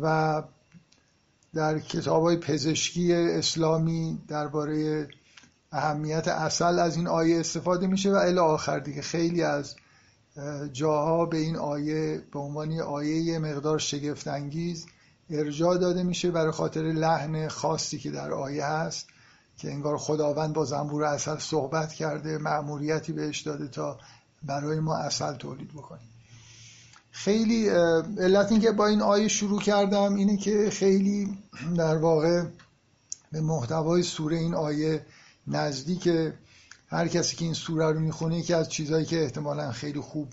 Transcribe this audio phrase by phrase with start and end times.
[0.03, 0.43] و
[1.55, 5.09] در کتاب های پزشکی اسلامی درباره
[5.73, 9.03] اهمیت اصل از این آیه استفاده میشه و الی آخر دیگه.
[9.03, 9.77] خیلی از
[10.72, 14.87] جاها به این آیه به عنوان آیه مقدار شگفت انگیز
[15.31, 19.06] ارجاع داده میشه برای خاطر لحن خاصی که در آیه هست
[19.56, 23.99] که انگار خداوند با زنبور اصل صحبت کرده مأموریتی بهش داده تا
[24.43, 26.09] برای ما اصل تولید بکنیم.
[27.10, 27.69] خیلی
[28.19, 31.38] علت اینکه با این آیه شروع کردم اینه که خیلی
[31.76, 32.44] در واقع
[33.32, 35.06] به محتوای سوره این آیه
[35.47, 36.09] نزدیک
[36.88, 40.28] هر کسی که این سوره رو می‌خونه یکی از چیزهایی که احتمالا خیلی خوب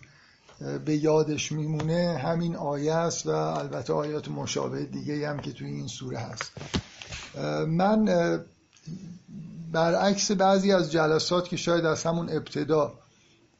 [0.85, 5.87] به یادش میمونه همین آیه است و البته آیات مشابه دیگه هم که توی این
[5.87, 6.51] سوره هست.
[7.67, 8.05] من
[9.71, 12.93] برعکس بعضی از جلسات که شاید از همون ابتدا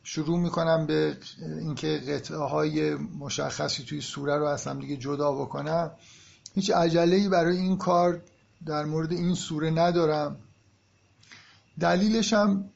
[0.08, 1.18] شروع می‌کنم به
[1.60, 5.92] اینکه قطعه های مشخصی توی سوره رو از دیگه جدا بکنم.
[6.56, 8.22] هیچ عجله برای این کار
[8.66, 10.38] در مورد این سوره ندارم.
[11.80, 12.70] دلیلش هم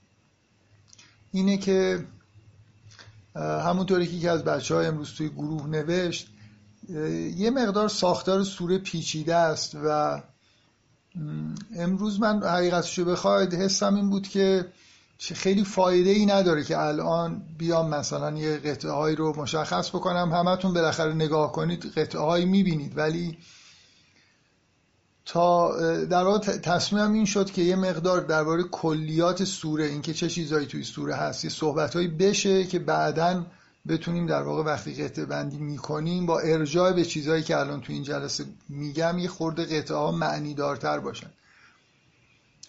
[1.32, 2.06] اینه که
[3.36, 6.28] همونطوری که از بچه های امروز توی گروه نوشت
[7.36, 10.22] یه مقدار ساختار سوره پیچیده است و
[11.76, 14.66] امروز من حقیقتشو بخواید حسم این بود که
[15.20, 20.32] خیلی فایده ای نداره که الان بیام مثلا یه قطعه هایی رو مشخص بکنم.
[20.34, 22.98] همتون بالاخره نگاه کنید قطعه هایی می‌بینید.
[22.98, 23.38] ولی
[25.26, 25.72] تا
[26.06, 30.84] در واقع تصمیمم این شد که یه مقدار درباره کلیات سوره اینکه چه چیزایی توی
[30.84, 33.46] سوره هست یه صحبتهایی بشه که بعدا
[33.88, 38.04] بتونیم در واقع وقتی قطعه بندی می‌کنیم با ارجاع به چیزهایی که الان توی این
[38.04, 41.30] جلسه میگم یه خورده قطعه ها معنی دارتر باشن.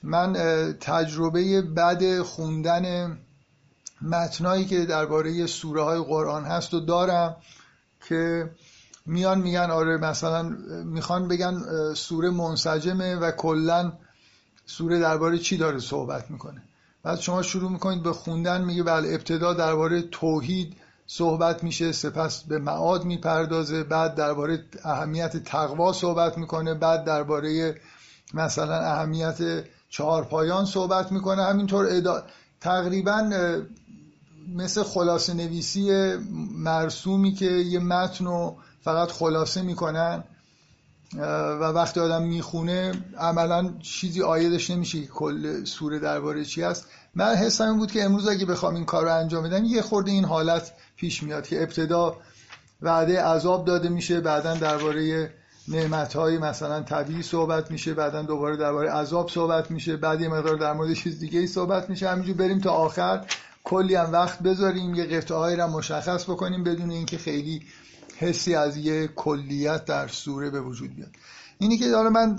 [0.03, 0.33] من
[0.81, 3.19] تجربه بد خوندن
[4.03, 7.37] متنایی که درباره سوره های قرآن هست و دارم
[8.09, 8.51] که
[9.07, 10.43] میان میگن آره مثلا
[10.85, 11.63] می‌خوان بگن
[11.95, 13.93] سوره منسجمه و کلا
[14.67, 16.63] سوره درباره چی داره صحبت می‌کنه.
[17.03, 22.59] بعد شما شروع می‌کنید به خوندن میگه بله ابتدا درباره توحید صحبت میشه سپس به
[22.59, 27.81] معاد می‌پردازه بعد درباره اهمیت تقوا صحبت می‌کنه بعد درباره
[28.35, 31.43] مثلا اهمیت چهار پایان صحبت می‌کنه.
[31.43, 32.23] همینطور ادا...
[32.61, 33.31] تقریبا
[34.57, 36.17] مثل خلاصه نویسی
[36.55, 40.25] مرسومی که یه متن رو فقط خلاصه می‌کنن
[41.61, 47.35] و وقتی آدم می‌خونه عملا چیزی آیدش نمیشه که کل سوره درباره چی هست من
[47.35, 50.25] حسم این بود که امروز اگه بخوام این کار رو انجام بدم یه خورده این
[50.25, 52.17] حالت پیش میاد که ابتدا
[52.83, 55.33] وعده عذاب داده میشه بعدا درباره
[55.71, 60.57] نعمت های مثلا طبیعی صحبت میشه بعدا دوباره درباره عذاب صحبت میشه بعد یه مقدار
[60.57, 62.09] در مورد چیز دیگه ای صحبت میشه.
[62.09, 63.25] همینجور بریم تا آخر.
[63.65, 67.63] کلی هم وقت بذاریم یه قطعه هایی رو مشخص بکنیم بدون اینکه خیلی
[68.17, 71.11] حسی از یه کلیت در سوره به وجود بیاد.
[71.59, 72.37] اینی که داره من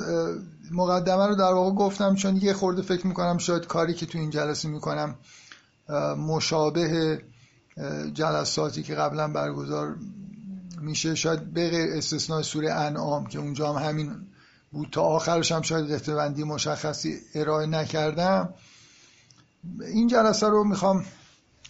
[0.71, 4.29] مقدمه رو در واقع گفتم چون یه خورده فکر می‌کنم شاید کاری که تو این
[4.29, 5.15] جلسه می‌کنم
[6.17, 7.21] مشابه
[8.13, 9.95] جلساتی که قبلا برگزار
[10.81, 14.27] میشه شاید به غیر استثناء سوره انعام که اونجا هم همین
[14.71, 14.89] بود.
[14.91, 18.53] تا آخرش هم شاید قطعه مشخصی ارائه نکردم.
[19.79, 21.05] این جلسه رو می‌خوام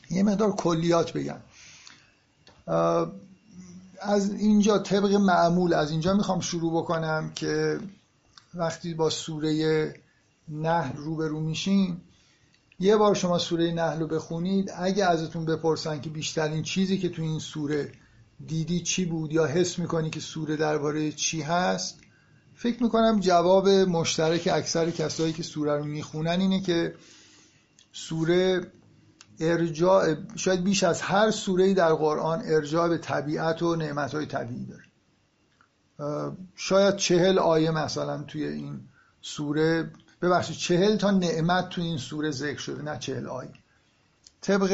[0.10, 1.40] یه مقدار کلیات بگم.
[4.02, 7.80] از اینجا طبق معمول از اینجا می‌خوام شروع بکنم که
[8.54, 9.94] وقتی با سوره
[10.50, 12.02] نحل روبرو میشیم
[12.80, 14.72] یه بار شما سوره نحل رو بخونید.
[14.78, 17.92] اگه ازتون بپرسن که بیشترین چیزی که تو این سوره
[18.48, 22.00] دیدی چی بود یا حس می‌کنی که سوره درباره چی هست؟
[22.56, 26.96] فکر می‌کنم جواب مشترک اکثر کسایی که سوره رو می‌خونن اینه که
[27.94, 28.72] سوره
[29.40, 34.84] ارجاع شاید بیش از هر سوره در قرآن ارجاع به طبیعت و نعمتهای طبیعی داره.
[36.56, 38.80] شاید چهل آیه مثلا توی این
[39.22, 39.92] سوره
[40.22, 43.54] ببخشید چهل تا نعمت توی این سوره ذکر شده نه چهل آیه.
[44.42, 44.72] طبق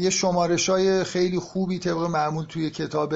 [0.00, 3.14] یه شمارش های خیلی خوبی طبق معمول توی کتاب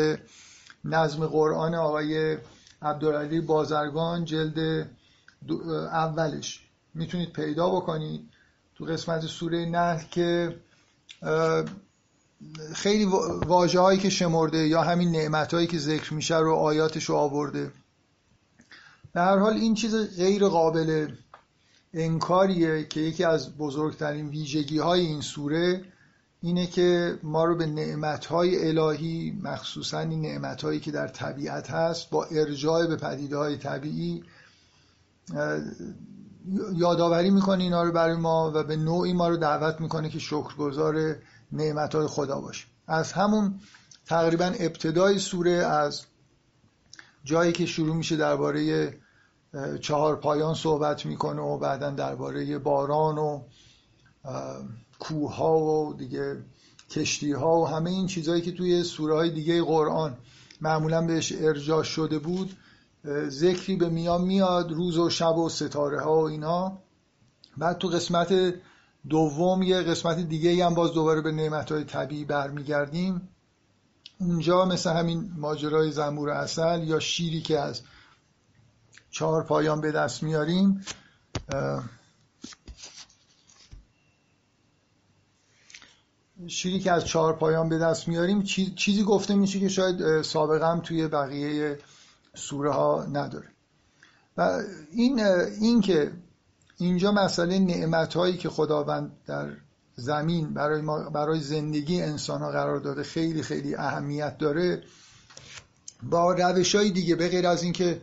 [0.85, 2.39] نظم قرآن آقای
[2.83, 4.89] عبدالعلی بازرگان جلد
[5.93, 6.63] اولش.
[6.95, 8.29] می‌تونید پیدا بکنید
[8.75, 10.57] تو قسمت سوره نحل که
[12.75, 13.05] خیلی
[13.47, 17.73] واجه هایی که شمرده یا همین نعمت هایی که ذکر میشه رو آیاتش رو آورده.
[19.13, 21.09] به هر حال این چیز غیر قابل
[21.95, 25.85] انکاریه که یکی از بزرگترین ویژگی های این سوره
[26.41, 31.71] اینه که ما رو به نعمت های الهی مخصوصا این نعمت هایی که در طبیعت
[31.71, 34.25] هست با ارجاع به پدیده های طبیعی
[36.75, 41.17] یادآوری می‌کنه اینا رو برای ما و به نوعی ما رو دعوت می‌کنه که شکرگزار
[41.53, 43.61] نعمت های خدا باشیم از همون
[44.07, 46.03] تقریبا ابتدای سوره از
[47.25, 48.95] جایی که شروع میشه درباره
[49.81, 53.41] چهار پایان صحبت می‌کنه و بعدا درباره باران و
[54.99, 56.45] کوه ها و دیگه
[56.91, 60.17] کشتی ها و همه این چیزهایی که توی سوره های دیگه قرآن
[60.61, 62.57] معمولا بهش ارجاع شده بود
[63.29, 66.79] ذکری به میان میاد روز و شب و ستاره ها و اینا.
[67.57, 68.55] بعد تو قسمت
[69.09, 73.29] دوم یه قسمت دیگه هم باز دوباره به نعمت های طبیعی برمیگردیم.
[74.21, 77.83] اونجا مثل همین ماجرای زنبور اصل یا شیری که از
[79.11, 80.85] چهار پایان به دست میاریم.
[86.47, 88.43] شیری که از چهار پایان به دست میاریم
[88.77, 91.79] چیزی گفته میشه که شاید سابقا توی بقیه
[92.35, 93.49] سوره ها نداره.
[94.37, 94.63] و
[94.93, 95.21] این
[95.61, 96.13] این که
[96.77, 99.57] اینجا مسئله نعمت هایی که خداوند در
[99.97, 104.83] زمین برای ما برای زندگی انسان ها قرار داده خیلی خیلی اهمیت داره
[106.03, 108.01] با روش های دیگه به غیر از اینکه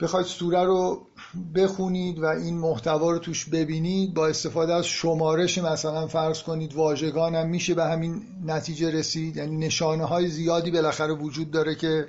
[0.00, 1.06] بخواید سوره رو
[1.54, 7.34] بخونید و این محتوا رو توش ببینید با استفاده از شمارش مثلا فرض کنید واژگان
[7.34, 9.36] هم میشه به همین نتیجه رسید.
[9.36, 12.08] یعنی نشانه های زیادی بالاخره وجود داره که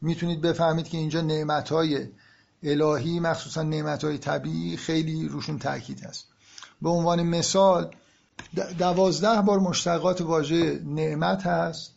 [0.00, 2.06] می‌تونید بفهمید که اینجا نعمت های
[2.62, 6.26] الهی مخصوصا نعمت های طبیعی خیلی روشون تاکید هست.
[6.82, 7.94] به عنوان مثال
[8.78, 11.94] دوازده بار مشتقات واژه نعمت هست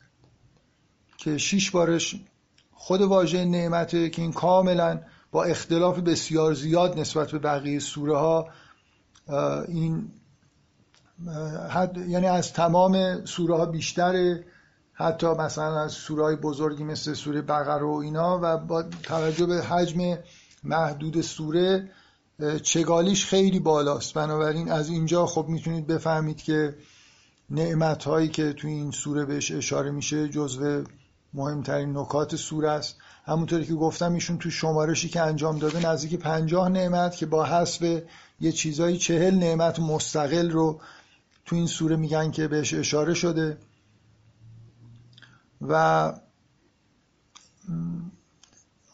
[1.17, 2.15] که شیش بارش
[2.73, 4.99] خود واژه نعمته که این کاملا
[5.33, 8.47] با اختلاف بسیار زیاد نسبت به بقیه سوره ها
[9.67, 10.11] این
[11.69, 14.45] حد یعنی از تمام سوره ها بیشتره.
[14.93, 20.17] حتی مثلا از سوره بزرگی مثل سوره بقره و اینا و با توجه به حجم
[20.63, 21.91] محدود سوره
[22.63, 24.13] چگالیش خیلی بالاست.
[24.13, 26.75] بنابراین از اینجا خب می‌تونید بفهمید که
[27.49, 30.83] نعمت هایی که توی این سوره بهش اشاره میشه جزو
[31.33, 32.97] مهمترین نکات سوره است.
[33.25, 38.03] همونطوری که گفتم ایشون تو شمارشی که انجام داده نزدیک پنجاه نعمت که با حسب
[38.39, 40.81] یه چیزایی چهل نعمت مستقل رو
[41.45, 43.57] تو این سوره میگن که بهش اشاره شده.
[45.61, 46.13] و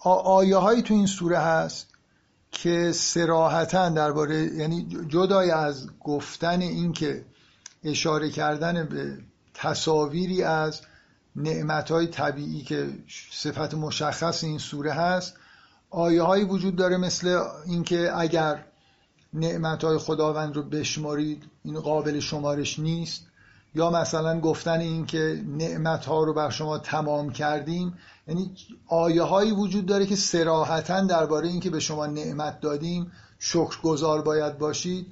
[0.04, 1.88] آیه هایی تو این سوره هست
[2.52, 7.26] که سراحتا درباره یعنی جدای از گفتن این که
[7.84, 9.18] اشاره کردن به
[9.54, 10.82] تصاویری از
[11.40, 12.90] نعمت های طبیعی که
[13.32, 15.34] صفت مشخص این سوره هست
[15.90, 18.66] آیه هایی وجود داره مثل اینکه اگر
[19.34, 23.26] نعمت های خداوند رو بشمارید این قابل شمارش نیست.
[23.76, 27.94] یا مثلا گفتن این که نعمت ها رو بر شما تمام کردیم.
[28.28, 28.52] یعنی
[28.88, 35.08] آیه هایی وجود داره که سراحتا درباره اینکه به شما نعمت دادیم شکرگزار باید باشید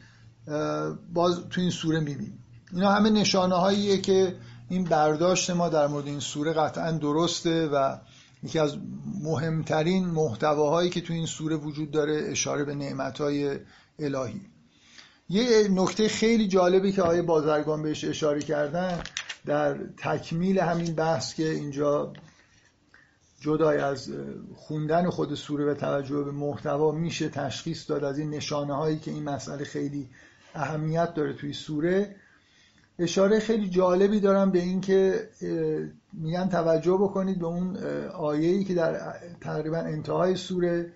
[1.13, 2.43] باز تو این سوره می‌بینیم.
[2.73, 4.35] اینا همه نشانه هاییه که
[4.69, 7.97] این برداشت ما در مورد این سوره قطعا درسته و
[8.43, 8.77] یکی از
[9.23, 13.59] مهمترین محتواهایی که تو این سوره وجود داره اشاره به نعمتهای
[13.99, 14.41] الهی.
[15.29, 19.03] یه نکته خیلی جالبی که آیه بازرگان بهش اشاره کردن
[19.45, 22.13] در تکمیل همین بحث که اینجا
[23.41, 24.09] جدای از
[24.55, 29.11] خوندن خود سوره و توجه به محتوا میشه تشخیص داد از این نشانه هایی که
[29.11, 30.09] این مسئله خیلی
[30.55, 32.15] اهمیت داره توی سوره.
[32.99, 35.29] اشاره خیلی جالبی دارم به این که
[36.13, 37.77] میگن توجه بکنید به اون
[38.07, 40.93] آیه‌ای که در تقریبا انتهای سوره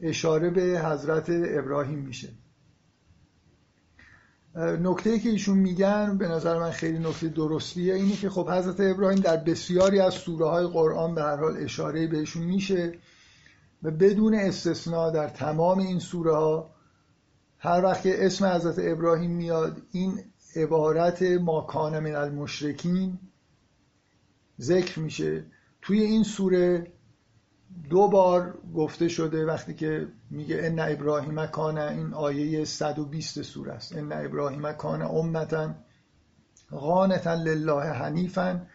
[0.00, 2.28] اشاره به حضرت ابراهیم میشه.
[4.56, 9.20] نکته که ایشون میگن به نظر من خیلی نکته درستیه اینه که خب حضرت ابراهیم
[9.20, 12.94] در بسیاری از سوره های قرآن به هر حال اشاره بهشون میشه
[13.82, 16.74] و بدون استثنا در تمام این سوره ها
[17.58, 20.18] هر وقت که اسم حضرت ابراهیم میاد این
[20.56, 23.18] عبارت ماکان من المشرکین
[24.60, 25.44] ذکر میشه.
[25.82, 26.92] توی این سوره
[27.90, 33.96] دو بار گفته شده وقتی که میگه ان ابراهیم کان این آیه 120 سوره است.
[33.96, 35.74] ان ابراهیم کان امتا
[36.70, 38.66] قانتا لله حنیفا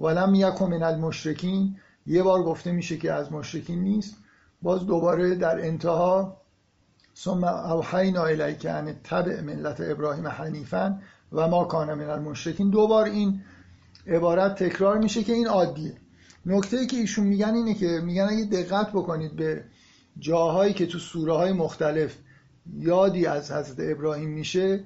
[0.00, 1.76] ولم یکن من المشرکین.
[2.06, 4.16] یه بار گفته میشه که از مشرکین نیست.
[4.62, 6.42] باز دوباره در انتها
[7.16, 11.00] ثم اوحینا الیک ان تبع ملت ابراهیم حنیفا
[11.32, 12.70] و ما کان من المشرکین.
[12.70, 13.40] دوبار این
[14.06, 15.94] عبارت تکرار میشه که این عادیه.
[16.46, 19.64] نکته که ایشون میگن اینه که میگن اگه دقت بکنید به
[20.18, 22.16] جاهایی که تو سوره های مختلف
[22.78, 24.84] یادی از حضرت ابراهیم میشه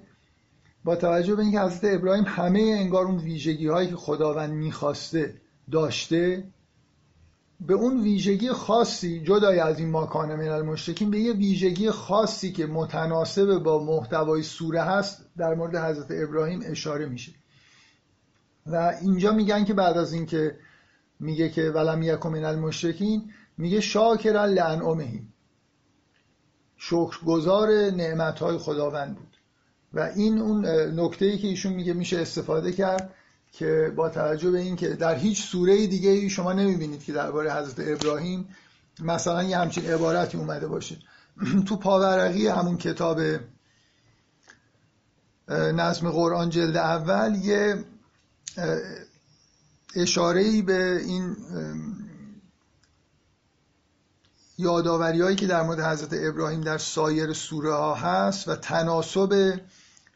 [0.85, 5.35] با توجه به اینکه حضرت ابراهیم همه انگار اون ویژگی هایی که خداوند می‌خواسته
[5.71, 6.45] داشته
[7.61, 12.67] به اون ویژگی خاصی جدای از این ماکان من المشرکین به یه ویژگی خاصی که
[12.67, 17.33] متناسب با محتوای سوره هست در مورد حضرت ابراهیم اشاره میشه.
[18.67, 20.59] و اینجا میگن که بعد از اینکه
[21.21, 25.23] میگه که ولم یکم من المشرکین میگه شاکرا لانعمه
[26.77, 29.37] شکرگزار نعمت های خداوند بود.
[29.93, 30.67] و این اون
[31.01, 33.15] نکته ای که ایشون میگه میشه استفاده کرد.
[33.59, 37.89] که با توجه به اینکه در هیچ سوره دیگه ای شما نمی‌بینید که درباره حضرت
[37.89, 38.49] ابراهیم
[39.01, 40.97] مثلا یه همچین عبارتی اومده باشه.
[41.69, 43.21] تو پاورقی همون کتاب
[45.49, 47.85] نظم قرآن جلد اول یه
[49.95, 51.37] اشاره به این
[54.59, 59.61] یادآوری هایی که در مورد حضرت ابراهیم در سایر سوره ها هست و تناسب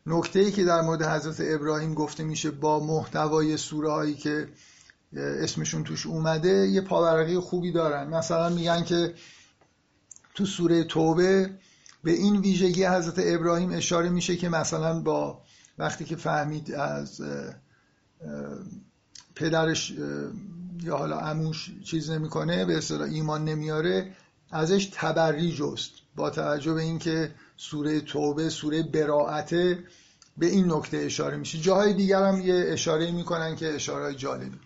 [0.07, 4.49] نکته که در مورد حضرت ابراهیم گفته میشه با محتوای سوره هایی که
[5.17, 8.09] اسمشون توش اومده یه پاورقی خوبی دارن.
[8.09, 9.15] مثلا میگن که
[10.35, 11.51] تو سوره توبه
[12.05, 15.43] به این ویژگی حضرت ابراهیم اشاره میشه که مثلا با
[15.79, 17.23] وقتی که فهمید از
[19.35, 19.95] پدرش
[20.83, 24.15] یا حالا عموش چیز نمی‌کنه به اصطلاح ایمان نمیاره
[24.51, 29.85] ازش تبری جست با توجه به اینکه سوره توبه سوره براعته
[30.39, 31.59] به این نکته اشاره میشه.
[31.59, 34.59] جاهای دیگر هم یه اشاره می‌کنن که اشاره جالبی.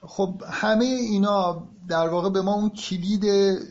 [0.00, 3.24] خب همه اینا در واقع به ما اون کلید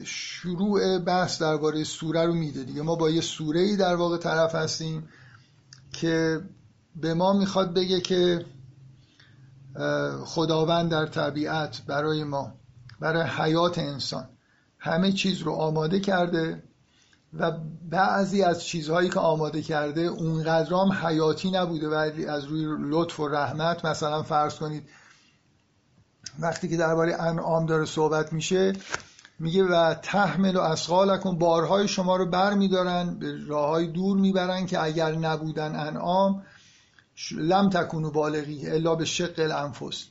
[0.03, 2.81] شروع بحث درباره سوره رو میده دیگه.
[2.81, 5.09] ما با یه سوره ای در واقع طرف هستیم
[5.93, 6.41] که
[6.95, 8.45] به ما می‌خواد بگه که
[10.25, 12.53] خداوند در طبیعت برای ما
[12.99, 14.29] برای حیات انسان
[14.79, 16.63] همه چیز رو آماده کرده.
[17.33, 17.51] و
[17.89, 21.93] بعضی از چیزهایی که آماده کرده اونقدرام حیاتی نبوده و
[22.29, 24.89] از روی لطف و رحمت مثلا فرض کنید
[26.39, 28.73] وقتی که درباره انعام داره صحبت میشه
[29.39, 34.83] میگه و تحمل و اسقالکن بارهای شما رو بر میدارن به راههای دور می‌برن که
[34.83, 36.43] اگر نبودن انعام
[37.37, 40.07] لم تکونو بالغی الا به شق الانفس.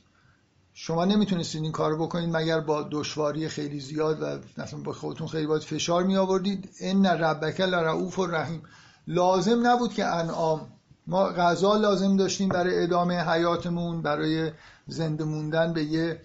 [0.73, 5.47] شما نمی‌تونستید این کارو بکنید مگر با دشواری خیلی زیاد و مثلا با خودتون خیلی
[5.47, 8.63] باید فشار می آوردید ان ربک لرؤوف و رحیم
[9.07, 10.67] لازم نبود که انعام.
[11.07, 14.51] ما غذا لازم داشتیم برای ادامه حیاتمون برای
[14.87, 16.21] زنده موندن به یه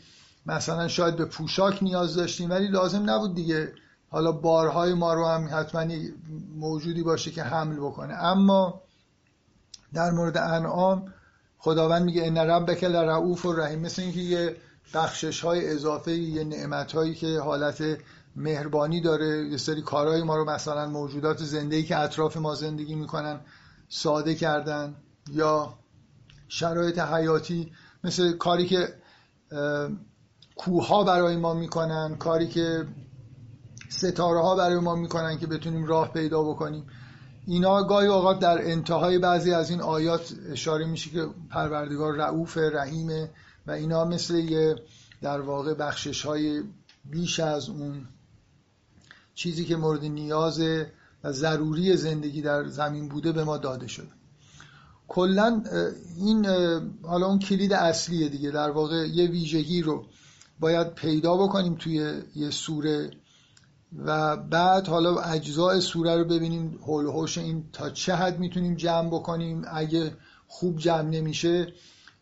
[0.47, 3.73] مثلا شاید به پوشاک نیاز داشتیم ولی لازم نبود دیگه.
[4.09, 5.87] حالا بارهای ما رو هم حتما
[6.57, 8.15] موجودی باشه که حمل بکنه.
[8.15, 8.81] اما
[9.95, 11.12] در مورد انعام
[11.66, 14.56] خداوند میگه ان ربک لرؤوف و رحیم مثل اینکه یه
[14.94, 17.82] بخشش های اضافه یه نعمت هایی که حالت
[18.37, 23.40] مهربانی داره یه سری کارهای ما رو مثلا موجودات زنده که اطراف ما زندگی می‌کنن
[23.88, 24.96] ساده کردن
[25.32, 25.75] یا
[26.49, 27.73] شرایط حیاتی
[28.04, 28.88] مثل کاری که
[30.56, 32.87] کوه برای ما می‌کنن کاری که
[33.88, 36.87] ستاره ها برای ما می‌کنن که بتونیم راه پیدا بکنیم.
[37.47, 43.31] اینا گاهی اوقات در انتهای بعضی از این آیات اشاره میشه که پروردگار رعوف رحیمه
[43.67, 44.76] و اینا مثل یه
[45.23, 46.62] در واقع بخشش های
[47.11, 48.09] بیش از اون
[49.35, 50.61] چیزی که مورد نیاز
[51.25, 54.09] و ضروری زندگی در زمین بوده به ما داده شده.
[55.09, 55.62] کلا
[56.17, 56.47] این
[57.03, 58.50] حالا اون کلید اصلیه دیگه.
[58.50, 60.07] در واقع یه ویژگی رو
[60.61, 63.11] باید پیدا بکنیم توی یه سوره
[63.93, 69.09] و بعد حالا اجزای سوره رو ببینیم حول حوش این تا چه حد می‌تونیم جمع
[69.09, 69.64] بکنیم.
[69.73, 70.16] اگه
[70.47, 71.73] خوب جمع نمیشه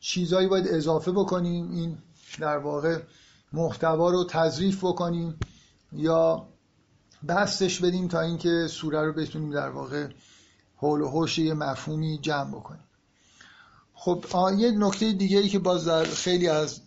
[0.01, 1.71] چیزایی باید اضافه بکنیم.
[1.71, 1.99] این
[2.41, 2.99] در واقع
[3.53, 5.39] محتوا رو تضریف بکنیم
[5.93, 6.49] یا
[7.29, 10.09] بستش بدیم تا اینکه سوره رو بتونیم در واقع
[10.77, 12.85] حول و حوش یه مفهومی جمع بکنیم.
[14.05, 14.25] خب
[14.59, 16.81] یه نکته دیگه ای که باز در خیلی از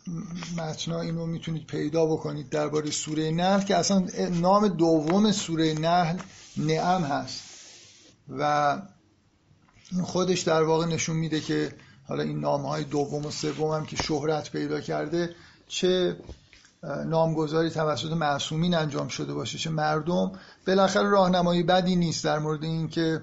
[0.58, 6.18] متنا اینو می‌تونید پیدا بکنید درباره سوره نحل که اصلا نام دوم سوره نحل
[6.58, 7.44] نعم هست
[8.30, 8.82] و
[10.04, 11.76] خودش در واقع نشون میده که
[12.08, 15.36] حالا این نام های دوم و سوم هم که شهرت پیدا کرده
[15.68, 16.18] چه
[17.06, 20.32] نامگذاری توسط معصومین انجام شده باشه چه مردم.
[20.68, 23.22] بالاخره راهنمایی بدی نیست در مورد اینکه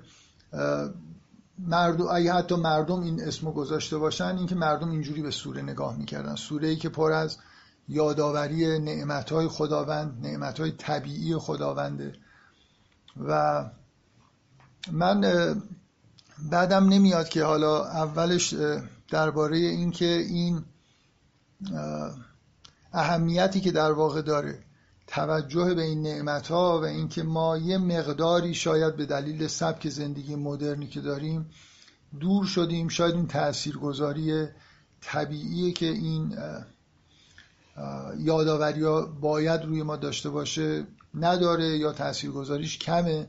[1.59, 6.35] مردم اگه حتی مردم این اسمو گذاشته باشن اینکه مردم اینجوری به سوره نگاه می‌کردن.
[6.35, 7.39] سوره ای که پر از
[7.89, 12.13] یادآوری نعمتهای خداوند نعمتهای طبیعی خداونده.
[13.29, 13.65] و
[14.93, 15.21] من
[16.51, 18.55] بعدم نمیاد که حالا اولش
[19.11, 20.65] درباره اینکه این
[22.93, 24.65] اهمیتی که در واقع داره.
[25.07, 30.35] توجه به این نعمت ها و اینکه ما یه مقداری شاید به دلیل سبک زندگی
[30.35, 31.51] مدرنی که داریم
[32.21, 34.49] دور شدیم شاید این تاثیرگذاری
[35.01, 36.39] طبیعیه که این
[38.19, 43.29] یادآوری ها باید روی ما داشته باشه نداره یا تاثیرگذاریش کمه.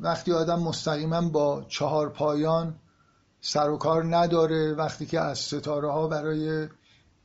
[0.00, 2.74] وقتی آدم مستقیما با چهار پایان
[3.40, 6.68] سر و کار نداره وقتی که از ستاره ها برای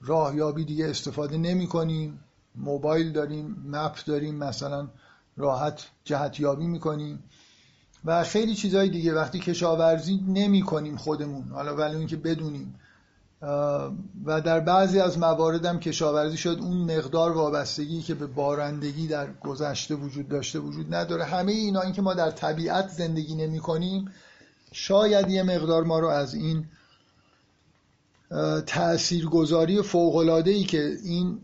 [0.02, 2.20] راهیابی دیگه استفاده نمی کنیم
[2.56, 4.88] موبایل داریم مپ داریم مثلا
[5.38, 7.24] راحت جهتیابی می‌کنیم
[8.06, 9.14] و خیلی چیزهای دیگه.
[9.14, 12.76] وقتی کشاورزی نمی کنیم خودمون حالا ولی اینکه بدونیم.
[14.26, 19.34] و در بعضی از موارد هم کشاورزی شد اون مقدار وابستگی که به بارندگی در
[19.34, 21.24] گذشته وجود داشته وجود نداره.
[21.24, 24.12] همه اینا اینکه ما در طبیعت زندگی نمی کنیم
[24.72, 26.66] شاید یه مقدار ما رو از این
[28.66, 31.42] تاثیرگذاری فوق‌العاده‌ای ای که این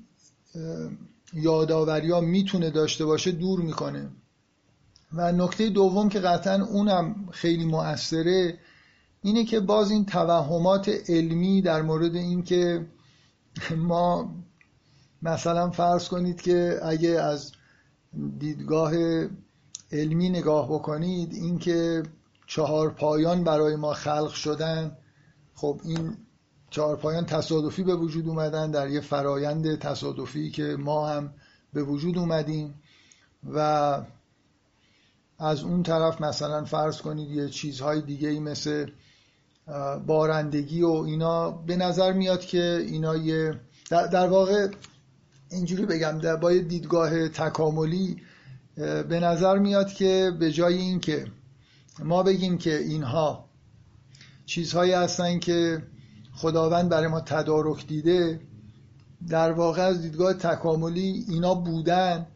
[1.33, 4.09] یادآوری ها می‌تونه داشته باشه دور می‌کنه.
[5.13, 8.57] و نکته دوم که قطعا اونم خیلی مؤثره
[9.21, 12.85] اینه که باز این توهمات علمی در مورد اینکه
[13.77, 14.35] ما
[15.21, 17.51] مثلا فرض کنید که اگه از
[18.39, 18.93] دیدگاه
[19.91, 22.03] علمی نگاه بکنید اینکه
[22.47, 24.97] چهار پایان برای ما خلق شدن
[25.55, 26.17] خب این
[26.69, 31.33] چهار پایان تصادفی به وجود اومدن در یه فرایند تصادفی که ما هم
[31.73, 32.73] به وجود اومدیم
[33.53, 33.59] و
[35.39, 38.89] از اون طرف مثلا فرض کنید یه چیزهای دیگه ای مثل
[40.07, 44.67] بارندگی و اینا به نظر میاد که اینا یه در, واقع
[45.51, 48.21] اینجوری بگم با یه دیدگاه تکاملی
[49.09, 51.27] به نظر میاد که به جای اینکه
[52.03, 53.45] ما بگیم که اینها
[54.45, 55.83] چیزهایی هستن که
[56.41, 58.41] خداوند برای ما تدارک دیده
[59.27, 62.27] در واقع از دیدگاه تکاملی اینا بودن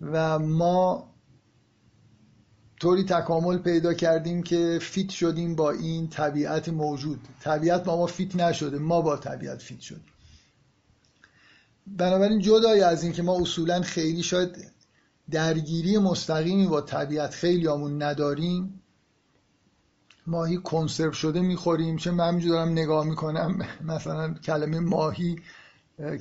[0.00, 1.10] و ما
[2.80, 7.20] طوری تکامل پیدا کردیم که fit شدیم با این طبیعت موجود.
[7.40, 10.12] طبیعت با ما fit نشده ما با طبیعت fit شدیم.
[11.86, 14.72] بنابراین جدای از این که ما اصولا خیلی شاید
[15.30, 18.79] درگیری مستقیمی با طبیعت خیلی آمون نداریم
[20.30, 23.58] ماهی کنسرو شده می‌خوریم چه من دارم نگاه می‌کنم.
[23.94, 25.36] مثلا کلمه ماهی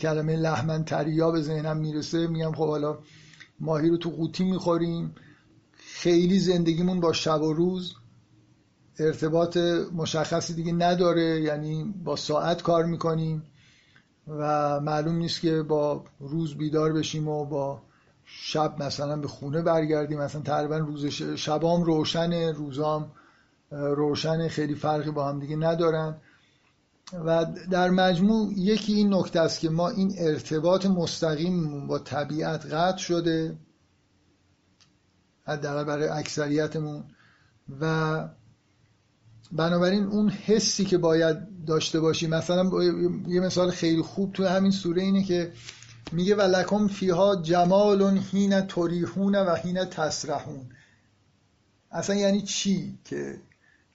[0.01, 2.27] کلمه لحمن تریا به ذهنم می‌رسه.
[2.27, 2.97] میگم خب حالا
[3.59, 5.15] ماهی رو تو قوطی می‌خوریم.
[5.73, 7.93] خیلی زندگیمون با شب و روز
[8.99, 9.57] ارتباط
[9.95, 11.41] مشخصی دیگه نداره.
[11.41, 13.43] یعنی با ساعت کار می‌کنیم
[14.27, 17.81] و معلوم نیست که با روز بیدار بشیم و با
[18.25, 20.19] شب مثلا به خونه برگردیم.
[20.19, 23.11] مثلا تقریبا روز شبام روشن روزام
[23.71, 26.15] روشن خیلی فرقی با هم دیگه ندارن.
[27.25, 32.97] و در مجموع یکی این نکته است که ما این ارتباط مستقیم با طبیعت قطع
[32.97, 33.57] شده
[35.43, 37.03] حداقل برای اکثریتمون.
[37.81, 38.29] و
[39.51, 42.83] بنابراین اون حسی که باید داشته باشی مثلا
[43.27, 45.51] یه مثال خیلی خوب تو همین سوره اینه که
[46.11, 50.69] میگه و لکم فیها جمال حین تریحون و حین تسرحون.
[51.91, 53.41] اصلا یعنی چی که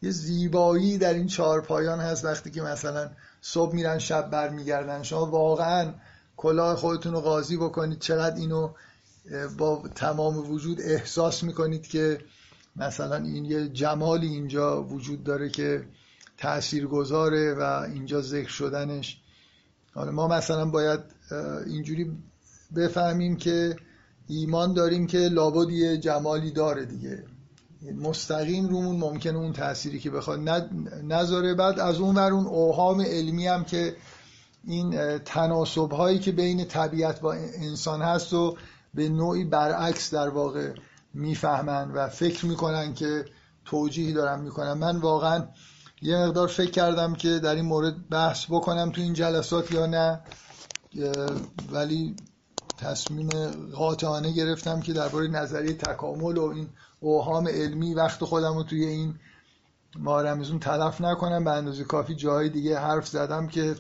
[0.05, 5.03] یه زیبایی در این چهار پایان هست وقتی که مثلا صبح میرن شب برمیگردن.
[5.03, 5.95] شما واقعا
[6.37, 7.99] کلاه خودتون رو قاضی بکنید.
[7.99, 8.71] چقدر اینو
[9.59, 12.19] با تمام وجود احساس می‌کنید که
[12.77, 15.85] مثلا این یه جمالی اینجا وجود داره که
[16.39, 19.21] تأثیر گذاره و اینجا ذکر شدنش.
[19.95, 21.01] حالا ما مثلا باید
[21.67, 22.13] اینجوری
[22.77, 23.77] بفهمیم که
[24.29, 27.25] ایمان داریم که لابد یه جمالی داره دیگه.
[27.93, 30.41] مستقیم رومون ممکنه اون تأثیری که بخواد
[31.03, 31.55] نذاره.
[31.55, 33.97] بعد از اون ور اون اوهام علمی هم که
[34.65, 38.57] این تناسب هایی که بین طبیعت با انسان هست و
[38.95, 40.73] به نوعی برعکس در واقع
[41.15, 43.25] می‌فهمن و فکر می‌کنن که
[43.65, 44.73] توجیهی دارم می‌کنن.
[44.73, 45.49] من واقعا
[46.03, 50.21] یه مقدار فکر کردم که در این مورد بحث بکنم تو این جلسات یا نه.
[51.73, 52.17] ولی
[52.79, 53.29] تصمیم
[53.75, 56.69] قاطعانه گرفتم که درباره نظریه تکامل و این
[57.01, 59.15] اوهام علمی وقت خودم رو توی این
[59.99, 63.75] ماه تلف نکنم به اندازه کافی جای دیگه حرف زدم که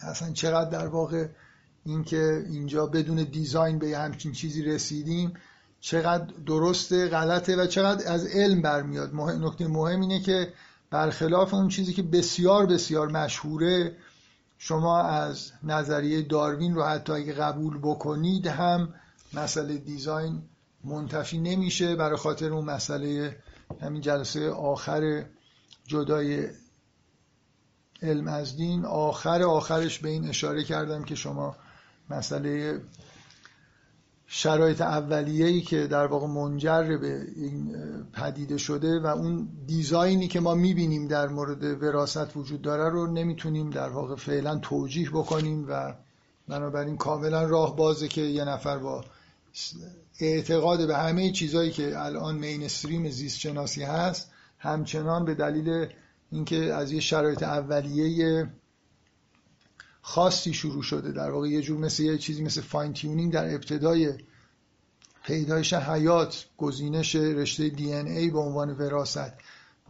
[0.00, 1.28] اصلا چقدر در واقع
[1.84, 5.32] اینکه اینجا بدون دیزاین به همچین چیزی رسیدیم
[5.80, 9.14] چقدر درسته غلطه و چقدر از علم برمیاد.
[9.14, 10.52] نکته مهم اینه که
[10.90, 13.96] برخلاف اون چیزی که بسیار بسیار مشهوره
[14.58, 18.94] شما از نظریه داروین رو حتی اگه قبول بکنید هم
[19.32, 20.42] مسئله دیزاین
[20.86, 23.36] منتفی نمیشه برای خاطر اون مسئله
[23.80, 25.24] همین جلسه آخر
[25.86, 26.48] جدای
[28.02, 28.84] علم از دین.
[28.84, 31.56] آخر آخرش به این اشاره کردم که شما
[32.10, 32.80] مسئله
[34.26, 37.76] شرایط اولیه‌ای که در واقع منجر به این
[38.12, 43.70] پدیده شده و اون دیزاینی که ما می‌بینیم در مورد وراست وجود داره رو نمی‌تونیم
[43.70, 45.94] در واقع فعلا توجیح بکنیم و
[46.48, 49.04] بنابراین کاملا راه بازه که یه نفر با
[50.20, 55.86] اعتقاد به همه چیزهایی که الان مینستریم زیست شناسی هست همچنان به دلیل
[56.30, 58.48] اینکه از یه شرایط اولیه
[60.00, 64.14] خاصی شروع شده در واقع یه جور مثل یه چیزی مثل fine tuning در ابتدای
[65.24, 69.32] پیدایش حیات گزینش رشته DNA به عنوان وراثت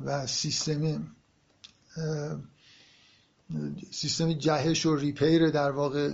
[0.04, 1.06] و سیستم
[3.90, 6.12] سیستم جهش و repair در واقع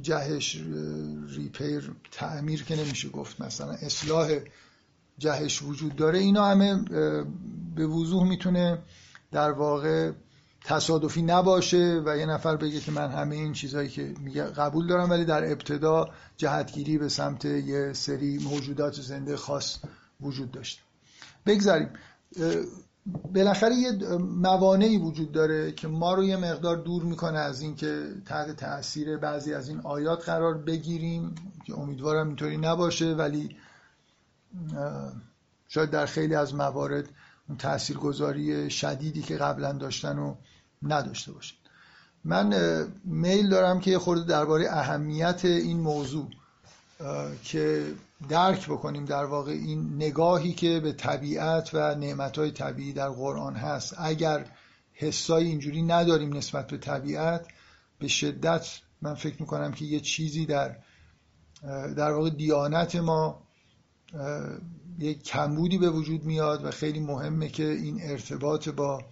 [0.00, 0.62] جهش
[1.28, 3.40] repair تعمیر که نمیشه گفت.
[3.40, 4.38] مثلا اصلاح
[5.18, 6.84] جهش وجود داره اینا همه
[7.74, 8.78] به وضوح می‌تونه
[9.32, 10.12] در واقع
[10.64, 15.10] تصادفی نباشه و یه نفر بگه که من همه این چیزهایی که میگه قبول دارم
[15.10, 19.78] ولی در ابتدا جهتگیری به سمت یه سری موجودات زنده خاص
[20.20, 20.82] وجود داشته
[21.46, 21.88] بگذاریم.
[23.06, 28.56] بالاخره یه موانعی وجود داره که ما رو یه مقدار دور می‌کنه از اینکه تحت
[28.56, 33.56] تاثیر بعضی از این آیات قرار بگیریم که امیدوارم اینطوری نباشه ولی
[35.68, 37.08] شاید در خیلی از موارد
[37.48, 40.34] اون تاثیرگذاری شدیدی که قبلا داشتن و
[40.82, 41.58] نداشته باشید
[42.24, 42.54] من
[43.04, 46.28] میل دارم که خورده درباره اهمیت این موضوع
[47.42, 47.94] که
[48.28, 53.94] درک بکنیم در واقع این نگاهی که به طبیعت و نعمتهای طبیعی در قرآن هست.
[53.98, 54.46] اگر
[54.92, 57.46] حسای اینجوری نداریم نسبت به طبیعت
[57.98, 58.66] به شدت
[59.02, 60.76] من فکر می‌کنم که یه چیزی در
[61.96, 63.42] در واقع دیانت ما
[64.98, 69.04] یک کمبودی به وجود میاد و خیلی مهمه که این ارتباط با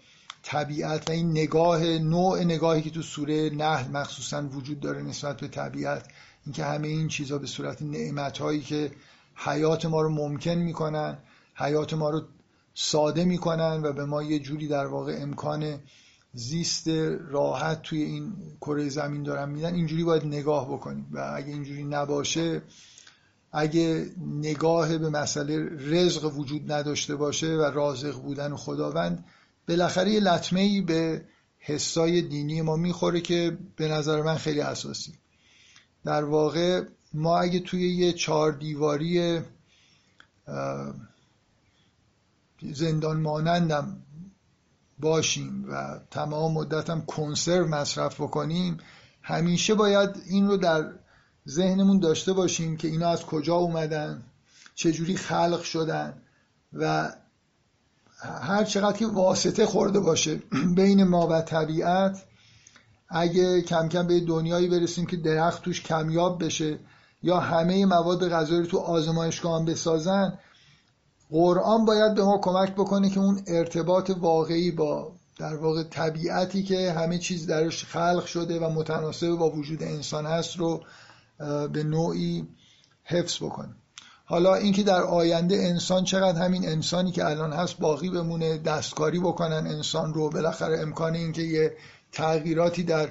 [0.42, 5.48] طبیعت و این نگاه نوع نگاهی که تو سوره نحل مخصوصا وجود داره نسبت به
[5.48, 6.08] طبیعت
[6.46, 8.90] اینکه همه این چیزها به صورت نعمت هایی که
[9.34, 11.18] حیات ما رو ممکن می‌کنن
[11.54, 12.22] حیات ما رو
[12.74, 15.78] ساده می‌کنن و به ما یه جوری در واقع امکان
[16.34, 16.88] زیست
[17.30, 21.06] راحت توی این کره زمین دارن میدن اینجوری باید نگاه بکنیم.
[21.12, 22.62] و اگه اینجوری نباشه
[23.52, 29.24] اگه نگاه به مسئله رزق وجود نداشته باشه و رازق بودن خداوند
[29.68, 31.24] بالاخره یه لطمه ای به
[31.58, 35.12] حسای دینی ما می‌خوره که به نظر من خیلی اساسی
[36.04, 36.84] در واقع
[37.14, 39.40] ما اگه توی یه چهار دیواری
[42.72, 43.96] زندان مانندم
[44.98, 48.78] باشیم و تمام مدتم کنسرو مصرف بکنیم
[49.22, 50.92] همیشه باید این رو در
[51.48, 54.22] ذهنمون داشته باشیم که اینا از کجا اومدن
[54.74, 56.22] چجوری خلق شدن
[56.72, 57.12] و
[58.22, 60.42] هر چقدر که واسطه خورده باشه
[60.76, 62.24] بین ما و طبیعت
[63.12, 66.78] اگه کم کم به دنیایی برسیم که درخت توش کمیاب بشه
[67.22, 70.38] یا همه مواد غذایی رو تو آزمایشگاه هم بسازن
[71.30, 76.92] قرآن باید به ما کمک بکنه که اون ارتباط واقعی با در واقع طبیعتی که
[76.92, 80.82] همه چیز درش خلق شده و متناسب با وجود انسان هست رو
[81.72, 82.48] به نوعی
[83.04, 83.74] حفظ بکنه.
[84.24, 89.66] حالا اینکه در آینده انسان چقدر همین انسانی که الان هست باقی بمونه دستکاری بکنن
[89.66, 91.76] انسان رو بالاخره امکان اینکه یه
[92.12, 93.10] تغییراتی در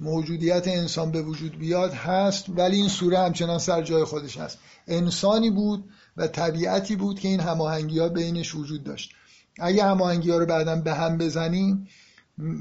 [0.00, 4.58] موجودیت انسان به وجود بیاد هست ولی این سوره همچنان سر جای خودش هست.
[4.88, 5.84] انسانی بود
[6.16, 9.12] و طبیعتی بود که این هماهنگی ها بینش وجود داشت.
[9.58, 11.88] اگه هماهنگی ها رو بعدا به هم بزنیم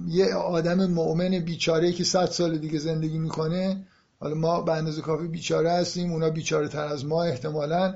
[0.08, 3.86] یه آدم مؤمن بیچاره که صد سال دیگه زندگی می‌کنه
[4.20, 7.96] حالا ما به اندازه کافی بیچاره هستیم اونا بیچاره تر از ما احتمالا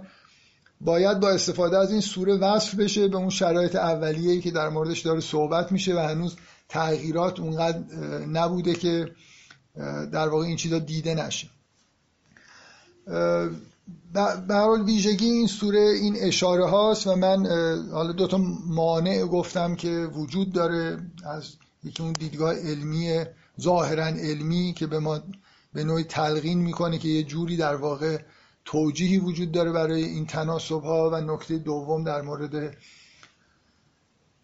[0.81, 4.99] باید با استفاده از این سوره وصف بشه به اون شرایط اولیه‌ای که در موردش
[4.99, 6.35] داره صحبت میشه و هنوز
[6.73, 7.79] تغییرات اونقدر
[8.25, 9.11] نبوده که
[10.11, 11.49] در واقع این چیزا دیده نشه.
[14.47, 17.45] به حال ویژگی این سوره این اشاره هاست و من
[17.91, 23.25] حالا دو تا مانع گفتم که وجود داره از یکی اون دیدگاه علمی
[23.61, 25.19] ظاهرا علمی که به ما
[25.73, 28.17] به نوعی تلقین می‌کنه که یه جوری در واقع
[28.65, 32.77] توجیهی وجود داره برای این تناسب ها و نکته دوم در مورد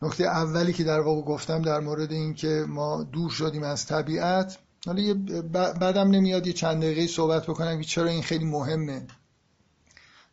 [0.02, 5.02] نکته اولی که در واقع گفتم در مورد اینکه ما دور شدیم از طبیعت حالا
[5.02, 5.14] یه
[5.54, 9.08] بعدم نمیاد یه چند دقیقه صحبت بکنم که چرا این خیلی مهمه.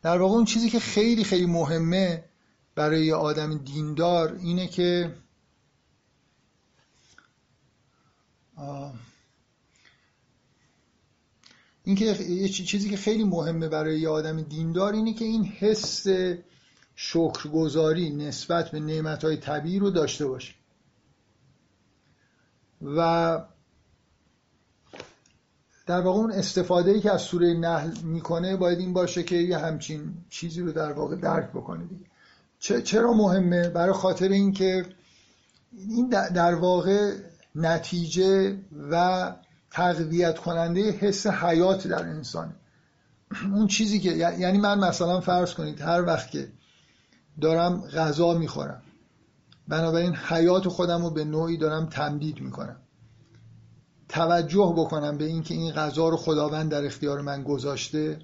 [0.01, 2.23] در واقع اون چیزی که خیلی خیلی مهمه
[2.75, 5.15] برای یه آدم دیندار اینه که
[11.83, 16.07] اینکه یه چیزی که خیلی مهمه برای یه آدم دیندار اینه که این حس
[16.99, 20.53] شکرگزاری نسبت به نعمتهای طبیعی رو داشته باشه
[22.81, 23.41] و
[25.85, 29.57] در واقع اون استفاده ای که از سوره نحل می‌کنه باید این باشه که یه
[29.57, 32.81] همچین چیزی رو در واقع درک بکنه دیگه.
[32.81, 34.85] چرا مهمه؟ برای خاطر اینکه
[35.89, 37.13] این در واقع
[37.55, 38.57] نتیجه
[38.91, 39.35] و
[39.71, 42.55] تقویت کننده حس حیات در انسان
[43.53, 46.47] اون چیزی که یعنی من مثلا فرض کنید هر وقت که
[47.41, 48.81] دارم غذا می‌خورم.
[49.67, 52.77] بنابراین حیات خودم رو به نوعی دارم تمدید می‌کنم.
[54.09, 58.19] توجه بکنم به اینکه این غذا رو خداوند در اختیار من گذاشته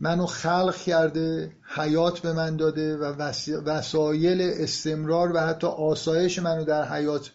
[0.00, 3.04] منو خلق کرده حیات به من داده و
[3.64, 7.30] وسایل استمرار و حتی آسایش منو در حیات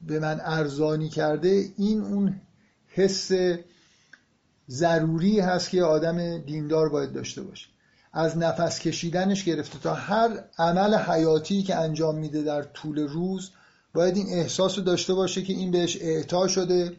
[0.00, 2.40] به من ارزانی کرده این اون
[2.86, 3.30] حس
[4.68, 7.66] ضروری هست که آدم دیندار باید داشته باشه.
[8.12, 13.50] از نفس کشیدنش گرفته تا هر عمل حیاتی که انجام میده در طول روز
[13.94, 16.96] باید این احساس رو داشته باشه که این بهش اعطا شده.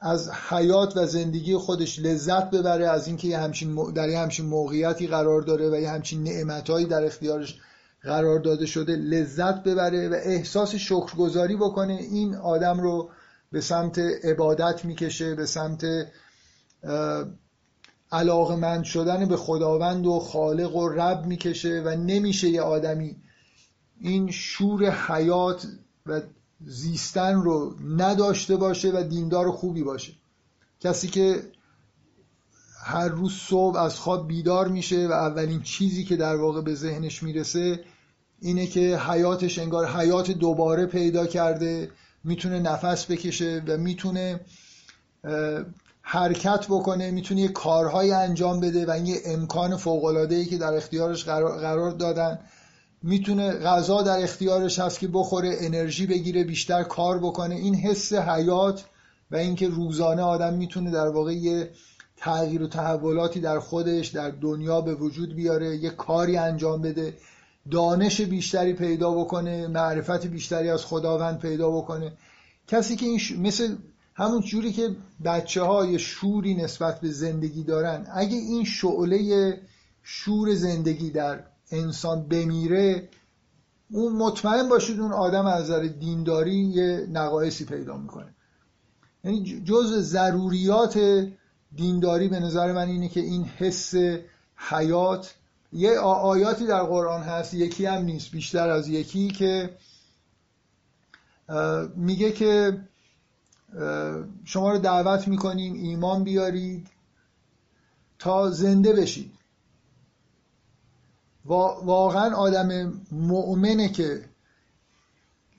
[0.00, 5.42] از حیات و زندگی خودش لذت ببره از اینکه همچین در یه همچین موقعیتی قرار
[5.42, 7.58] داره و یه همچین نعمتهایی در اختیارش
[8.02, 11.92] قرار داده شده لذت ببره و احساس شکرگزاری بکنه.
[11.92, 13.10] این آدم رو
[13.52, 15.84] به سمت عبادت می‌کشه به سمت
[18.12, 23.16] علاقمند شدن به خداوند و خالق و رب می‌کشه و نمیشه یه آدمی
[24.00, 25.66] این شور حیات
[26.06, 26.20] و
[26.64, 30.12] زیستن رو نداشته باشه و دیندار خوبی باشه.
[30.80, 31.42] کسی که
[32.84, 37.22] هر روز صبح از خواب بیدار میشه و اولین چیزی که در واقع به ذهنش
[37.22, 37.84] می‌رسه
[38.40, 41.90] اینه که حیاتش انگار حیات دوباره پیدا کرده
[42.24, 44.40] می‌تونه نفس بکشه و می‌تونه
[46.12, 49.78] حرکت بکنه می‌تونه یه کارهای انجام بده و این یه امکان
[50.30, 52.38] ای که در اختیارش قرار دادن.
[53.02, 57.54] می‌تونه غذا در اختیارش هست که بخوره انرژی بگیره بیشتر کار بکنه.
[57.54, 58.84] این حس حیات
[59.30, 61.70] و اینکه روزانه آدم می‌تونه در واقع یه
[62.16, 67.14] تغییر و تحولاتی در خودش در دنیا به وجود بیاره یه کاری انجام بده
[67.70, 72.12] دانش بیشتری پیدا بکنه معرفت بیشتری از خداوند پیدا بکنه.
[72.68, 73.76] کسی که این مثل
[74.20, 78.06] همون جوری که بچه های شوری نسبت به زندگی دارن.
[78.12, 79.60] اگه این شعله
[80.02, 83.08] شور زندگی در انسان بمیره
[83.90, 88.34] اون مطمئن باشید اون آدم از نظر دینداری یه نقایصی پیدا می‌کنه.
[89.24, 91.26] یعنی جز ضروریات
[91.76, 93.94] دینداری به نظر من اینه که این حس
[94.56, 95.34] حیات
[95.72, 99.76] یه آیاتی در قرآن هست یکی هم نیست بیشتر از یکی که
[101.96, 102.80] میگه که
[104.44, 106.88] شما رو دعوت می‌کنیم ایمان بیارید
[108.18, 109.32] تا زنده بشید
[111.44, 114.24] واقعا آدم مؤمنه که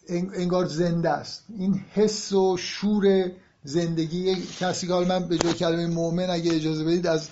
[0.10, 1.46] انگار زنده است.
[1.58, 3.32] این حس و شور
[3.64, 7.30] زندگی کسی که من به جای کلمه مؤمن اگه اجازه بدید از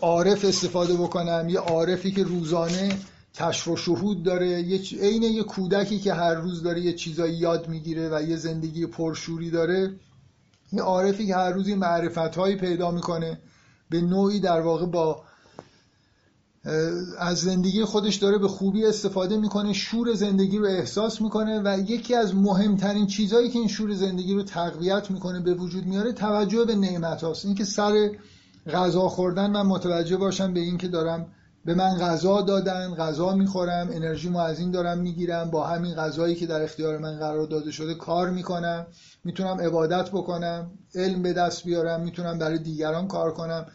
[0.00, 1.48] عارف استفاده بکنم.
[1.48, 2.98] یه عارفی که روزانه
[3.34, 4.62] کشف و شهود داره.
[4.62, 8.86] یه عین یه کودکی که هر روز داره یه چیزایی یاد می‌گیره و یه زندگی
[8.86, 9.94] پرشوری داره
[10.72, 13.38] یه عارفی که هر روز معرفت هایی پیدا می‌کنه
[13.90, 15.24] به نوعی در واقع با
[17.18, 22.14] از زندگی خودش داره به خوبی استفاده می‌کنه شور زندگی رو احساس می‌کنه و یکی
[22.14, 26.74] از مهمترین چیزهایی که این شور زندگی رو تقویت می‌کنه به وجود میاره توجه به
[26.74, 28.10] نعمت هاست اینکه سر
[28.72, 31.26] غذا خوردن من متوجه باشم به اینکه دارم
[31.64, 36.46] به من غذا دادن غذا می‌خورم انرژیمو از این دارم می‌گیرم با همین غذایی که
[36.46, 38.86] در اختیار من قرار داده شده کار می‌کنم
[39.24, 43.66] می‌تونم عبادت بکنم علم به دست بیارم می‌تونم برای دیگران کار کنم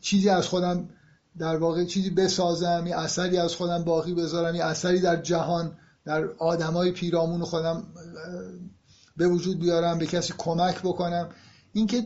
[0.00, 0.88] چیزی از خودم
[1.38, 6.24] در واقع چیزی بسازم یه اثری از خودم باقی بذارم یه اثری در جهان در
[6.38, 7.82] آدمای پیرامون خودم
[9.16, 11.28] به وجود بیارم به کسی کمک بکنم.
[11.72, 12.04] اینکه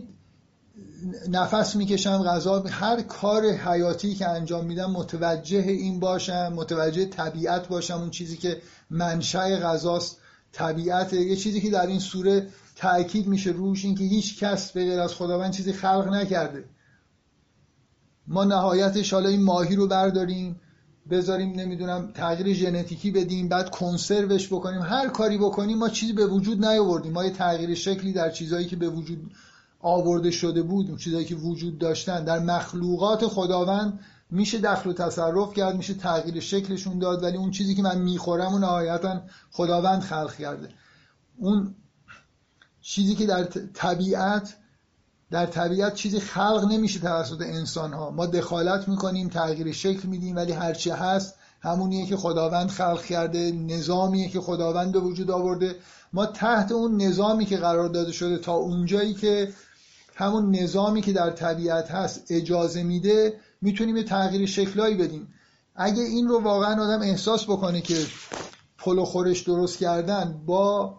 [1.28, 7.94] نفس می‌کشم غذا هر کار حیاتی که انجام میدم متوجه این باشم متوجه طبیعت باشم
[7.94, 10.18] اون چیزی که منشأ غذاست
[10.52, 15.00] طبیعت یه چیزی که در این سوره تاکید میشه روش اینکه هیچ کس به غیر
[15.00, 16.64] از خداوند چیزی خلق نکرده.
[18.26, 20.60] ما نهایتش حالا این ماهی رو برداریم
[21.10, 24.82] بذاریم نمی‌دونم تغییر ژنتیکی بدیم بعد کنسروش بکنیم.
[24.82, 27.12] هر کاری بکنیم ما چیزی به وجود نیاوردیم.
[27.12, 29.30] ما یه تغییر شکلی در چیزهایی که به وجود
[29.86, 35.76] آورده شده بود چیزایی که وجود داشتن در مخلوقات خداوند میشه دخل و تصرف کرد
[35.76, 40.68] میشه تغییر شکلشون داد ولی اون چیزی که من می‌خورم و نهایتا خداوند خلق کرده.
[41.36, 41.74] اون
[42.80, 43.44] چیزی که در
[43.74, 44.56] طبیعت
[45.30, 50.52] در طبیعت چیزی خلق نمیشه توسط انسان ها ما دخالت می‌کنیم تغییر شکل میدیم ولی
[50.52, 55.76] هرچی هست همونیه که خداوند خلق کرده نظامیه که خداوند به وجود آورده.
[56.12, 59.52] ما تحت اون نظامی که قرار داده شده تا اونجایی که
[60.18, 65.28] همون نظامی که در طبیعت هست اجازه میده می‌تونیم یه تغییر شکلایی بدیم.
[65.74, 67.96] اگه این رو واقعا آدم احساس بکنه که
[68.78, 70.94] پل و خورش درست کردن با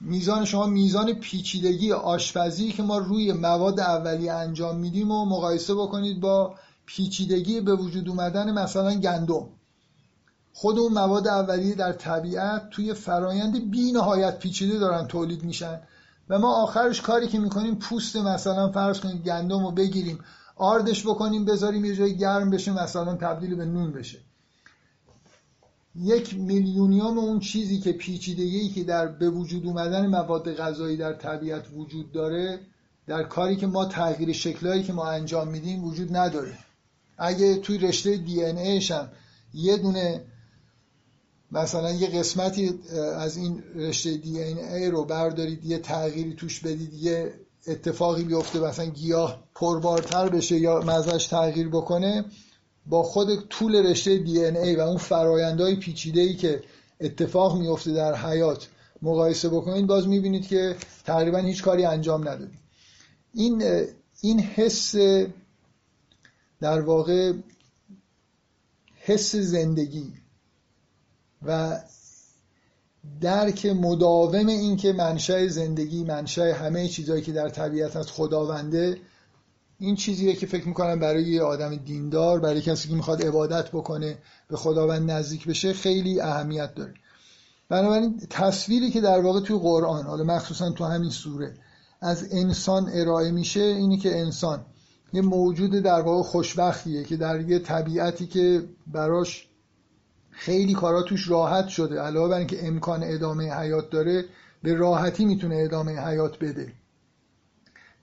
[0.00, 6.20] میزان شما میزان پیچیدگی آشپزی که ما روی مواد اولیه انجام میدیم و مقایسه بکنید
[6.20, 6.54] با
[6.86, 9.48] پیچیدگی به وجود اومدن مثلا گندم.
[10.52, 15.80] خود اون مواد اولیه در طبیعت توی فرایند بی نهایت پیچیده دارن تولید میشن.
[16.30, 20.18] و ما آخرش کاری که می‌کنیم پوست مثلا فرض کنید گندم رو بگیریم
[20.56, 24.18] آردش بکنیم بذاریم یه جای گرم بشه مثلا تبدیل به نون بشه.
[25.94, 31.64] یک میلیونیوم اون چیزی که پیچیدگی که در به وجود اومدن مواد غذایی در طبیعت
[31.76, 32.60] وجود داره
[33.06, 36.58] در کاری که ما تغییر شکلهایی که ما انجام میدیم وجود نداره.
[37.18, 39.08] اگه توی رشته دی ان هم
[39.54, 40.24] یه دونه
[41.52, 42.80] مثلا یه قسمتی
[43.16, 47.34] از این رشته دی این ای رو بردارید یه تغییری توش بدید یه
[47.66, 52.24] اتفاقی بیفته مثلا گیاه پربارتر بشه یا مزش تغییر بکنه
[52.86, 56.62] با خود طول رشته دی ای و اون فرایندهای پیچیده ای که
[57.00, 58.68] اتفاق میفته در حیات
[59.02, 62.58] مقایسه بکنید باز می‌بینید که تقریبا هیچ کاری انجام ندادید
[63.34, 63.62] این
[64.20, 64.94] این حس
[66.60, 67.32] در واقع
[68.94, 70.12] حس زندگی
[71.46, 71.80] و
[73.20, 78.98] درک مداوم این که منشأ زندگی منشأ همه چیزهایی که در طبیعت از خداونده
[79.78, 84.18] این چیزیه که فکر می‌کنم برای یه آدم دیندار برای کسی که می‌خواد عبادت بکنه
[84.48, 86.94] به خداوند نزدیک بشه خیلی اهمیت داره.
[87.68, 91.54] بنابراین تصویری که در واقع توی قرآن حالا مخصوصا تو همین سوره
[92.00, 94.64] از انسان ارائه میشه اینی که انسان
[95.12, 99.49] یه موجود در واقع خوشبختیه که در یه طبیعتی که براش
[100.40, 102.00] خیلی کارا توش راحت شده.
[102.00, 104.24] علاوه بر اینکه امکان ادامه حیات داره
[104.62, 106.72] به راحتی می‌تونه ادامه حیات بده.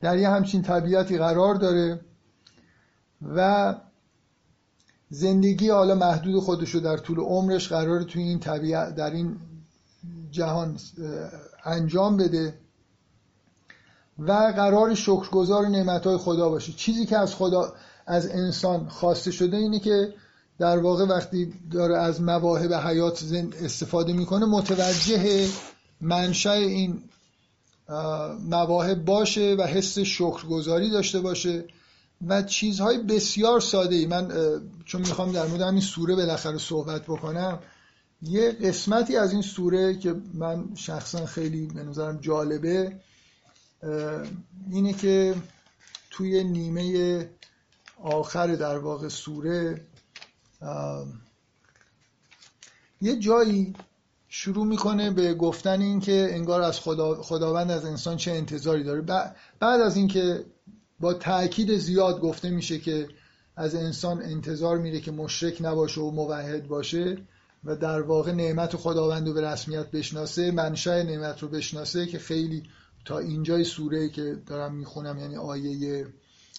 [0.01, 1.99] در یه همچین طبیعتی قرار داره
[3.35, 3.75] و
[5.09, 9.37] زندگی حالا محدود خودش رو در طول عمرش قرار توی این طبیعت در این
[10.31, 10.77] جهان
[11.65, 12.53] انجام بده
[14.19, 16.73] و قرار شکرگزار نعمتهای خدا باشه.
[16.73, 17.73] چیزی که از خدا
[18.05, 20.13] از انسان خواسته شده اینه که
[20.59, 23.23] در واقع وقتی داره از مواهب حیات
[23.61, 25.47] استفاده می‌کنه متوجه
[26.01, 27.03] منشأ این
[28.49, 31.65] مواهب باشه و حس شکرگزاری داشته باشه
[32.27, 34.31] و چیزهای بسیار ساده ای من
[34.85, 37.59] چون می‌خوام در مورد همین سوره بالاخره صحبت بکنم
[38.21, 42.95] یه قسمتی از این سوره که من شخصا خیلی به نظرم جالبه
[44.71, 45.35] اینه که
[46.09, 47.29] توی نیمه
[48.03, 49.81] آخر در واقع سوره
[53.01, 53.73] یه جایی
[54.29, 59.01] شروع می‌کنه به گفتن این که انگار از خدا، خداوند از انسان چه انتظاری داره.
[59.59, 60.45] بعد از اینکه
[60.99, 63.07] با تاکید زیاد گفته میشه که
[63.55, 67.17] از انسان انتظار میره که مشرک نباشه و موحد باشه
[67.63, 72.63] و در واقع نعمت خداوند رو به رسمیت بشناسه منشأ نعمت رو بشناسه که خیلی
[73.05, 76.07] تا اینجای سوره که دارم می‌خونم یعنی آیه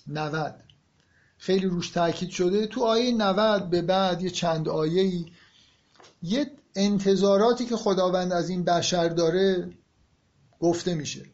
[0.07, 0.55] 90
[1.39, 2.67] خیلی روش تاکید شده.
[2.67, 5.27] تو آیه 90 به بعد یه چند آیه ای
[6.23, 9.71] یه انتظاراتی که خداوند از این بشر داره
[10.61, 11.27] گفته میشه.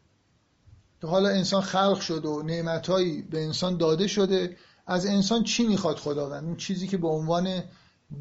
[1.03, 4.57] حالا انسان خلق شده و نعمتهایی به انسان داده شده.
[4.87, 7.63] از انسان چی می‌خواد خداوند؟ اون چیزی که به عنوان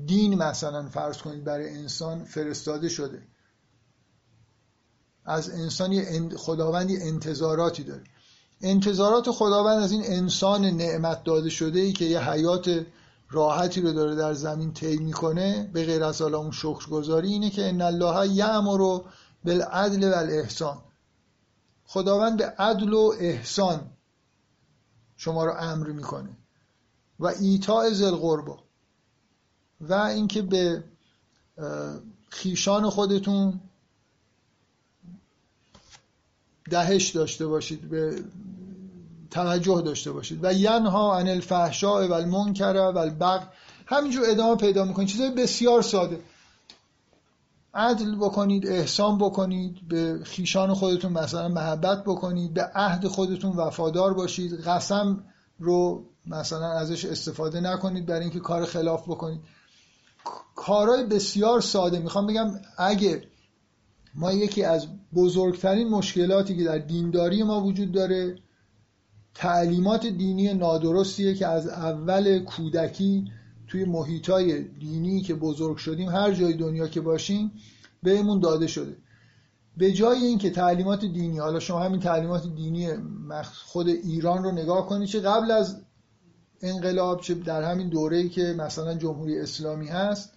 [0.05, 3.27] دین مثلا فرض کنید برای انسان فرستاده شده.
[5.25, 8.03] از انسان خداوند انتظاراتی داره.
[8.63, 12.85] انتظارات خداوند از این انسان نعمت داده شده ای که یه حیات
[13.29, 17.69] راحتی رو داره در زمین طی می‌کنه به غیر از حالا اون شکرگزاری اینه که
[17.69, 18.99] ان الله یأمر
[19.45, 20.77] بالعدل والاحسان
[21.85, 23.81] خداوند به عدل و احسان
[25.17, 26.37] شما رو امر می‌کنه.
[27.19, 28.63] و ایتاء ذل قربا
[29.81, 30.83] و اینکه به
[32.29, 33.59] خیشان خودتون
[36.73, 38.23] دهش داشته باشید به
[39.31, 40.39] توجه داشته باشید.
[40.43, 43.45] و ینها عن الفحشاء و المنکر و البغی.
[43.85, 45.07] همینجور ادامه پیدا می‌کنید.
[45.07, 46.19] چیزای بسیار ساده.
[47.73, 54.53] عدل بکنید احسان بکنید به خیشان خودتون مثلا محبت بکنید به عهد خودتون وفادار باشید
[54.53, 55.23] قسم
[55.59, 59.41] رو مثلا ازش استفاده نکنید برای اینکه کار خلاف بکنید.
[60.55, 61.99] کارهای بسیار ساده.
[61.99, 63.23] می‌خوام بگم اگه
[64.15, 68.35] ما یکی از بزرگترین مشکلاتی که در دینداری ما وجود داره
[69.35, 73.31] تعلیمات دینی نادرستیه که از اول کودکی
[73.67, 77.51] توی محیطای دینی که بزرگ شدیم هر جای دنیا که باشیم
[78.03, 78.97] بهمون داده شده.
[79.77, 82.89] به جای اینکه تعلیمات دینی حالا شما همین تعلیمات دینی
[83.65, 85.81] خود ایران رو نگاه کنید چه قبل از
[86.61, 90.32] انقلاب چه در همین دوره‌ای که مثلا جمهوری اسلامی هست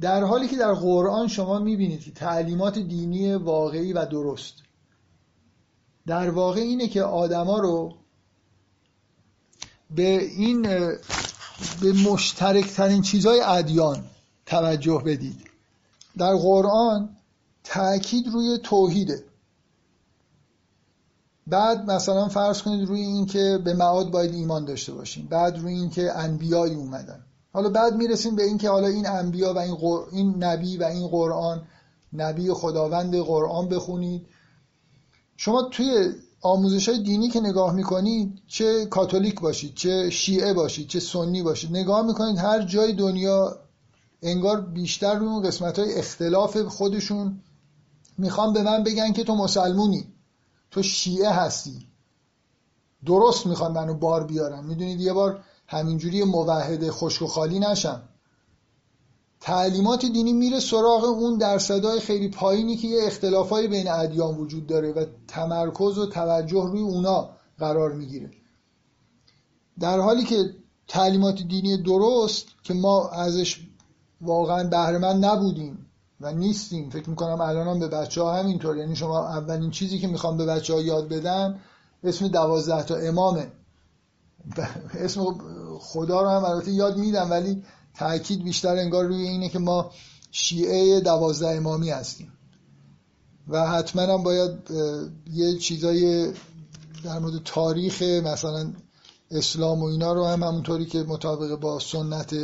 [0.00, 4.54] در حالی که در قرآن شما می‌بینید که تعلیمات دینی واقعی و درست.
[6.06, 7.94] در واقع اینه که آدما رو
[9.90, 10.62] به این
[11.80, 14.04] به مشترکترین چیزهای ادیان
[14.46, 15.40] توجه بدید.
[16.18, 17.16] در قرآن
[17.64, 19.24] تاکید روی توحیده.
[21.46, 25.26] بعد مثلا فرض کنید روی این که به معاد باید ایمان داشته باشیم.
[25.26, 27.24] بعد روی این که انبیایی اومدن.
[27.54, 29.76] حالا بعد می‌رسیم به این که حالا این انبیا و این,
[30.12, 31.62] این نبی و این قرآن
[32.12, 34.26] نبی خداوند قرآن بخونید.
[35.36, 41.00] شما توی آموزش های دینی که نگاه می‌کنید چه کاتولیک باشید چه شیعه باشید چه
[41.00, 43.58] سنی باشید نگاه می‌کنید هر جای دنیا
[44.22, 47.40] انگار بیشتر روی اون قسمت های اختلاف خودشون.
[48.18, 50.04] می‌خوام به من بگن که تو مسلمونی
[50.70, 51.86] تو شیعه هستی.
[53.06, 58.02] درست می‌خوان منو بار بیارن می‌دونید یه بار همینجوری موحد خشک و خالی نشم.
[59.40, 65.04] تعلیمات دینی میره سراغ اون درصدهای خیلی پایینی که یه بین ادیان وجود داره و
[65.28, 68.30] تمرکز و توجه روی اونا قرار می‌گیره.
[69.80, 70.50] در حالی که
[70.88, 73.60] تعلیمات دینی درست که ما ازش
[74.20, 75.86] واقعا بهرهمند نبودیم
[76.20, 78.76] و نیستیم فکر می‌کنم الان هم به بچه ها همینطور.
[78.76, 81.60] یعنی شما اولین چیزی که می‌خوام به بچه ها یاد بدن
[82.04, 83.52] اسم دوازده تا امامه.
[84.94, 85.24] اسم
[85.80, 87.62] خدا رو هم البته یاد میدم ولی
[87.94, 89.90] تاکید بیشتر انگار روی اینه که ما
[90.30, 92.32] شیعه دوازده امامی هستیم.
[93.48, 94.50] و حتما هم باید
[95.32, 96.32] یه چیزای
[97.04, 98.72] در مورد تاریخ مثلا
[99.30, 102.34] اسلام و اینا رو هم همونطوری که مطابق با سنت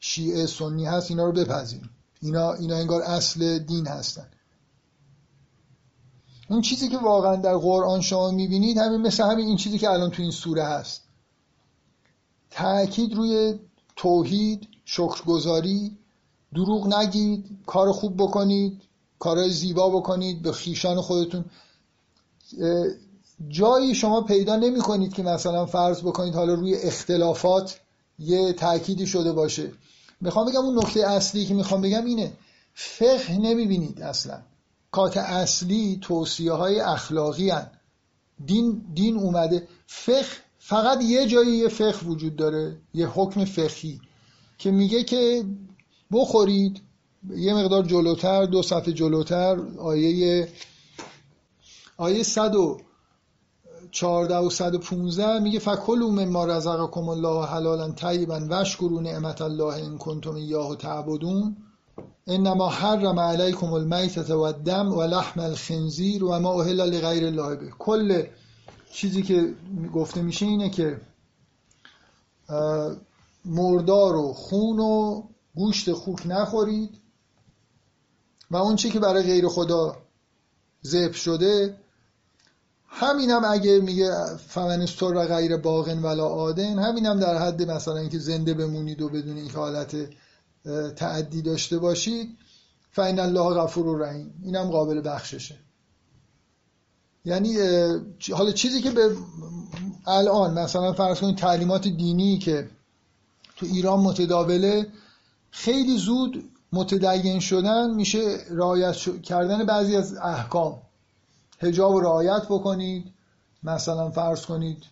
[0.00, 1.90] شیعه سنی هست اینا رو بپذیریم.
[2.22, 4.26] اینا, اینا انگار اصل دین هستن.
[6.48, 10.10] اون چیزی که واقعا در قرآن شما می‌بینید همین مثل همین این چیزی که الان
[10.10, 11.07] تو این سوره هست.
[12.50, 13.58] تأکید روی
[13.96, 15.96] توحید شکرگزاری
[16.54, 18.80] دروغ نگید کار خوب بکنید
[19.18, 21.44] کارهای زیبا بکنید به خیشان خودتون.
[23.48, 27.80] جایی شما پیدا نمی کنید که مثلا فرض بکنید حالا روی اختلافات
[28.18, 29.72] یه تأکیدی شده باشه.
[30.20, 32.32] می‌خوام بگم اون نکته اصلی که می‌خوام بگم اینه
[32.74, 34.42] فقه نمی‌بینید اصلا.
[34.90, 37.70] کات اصلی توصیه های اخلاقی هن.
[38.46, 39.68] دین, دین اومده.
[39.86, 44.00] فقه فقط یه جایی یه فقه وجود داره یه حکم فقهی
[44.58, 45.44] که میگه که
[46.12, 46.82] بخورید
[47.36, 50.48] یه مقدار جلوتر دو صفحه جلوتر آیه
[51.96, 59.98] آیه 114 و 115 میگه فکلوا مما رزقکم الله حلالا طیبا واشکروا نعمت الله ان
[59.98, 61.56] کنتم ایاه تعبدون
[62.26, 67.70] انما حرم علیکم المیتة و الدم و لحم الخنزیر و ما اهل لغیر الله به.
[67.78, 68.22] کل
[68.92, 69.54] چیزی که
[69.94, 71.00] گفته میشه اینه که
[73.44, 75.22] مردار و خون و
[75.54, 76.90] گوشت خوک نخورید
[78.50, 79.96] و اون چی که برای غیر خدا
[80.86, 81.76] ذبح شده
[82.86, 84.10] همینم هم اگه میگه
[84.48, 89.08] فمنستور و غیر باغن ولا آدن همینم هم در حد مثلا اینکه زنده بمونید و
[89.08, 89.96] بدون اینکه حالت
[90.96, 92.38] تعدی داشته باشید
[92.90, 94.40] فین الله غفور و رحیم.
[94.42, 95.56] اینم قابل بخششه.
[97.24, 97.56] یعنی
[98.32, 99.16] حالا چیزی که به
[100.06, 102.68] الان مثلا فرض کنید تعلیمات دینی که
[103.56, 104.86] تو ایران متداوله
[105.50, 110.82] خیلی زود متدین شدن میشه رعایت کردن بعضی از احکام.
[111.60, 113.04] هجاب رو رعایت بکنید
[113.62, 114.84] مثلا فرض کنید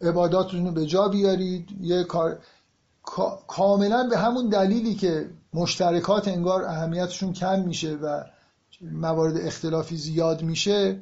[0.00, 2.38] عباداتتون رو به جا بیارید یه کار
[3.46, 8.24] کاملا به همون دلیلی که مشترکات انگار اهمیتشون کم میشه و
[8.80, 10.98] موارد اختلافی زیاد میشه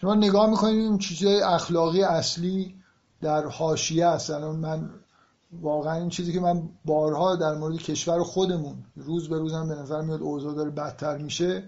[0.00, 2.74] شما نگاه می‌کنید این چیزهای اخلاقی اصلی
[3.20, 4.30] در حاشیه است.
[4.30, 4.90] الان من
[5.60, 10.00] واقعا این چیزی که من بارها در مورد کشور خودمون روز به روزم به نظر
[10.00, 11.62] میاد اوضاع داره بدتر میشه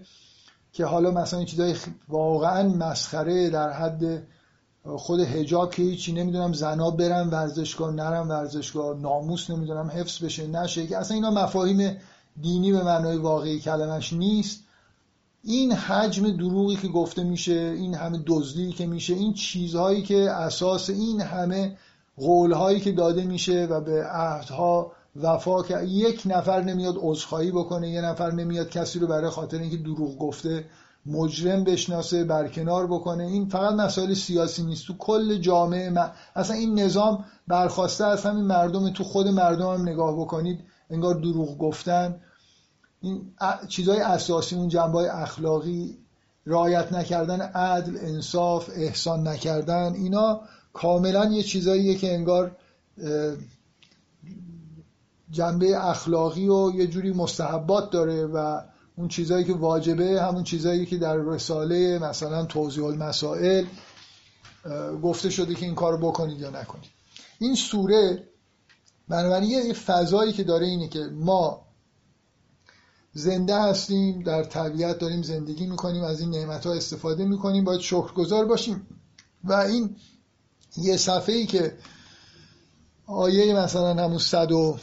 [0.73, 1.75] که حالا مثلا چیزای
[2.07, 4.27] واقعا مسخره در حد
[4.97, 10.87] خود هجاب که هیچی نمی‌دونم زنا برن ورزشگاه نرم ورزشگاه ناموس نمی‌دونم حفظ بشه نشه
[10.87, 11.97] که اصلا اینا مفاهیم
[12.41, 14.63] دینی به معنای واقعی کلمش نیست.
[15.43, 20.89] این حجم دروغی که گفته میشه این همه دزدی که میشه این چیزهایی که اساس
[20.89, 21.77] این همه
[22.17, 28.01] قولهایی که داده میشه و به عهدها وفا که یک نفر نمیاد عذرخواهی بکنه یه
[28.01, 30.65] نفر نمیاد کسی رو برای خاطر اینکه دروغ گفته
[31.05, 33.23] مجرم بشناسه برکنار بکنه.
[33.23, 34.87] این فقط مسائل سیاسی نیست.
[34.87, 35.93] تو کل جامعه
[36.35, 40.59] اصلا این نظام برخواسته از همین مردم تو خود مردم هم نگاه بکنید
[40.89, 42.21] انگار دروغ گفتن.
[43.01, 43.33] این
[43.67, 45.97] چیزهای اساسی اون جنبه اخلاقی
[46.45, 50.41] رعایت نکردن عدل انصاف احسان نکردن اینا
[50.73, 52.55] کاملا یه چیزاییه که انگار
[55.31, 58.61] جنبه اخلاقی و یه جوری مستحبات داره و
[58.95, 63.65] اون چیزایی که واجبه همون چیزایی که در رساله مثلا توضیح المسائل
[65.03, 66.89] گفته شده که این کارو بکنید یا نکنید.
[67.39, 68.23] این سوره
[69.07, 71.68] بنابراین یه فضایی که داره اینه که ما
[73.13, 78.45] زنده هستیم در طبیعت داریم زندگی می‌کنیم از این نعمت ها استفاده می‌کنیم باید شکرگزار
[78.45, 78.87] باشیم.
[79.43, 79.95] و این
[80.77, 81.77] یه صفحه ای که
[83.05, 84.77] آیه مثلا همون صد و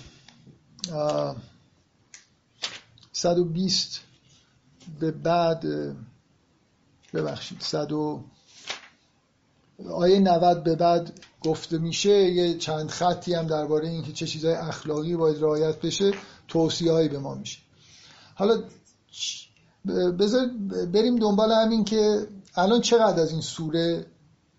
[3.13, 4.01] 120
[5.01, 5.65] به بعد
[7.15, 7.93] ببخشید 100
[9.91, 15.17] آیه 90 به بعد گفته میشه یه چند خطی هم درباره اینکه چه چیزهای اخلاقی
[15.17, 16.13] باید رعایت بشه
[16.49, 17.66] توصیه به ما میشه.
[18.37, 18.63] حالا
[20.19, 20.47] بذار
[20.93, 22.27] بریم دنبال همین که
[22.57, 24.07] الان چقدر از این سوره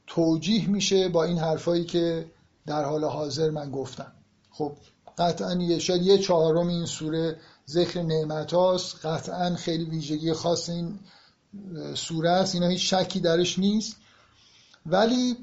[0.08, 2.26] توجیه میشه با این حرفایی که
[2.66, 4.12] در حال حاضر من گفتم.
[4.52, 4.72] خب
[5.18, 9.06] قطعا شاید یه چهارم این سوره ذکر نعمت هاست.
[9.06, 11.00] قطعا خیلی ویژگی خاص این
[11.94, 12.56] سوره است.
[12.56, 13.96] اینا هیچ شکی درش نیست.
[14.86, 15.38] ولی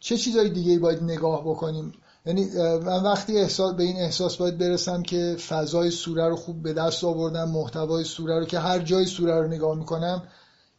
[0.00, 1.92] چه چیزهای دیگه باید نگاه بکنیم؟
[2.26, 2.44] یعنی
[2.78, 7.04] من وقتی احساس به این احساس باید برسم که فضای سوره رو خوب به دست
[7.04, 10.22] آوردم محتوای سوره رو که هر جای سوره رو نگاه می‌کنم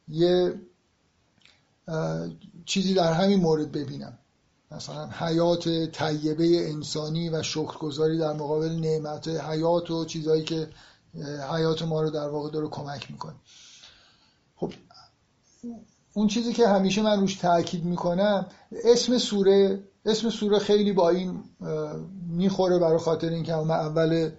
[0.08, 0.54] یه
[2.66, 4.18] چیزی در همین مورد ببینم.
[4.72, 10.70] مثلا حیات طیبه انسانی و شکرگزاری در مقابل نعمت حیات و چیزهایی که
[11.52, 13.36] حیات ما رو در واقع داره کمک می‌کنه.
[14.56, 14.74] خب
[16.14, 18.46] اون چیزی که همیشه من روش تاکید می‌کنم
[18.86, 21.44] اسم سوره اسم سوره خیلی با این
[22.30, 24.32] می‌خوره برای خاطر اینکه من اول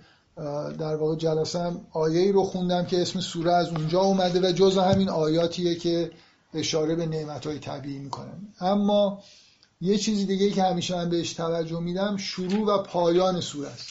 [0.79, 5.09] در واقع جلسم آیه رو خوندم که اسم سوره از اونجا اومده و جز همین
[5.09, 6.11] آیاتیه که
[6.55, 9.23] اشاره به نعمت های طبیعی می‌کنن اما
[9.81, 13.89] یه چیزی دیگه که همیشه من بهش توجه میدم شروع و پایان سوره است.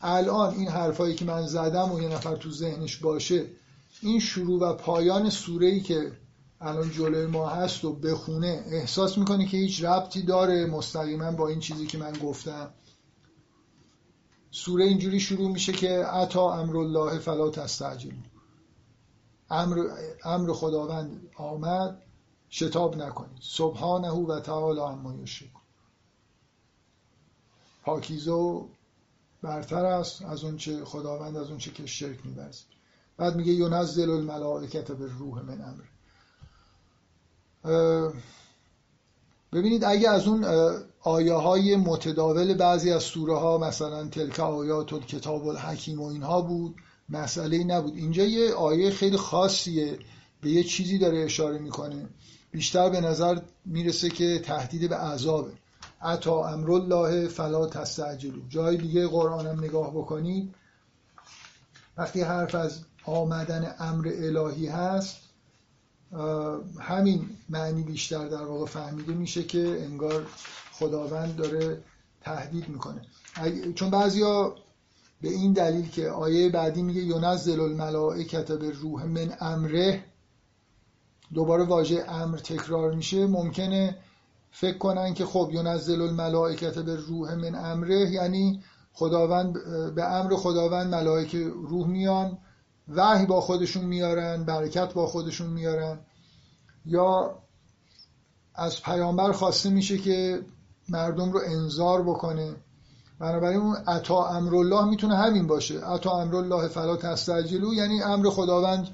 [0.00, 3.44] الان این حرفایی که من زدم و یه نفر تو ذهنش باشه
[4.02, 6.12] این شروع و پایان سوره ای که
[6.60, 11.60] الان جلوی ما هست و بخونه احساس می‌کنه که هیچ ربطی داره؟ مستقیما با این
[11.60, 12.70] چیزی که من گفتم.
[14.50, 18.14] سوره اینجوری شروع میشه که عطا امر الله فلا تستعجل
[19.50, 19.86] امر,
[20.24, 22.02] امر خداوند آمد
[22.50, 23.38] شتاب نکنید.
[23.42, 25.50] سبحانه و تعالی اما یشرک
[27.82, 28.60] پاکیزه
[29.42, 32.66] برتر است از اون چه خداوند از اون چه که شرک میبرزید
[33.16, 35.84] بعد میگه ینزل الملائکت به روح من امر
[39.52, 40.44] ببینید اگه از اون
[41.00, 46.40] آیه های متداول بعضی از سوره ها مثلا تلک آیات و کتاب الحکیم و اینها
[46.40, 46.74] بود
[47.08, 47.96] مسئله نبود.
[47.96, 49.98] اینجا یه آیه خیلی خاصیه
[50.40, 52.08] به یه چیزی داره اشاره می‌کنه.
[52.50, 55.52] بیشتر به نظر می‌رسه که تهدید به عذابه.
[56.02, 60.54] اتا امر الله فلا تستعجلو جای دیگه قرآنم نگاه بکنید.
[61.96, 65.16] وقتی حرف از آمدن امر الهی هست
[66.80, 70.26] همین معنی بیشتر در واقع فهمیده میشه که انگار
[70.72, 71.82] خداوند داره
[72.20, 73.02] تهدید می‌کنه.
[73.74, 74.54] چون بعضیا
[75.22, 80.04] به این دلیل که آیه بعدی میگه ینزل الملائکت به روح من امره
[81.34, 83.96] دوباره واژه امر تکرار میشه ممکنه
[84.52, 89.52] فکر کنن که خب ینزل الملائکت به روح من امره یعنی خداوند
[89.94, 92.38] به امر خداوند ملائکه روح میان
[92.90, 95.98] وحی با خودشون میارن برکت با خودشون میارن.
[96.86, 97.38] یا
[98.54, 100.40] از پیامبر خواسته میشه که
[100.88, 102.54] مردم رو انذار بکنه.
[103.18, 105.80] بنابراین اون عطا امرالله می‌تونه همین باشه.
[105.80, 108.88] عطا امرالله فلا تستعجلو یعنی امر خداوند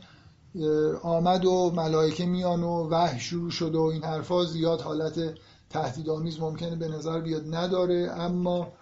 [1.03, 5.34] آمد و ملائکه میان و وحی شروع شد و این حرفا زیاد حالت
[5.70, 8.12] تهدیدآمیز ممکنه به نظر بیاد نداره.
[8.16, 8.72] اما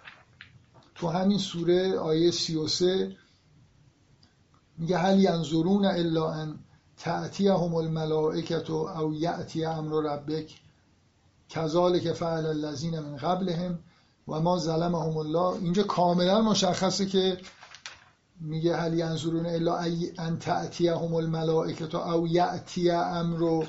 [0.95, 3.15] تو همین سوره آیه 33
[4.77, 6.59] میگه هل ینظرون الا ان
[6.97, 10.61] تأتیهم الملائکت او یأتی امر ربک
[11.49, 13.79] کذالک فعل الذین من قبلهم
[14.27, 15.63] و ما ظلمهم الله.
[15.63, 17.37] اینجا کاملا مشخصه که
[18.41, 19.77] میگه هل ینظرون الا
[20.17, 23.65] ان تأتیهم الملائکت او یأتی امر.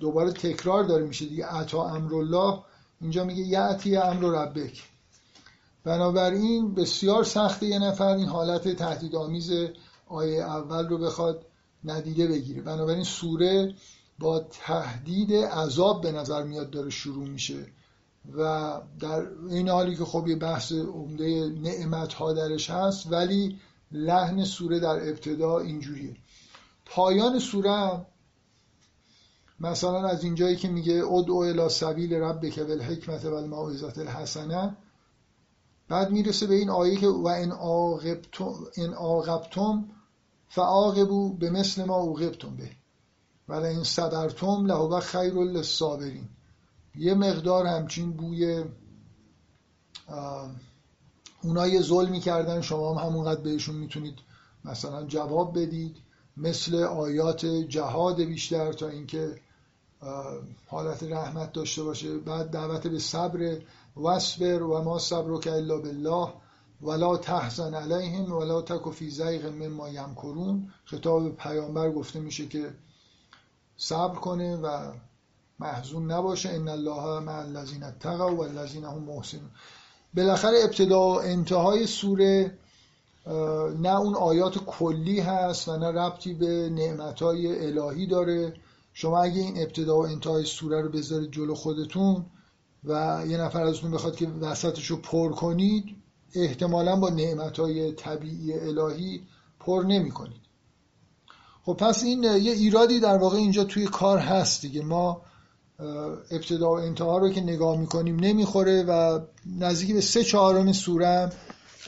[0.00, 1.46] دوباره تکرار داره میشه دیگه.
[1.46, 2.62] عطا امر الله.
[3.00, 4.82] اینجا میگه یأتی امر ربک.
[5.84, 8.16] بنابراین بسیار سخته یه نفر.
[8.16, 9.50] این حالت تهدیدآمیز
[10.10, 11.46] آیه اول رو بخواد
[11.84, 12.62] ندیده بگیره.
[12.62, 13.74] بنابراین سوره
[14.18, 17.66] با تهدید عذاب به نظر میاد داره شروع میشه
[18.36, 23.58] و در این حالی که خب یه بحث عمده نعمت ها درش هست ولی
[23.92, 26.16] لحن سوره در ابتدا اینجوریه.
[26.86, 28.06] پایان سوره
[29.60, 34.76] مثلا از اینجایی که میگه ادعو الى سبیل ربک بالحکمت و الموعظه الحسنه
[35.88, 37.26] بعد می‌رسه به این آیه که و
[38.76, 39.84] ان عاقبتم
[40.52, 42.70] فعاقبوا به مثل ما عوقبتم به.
[43.48, 46.28] ولی این صبرتم لهو خیر للصابرین.
[46.94, 48.64] یه مقدار همچین بوی
[51.42, 54.18] اونا یه ظلمی کردن شما هم همونقدر بهشون می‌تونید
[54.64, 55.96] مثلا جواب بدید.
[56.36, 59.40] مثل آیات جهاد بیشتر تا اینکه
[60.66, 62.18] حالت رحمت داشته باشه.
[62.18, 63.58] بعد دعوت به صبر
[63.96, 66.32] وصبر و ما صبر که الا بالله.
[66.82, 70.72] ولا تحزن علیهم ولا تک فی زیغ مما یمکرون.
[70.84, 72.70] خطاب پیامبر گفته میشه که
[73.76, 74.92] صبر کنه و
[75.58, 76.48] محزون نباشه.
[76.48, 79.50] ان الله مع الذین اتقوا والذین هم محسنون.
[80.14, 82.58] بالاخره ابتدا و انتهای سوره
[83.80, 88.54] نه اون آیات کلی هست و نه ربطی به نعمتهای الهی داره.
[88.92, 92.26] شما اگه این ابتدا و انتهای سوره رو بذارید جلو خودتون
[92.84, 95.99] و یه نفر ازتون بخواد که وسطش رو پر کنید
[96.34, 99.22] احتمالا با نعمتهای طبیعی الهی
[99.60, 100.40] پر نمی کنید
[101.64, 104.82] خب پس این یه ایرادی در واقع اینجا توی کار هست دیگه.
[104.82, 105.22] ما
[106.30, 109.20] ابتدا و انتها رو که نگاه می‌کنیم نمی‌خوره و
[109.58, 111.32] نزدیک به سه چهارم سوره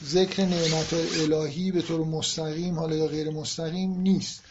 [0.03, 4.41] ذکر نعمت الهی به طور مستقیم حالا یا غیر مستقیم نیست.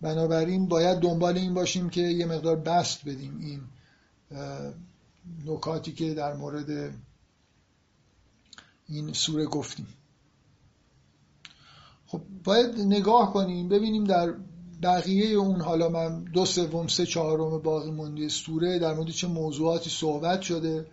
[0.00, 3.60] بنابراین باید دنبال این باشیم که یه مقدار بست بدیم این
[5.46, 6.94] نکاتی که در مورد
[8.90, 9.86] این سوره گفتیم.
[12.06, 14.34] خب باید نگاه کنیم ببینیم در
[14.82, 19.90] بقیه اون حالا من دو سوم سه چهارم باقی مونده سوره در مورد چه موضوعاتی
[19.90, 20.86] صحبت شده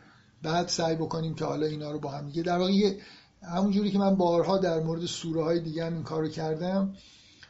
[0.43, 2.97] بعد سعی بکنیم که حالا اینا رو با هم دیگه در واقع
[3.43, 6.93] همونجوری که من بارها در مورد سوره های دیگه هم این کارو کردم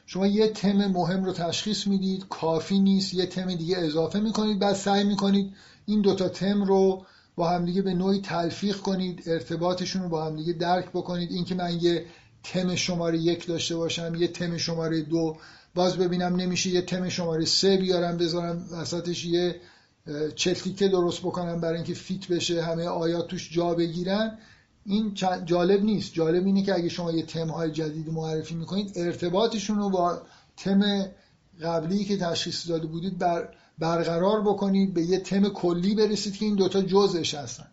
[0.05, 4.75] شما یه تم مهم رو تشخیص می‌دید کافی نیست یه تم دیگه اضافه می‌کنید بعد
[4.75, 5.53] سعی می‌کنید
[5.85, 7.05] این دوتا تم رو
[7.37, 11.31] با همدیگه به نوعی تلفیق کنید ارتباطشون رو با همدیگه درک بکنید.
[11.31, 12.05] اینکه من یه
[12.43, 15.37] تم شماره یک داشته باشم یه تم شماره دو
[15.75, 19.55] باز ببینم نمیشه یه تم شماره سه بیارم بذارم وسطش یه
[20.35, 24.37] چلتیکه درست بکنم برای اینکه فیت بشه همه آیات توش جا بگیرن.
[24.85, 25.13] این
[25.45, 26.13] جالب نیست.
[26.13, 30.21] جالب اینه که اگه شما یه تم های جدید معرفی می‌کنید ارتباطشون رو با
[30.57, 31.05] تم
[31.61, 36.55] قبلی که تشخیص داده بودید بر برقرار بکنید به یه تم کلی برسید که این
[36.55, 37.67] دوتا جزش هستن.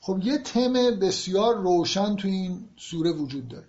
[0.00, 3.66] خب یه تم بسیار روشن تو این سوره وجود داره.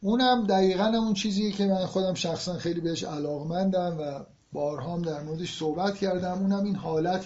[0.00, 5.58] اونم دقیقا اون چیزیه که من خودم شخصا خیلی بهش علاقمندم و بارهام در موردش
[5.58, 6.38] صحبت کردم.
[6.38, 7.24] اونم این حالت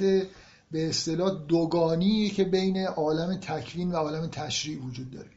[0.70, 5.30] به اصطلاح دوگانی که بین عالم تکوین و عالم تشریع وجود داره.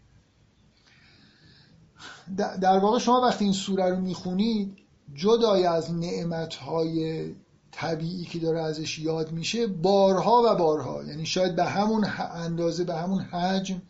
[2.38, 4.78] در واقع شما وقتی این سوره رو می‌خونید
[5.14, 7.26] جدای از نعمتهای
[7.72, 11.04] طبیعی که داره ازش یاد میشه بارها و بارها.
[11.04, 13.82] یعنی شاید به همون اندازه به همون حجم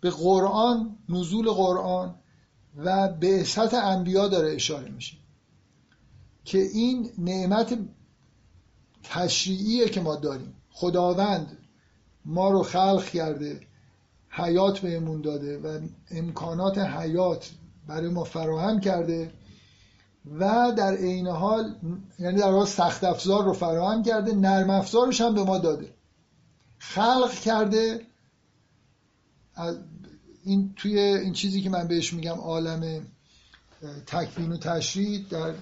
[0.00, 2.14] به قرآن نزول قرآن
[2.76, 5.16] و به سطح انبیا داره اشاره میشه
[6.44, 7.78] که این نعمت
[9.02, 10.54] تشریعیه که ما داریم.
[10.70, 11.58] خداوند
[12.24, 13.60] ما رو خلق کرده
[14.28, 15.78] حیات بهمون داده و
[16.10, 17.50] امکانات حیات
[17.86, 19.32] برای ما فراهم کرده.
[20.26, 21.74] و در عین حال
[22.18, 25.94] یعنی در واقع سخت افزار رو فراهم کرده نرم افزارش هم به ما داده.
[26.78, 28.06] خلق کرده
[30.44, 33.06] این توی این چیزی که من بهش میگم عالم
[34.06, 35.54] تکوین و تشریح در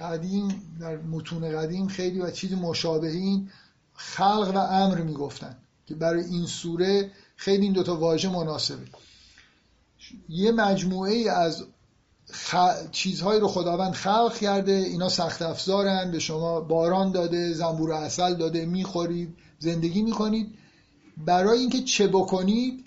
[0.00, 3.50] قدیم در متون قدیم خیلی و چیز مشابهین
[3.94, 8.84] خلق و امر می‌گفتن که برای این سوره خیلی این دوتا واژه مناسبه.
[10.28, 11.64] یه مجموعه از
[12.32, 12.56] خ...
[12.92, 18.66] چیزهایی رو خداوند خلق کرده اینا سخت افزارن به شما باران داده زنبور اصل داده
[18.66, 20.58] می‌خورید زندگی می‌کنید.
[21.16, 22.84] برای اینکه چه بکنید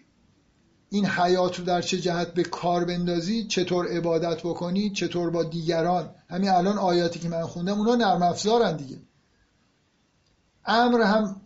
[0.89, 6.15] این حیات رو در چه جهت به کار بندازید چطور عبادت بکنید چطور با دیگران.
[6.29, 8.97] همین الان آیاتی که من خوندم اونا نرم افزارن دیگه.
[10.65, 11.41] امر هم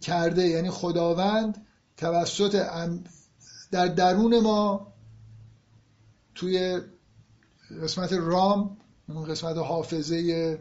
[0.00, 1.66] کرده یعنی خداوند
[1.96, 2.66] توسط
[3.70, 4.92] در درون ما
[6.34, 6.80] توی
[7.82, 8.76] قسمت رام
[9.08, 10.58] اون قسمت حافظه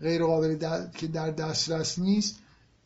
[0.00, 0.58] غیر قابل
[0.94, 2.38] که در دسترس نیست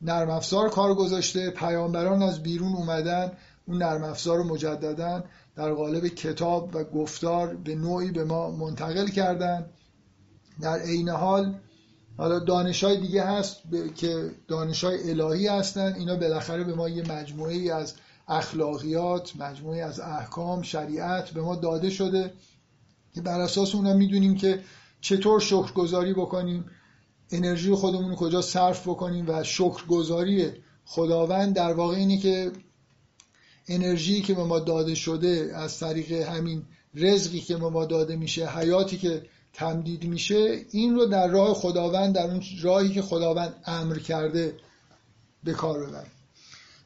[0.03, 3.33] نرم افزار کار گذاشته پیامبران از بیرون اومدن
[3.67, 5.25] اون نرم افزار رو مجددا
[5.57, 9.67] در قالب کتاب و گفتار به نوعی به ما منتقل کردن.
[10.61, 11.55] در عین حال
[12.17, 13.57] حالا دانش های دیگه هست
[13.97, 17.95] که دانش های الهی هستن اینا بالاخره به ما یه مجموعه از
[18.29, 22.33] اخلاقیات مجموعه از احکام شریعت به ما داده شده.
[23.15, 24.63] که بر اساس اونم می‌دونیم که
[25.01, 26.65] چطور شکرگزاری بکنیم
[27.31, 30.53] انرژی خودمون رو کجا صرف بکنیم و شکرگزاری
[30.85, 32.53] خداوند در واقع اینه که
[33.69, 36.63] انرژی که به ما داده شده از طریق همین
[36.95, 42.15] رزقی که به ما داده میشه حیاتی که تمدید میشه این رو در راه خداوند
[42.15, 44.55] در اون راهی که خداوند امر کرده
[45.45, 46.11] به کار ببریم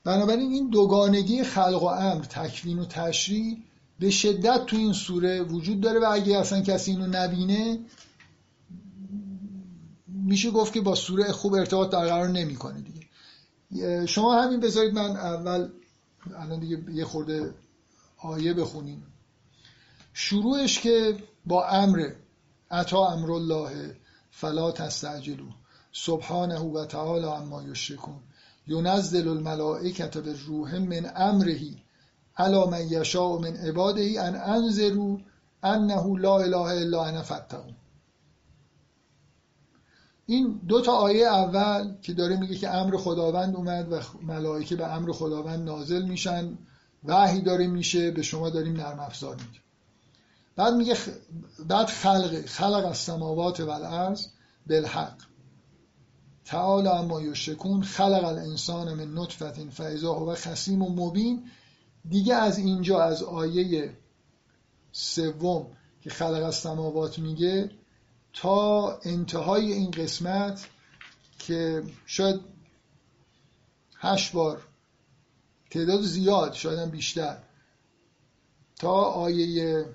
[0.04, 3.56] بنابراین این دوگانگی خلق و امر تکوین و تشریع
[3.99, 7.78] به شدت تو این سوره وجود داره و اگه اصلا کسی اینو نبینه
[10.09, 14.07] میشه گفت که با سوره خوب ارتباط برقرار نمی‌کنه دیگه.
[14.07, 15.68] شما همین بذارید من اول
[16.36, 17.55] الان دیگه یه خورده
[18.18, 19.07] آیه بخونیم.
[20.12, 21.16] شروعش که
[21.47, 22.11] با امر
[22.70, 23.97] عطا امر الله
[24.30, 25.49] فلا تستعجلو
[25.92, 28.20] سبحانه و تعالی اما یشرکون.
[28.66, 31.84] ينزل الملائکت به روح من امرهی.
[32.37, 35.18] علا من یشاء من عباده ان انذروا
[35.64, 37.74] انه لا اله الا انا فاتقون.
[40.26, 44.95] این دو تا آیه اول که داره میگه که امر خداوند اومد و ملائکه به
[44.95, 46.59] امر خداوند نازل میشن
[47.05, 49.61] وحی داره میشه به شما داریم نرم افزار میگه
[50.57, 50.97] بعد میگه
[51.68, 54.26] بعد خلق خلق از سماوات و الارض
[54.66, 55.16] بالحق.
[56.45, 61.51] تعالی اما یشکون خلق الانسان من نطفت فاذا هو خصیم و مبین.
[62.09, 63.96] دیگه از اینجا از آیه
[64.92, 67.70] سوم که خلق از سماوات میگه
[68.32, 70.68] تا انتهای این قسمت
[71.38, 72.40] که شاید
[73.98, 74.62] هشت بار
[75.70, 77.42] تعداد زیاد شاید هم بیشتر
[78.76, 79.86] تا آیه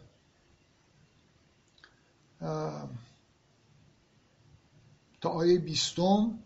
[5.21, 6.39] تا آیه بیستم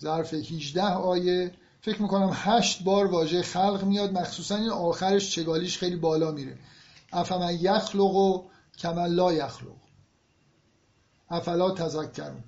[0.00, 5.96] ظرف 18 آیه فکر می‌کنم هشت بار واژه خلق میاد مخصوصا این آخرش چگالیش خیلی
[5.96, 6.58] بالا میره.
[7.12, 8.42] افمن یخلق و
[8.78, 9.76] کمن لا یخلق.
[11.30, 12.44] افلا تذکرون.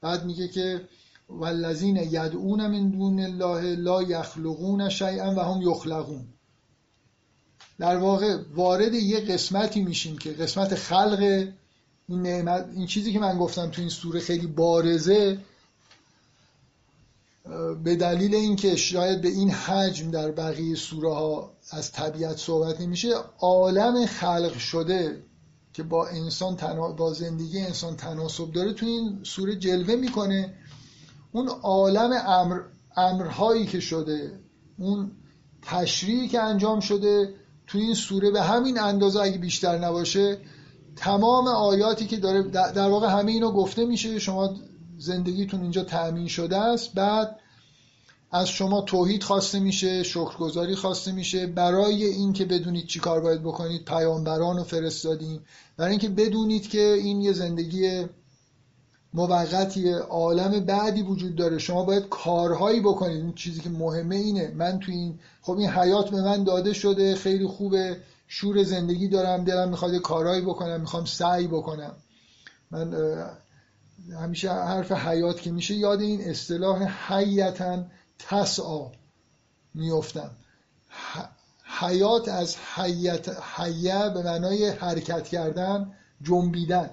[0.00, 0.88] بعد میگه که
[1.28, 6.26] والذین یدعون من دون الله لا یخلقون شیئا و هم یخلقون.
[7.78, 11.48] در واقع وارد یه قسمتی میشیم که قسمت خلق
[12.08, 15.38] این نعمت این چیزی که من گفتم تو این سوره خیلی بارزه
[17.84, 23.08] به دلیل اینکه شاید به این حجم در بقیه سوره ها از طبیعت صحبت نمیشه
[23.38, 25.22] عالم خلق شده
[25.72, 26.56] که با انسان
[26.96, 30.54] با زندگی انسان تناسب داره تو این سوره جلوه می‌کنه.
[31.32, 32.60] اون عالم امر...
[32.96, 34.40] امرهایی که شده
[34.78, 35.10] اون
[35.62, 37.34] تشریعی که انجام شده
[37.66, 40.38] تو این سوره به همین اندازه اگه بیشتر نباشه
[40.96, 44.18] تمام آیاتی که داره در واقع همه اینو گفته میشه.
[44.18, 44.54] شما
[45.00, 46.94] زندگیتون اینجا تأمین شده است.
[46.94, 47.36] بعد
[48.32, 51.46] از شما توحید خواسته میشه شکرگزاری خواسته میشه.
[51.46, 55.40] برای اینکه بدونید چی کار باید بکنید پیامبران رو فرستادیم.
[55.76, 58.06] برای اینکه بدونید که این یه زندگی
[59.14, 61.58] موقتی عالم بعدی وجود داره.
[61.58, 63.16] شما باید کارهایی بکنید.
[63.16, 64.52] این چیزی که مهمه اینه.
[64.56, 67.14] من تو این خب این حیات به من داده شده.
[67.14, 67.96] خیلی خوبه.
[68.28, 69.44] شور زندگی دارم.
[69.44, 70.80] دلم می‌خواد کارهایی بکنم.
[70.80, 71.94] می‌خوام سعی بکنم.
[72.70, 72.94] من
[74.20, 77.84] همیشه حرف حیات که میشه یاد این اصطلاح حیتا
[78.18, 78.92] تسعا
[79.74, 80.30] میفتم
[81.80, 85.92] حیات از حیت حیه به معنای حرکت کردن
[86.22, 86.90] جنبیدن.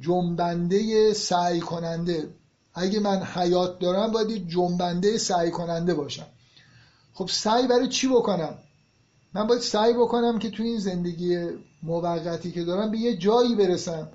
[0.00, 2.34] جنبنده سعی کننده.
[2.74, 6.26] اگه من حیات دارم باید جنبنده سعی کننده باشم.
[7.14, 8.58] خب سعی برای چی بکنم؟
[9.34, 11.46] من باید سعی بکنم که تو این زندگی
[11.82, 14.08] موقتی که دارم به یه جایی برسم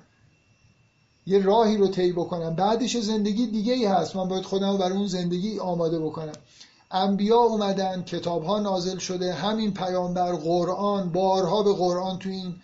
[1.28, 2.54] یه راهی رو طی بکنم.
[2.54, 4.16] بعدش زندگی دیگه ای هست.
[4.16, 6.32] من باید خودم رو برای اون زندگی آماده بکنم.
[6.90, 9.32] انبیا اومدن کتاب ها نازل شده.
[9.32, 12.54] همین پیامبر قرآن بارها به قرآن تو این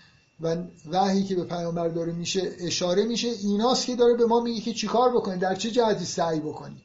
[0.40, 0.56] و
[0.90, 3.28] وحی که به پیامبر داره میشه اشاره میشه.
[3.28, 6.82] ایناست که داره به ما میگه که چیکار بکنید در چه جهتی سعی بکنید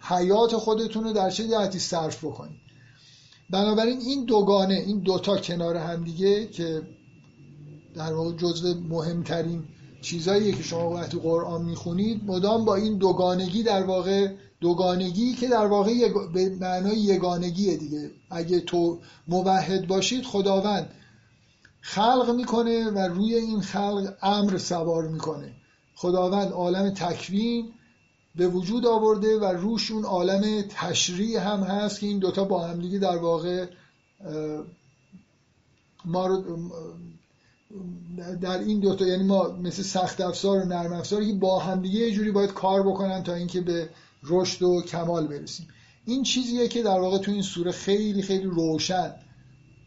[0.00, 2.60] حیات خودتون رو در چه جهتی صرف بکنید
[3.50, 6.82] بنابراین این دوگانه این دوتا کنار هم دیگه که
[7.94, 9.64] در واقع جزو مهمترین
[10.00, 15.66] چیزاییه که شما وقتی قرآن می‌خونید مدام با این دوگانگی در واقع دوگانگی که در
[15.66, 15.92] واقع
[16.34, 18.10] به معنای یگانگیه دیگه.
[18.30, 20.90] اگه تو موحد باشید خداوند
[21.80, 25.52] خلق می‌کنه و روی این خلق امر سوار می‌کنه.
[25.94, 27.72] خداوند عالم تکوین
[28.36, 32.80] به وجود آورده و روش اون عالم تشریع هم هست که این دوتا با هم
[32.80, 33.66] دیگه در واقع
[36.04, 36.44] ما رو
[38.40, 42.00] در این دوتا یعنی ما مثل سخت افزار و نرم افزار که با هم دیگه
[42.00, 43.88] یه جوری باید کار بکنن تا اینکه به
[44.22, 45.68] رشد و کمال برسیم.
[46.04, 49.14] این چیزیه که در واقع تو این سوره خیلی خیلی روشن.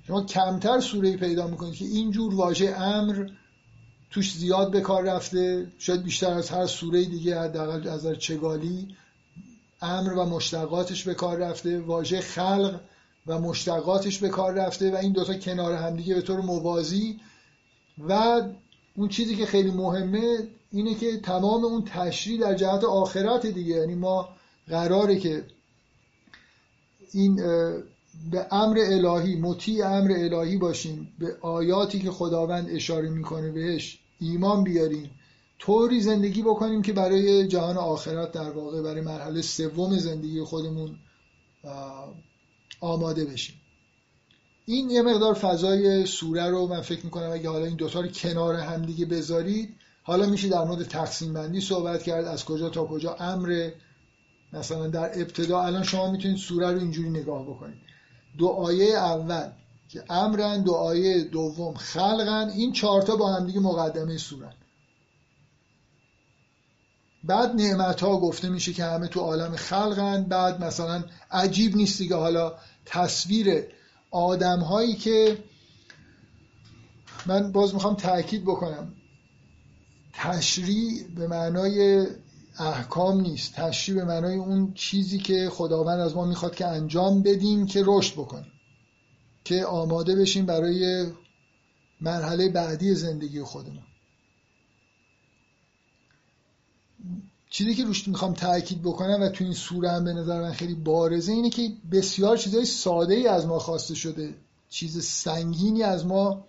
[0.08, 3.30] شما کمتر سوره پیدا می‌کنید که اینجور واژه امر
[4.12, 5.68] توش زیاد به کار رفته.
[5.78, 8.96] شاید بیشتر از هر سوره دیگه حداقل از چگالی
[9.82, 12.80] امر و مشتقاتش به کار رفته واژه خلق
[13.28, 17.20] و مشتقاتش به کار رفته و این دوتا کنار همدیگه به طور موازی
[18.08, 18.42] و
[18.96, 23.76] اون چیزی که خیلی مهمه اینه که تمام اون تشریح در جهت آخرت دیگه.
[23.76, 24.30] یعنی ما
[24.68, 25.46] قراره که
[27.12, 27.36] این
[28.32, 34.64] به امر الهی مطیع امر الهی باشیم به آیاتی که خداوند اشاره می‌کنه بهش ایمان
[34.64, 35.12] بیاریم
[35.60, 40.96] طوری زندگی بکنیم که برای جهان آخرت در واقع برای مرحله سوم زندگی خودمون
[42.82, 43.56] آماده بشیم.
[44.70, 48.56] این یه مقدار فضای سوره رو من فکر می‌کنم اگه حالا این دوتا رو کنار
[48.56, 53.70] همدیگه بذارید حالا میشه در مورد تقسیم بندی صحبت کرد از کجا تا کجا امر
[54.54, 57.78] مثلا در ابتدا الان شما می‌تونید سوره رو اینجوری نگاه بکنید.
[58.38, 59.52] دو آیه اول
[59.90, 64.54] که امرن دو آیه دوم خلقن این چهارتا با هم دیگه مقدمه سورن.
[67.24, 72.16] بعد نعمت ها گفته میشه که همه تو عالم خلقن بعد مثلا عجیب نیست دیگه
[72.16, 72.54] حالا
[72.86, 73.66] تصویر
[74.12, 75.38] آدم هایی که
[77.26, 78.94] من باز می‌خوام تاکید بکنم.
[80.14, 82.08] تشریع به معنای
[82.60, 83.54] احکام نیست.
[83.54, 88.14] تشریع به معنای اون چیزی که خداوند از ما می‌خواد که انجام بدیم که رشد
[88.14, 88.52] بکنیم.
[89.44, 91.08] که آماده بشیم برای
[92.02, 93.84] مرحله بعدی زندگی خودمون.
[97.50, 100.76] چیزی که روش می‌خوام تاکید بکنم و تو این سوره هم به نظر من خیلی
[100.76, 104.36] بارزه اینه که بسیار چیزای ساده ای از ما خواسته شده.
[104.70, 106.46] چیز سنگینی از ما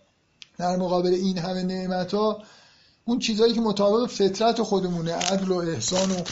[0.59, 2.42] در مقابل این همه نعمت ها
[3.05, 5.12] اون چیزهایی که مطابق فطرت خودمونه.
[5.12, 6.22] عدل و احسان و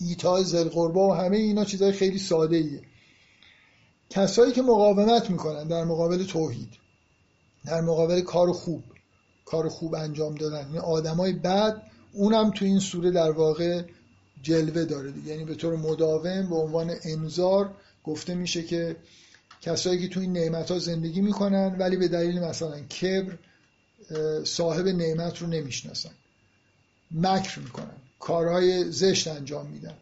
[0.00, 2.82] ایتای زلقربا و همه اینا چیزهای خیلی ساده ایه
[4.10, 6.70] کسایی که مقاومت می‌کنن در مقابل توحید
[7.64, 8.84] در مقابل کار خوب
[9.44, 10.66] کار خوب انجام دادن.
[10.66, 11.82] یعنی آدمای بد
[12.14, 13.82] اونم تو این سوره در واقع
[14.42, 18.96] جلوه داره یعنی به طور مداوم به عنوان انذار گفته میشه که
[19.62, 23.38] کسایی که تو این نعمت ها زندگی می‌کنن ولی به دلیل مثلا کبر
[24.44, 26.10] صاحب نعمت رو نمی‌شناسن.
[27.10, 27.96] مکر می‌کنن.
[28.20, 29.94] کارهای زشت انجام میدن.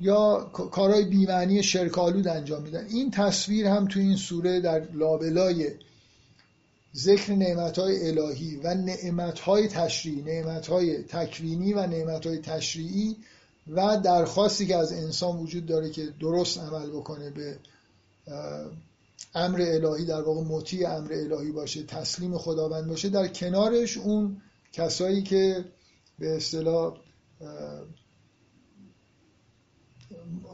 [0.00, 2.86] یا کارهای بیمعنی شرکالود انجام میدن.
[2.86, 5.70] این تصویر هم تو این سوره در لابلای
[6.96, 13.16] ذکر نعمتهای الهی و نعمتهای تشریعی نعمتهای تکوینی و نعمتهای تشریعی
[13.68, 17.58] و درخواستی که از انسان وجود داره که درست عمل بکنه به
[19.34, 25.22] امر الهی در واقع مطیع امر الهی باشه تسلیم خداوند باشه در کنارش اون کسایی
[25.22, 25.64] که
[26.18, 26.96] به اصطلاح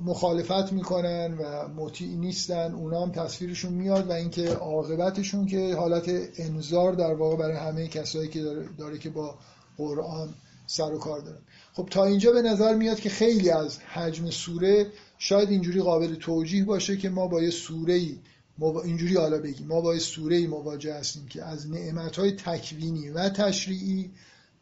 [0.05, 6.93] مخالفت می‌کنن و مطیع نیستن اونا هم تصویرشون میاد و اینکه عاقبتشون که حالت انذار
[6.93, 9.39] در واقع برای همه کسایی که داره, داره که با
[9.77, 10.35] قرآن
[10.67, 11.39] سر و کار دارن.
[11.73, 14.87] خب تا اینجا به نظر میاد که خیلی از حجم سوره
[15.19, 18.19] شاید اینجوری قابل توجیه باشه که ما با یه سوره ای
[18.85, 24.11] اینجوری حالا بگیم ما با یه سوره مواجه هستیم که از نعمتهای تکوینی و تشریعی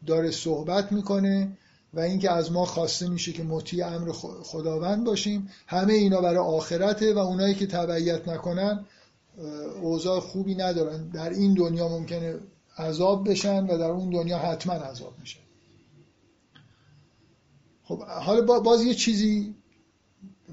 [0.05, 1.57] داره صحبت می‌کنه
[1.95, 4.11] و اینکه از ما خواسته میشه که مطیع امر
[4.43, 5.49] خداوند باشیم.
[5.67, 8.85] همه اینا برای آخرته و اونایی که تبعیت نکنن
[9.81, 11.09] اوضاع خوبی ندارن.
[11.09, 12.39] در این دنیا ممکنه
[12.77, 15.39] عذاب بشن و در اون دنیا حتما عذاب میشن
[17.83, 19.55] خب حالا باز یه چیزی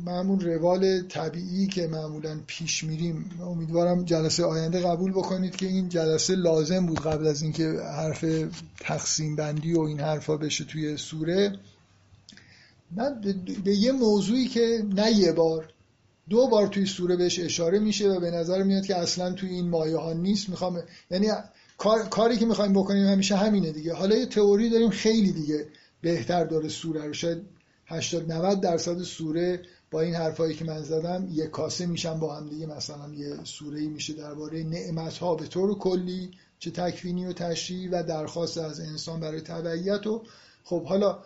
[0.06, 3.30] معمول روال طبیعی که معمولا پیش میریم.
[3.42, 8.24] امیدوارم جلسه آینده قبول بکنید که این جلسه لازم بود قبل از اینکه حرف
[8.80, 11.52] تقسیم بندی و این حرفا بشه توی سوره.
[12.96, 13.20] من
[13.64, 15.68] به یه موضوعی که نه یه بار
[16.30, 19.68] دو بار توی سوره بهش اشاره میشه و به نظر میاد که اصلا توی این
[19.68, 20.48] مایه ها نیست.
[20.48, 21.28] می‌خوام یعنی
[22.10, 23.94] کاری که می‌خوایم بکنیم همیشه همینه دیگه.
[23.94, 25.66] حالا یه تئوری داریم خیلی دیگه
[26.00, 27.12] بهتر داره سوره رو.
[27.12, 27.42] شاید
[27.86, 29.62] 80 90 درصد سوره
[29.92, 33.80] با این حرفایی که من زدم یه کاسه میشن با هم دیگه مثلا یه سوره
[33.80, 39.20] میشه درباره نعمت ها به طور کلی چه تکوینی و تشریعی و درخواست از انسان
[39.20, 40.22] برای تبعیت و
[40.64, 41.18] خب حالا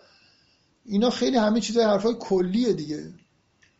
[0.85, 3.13] اینا خیلی همه چیزای حرفای کلیه دیگه.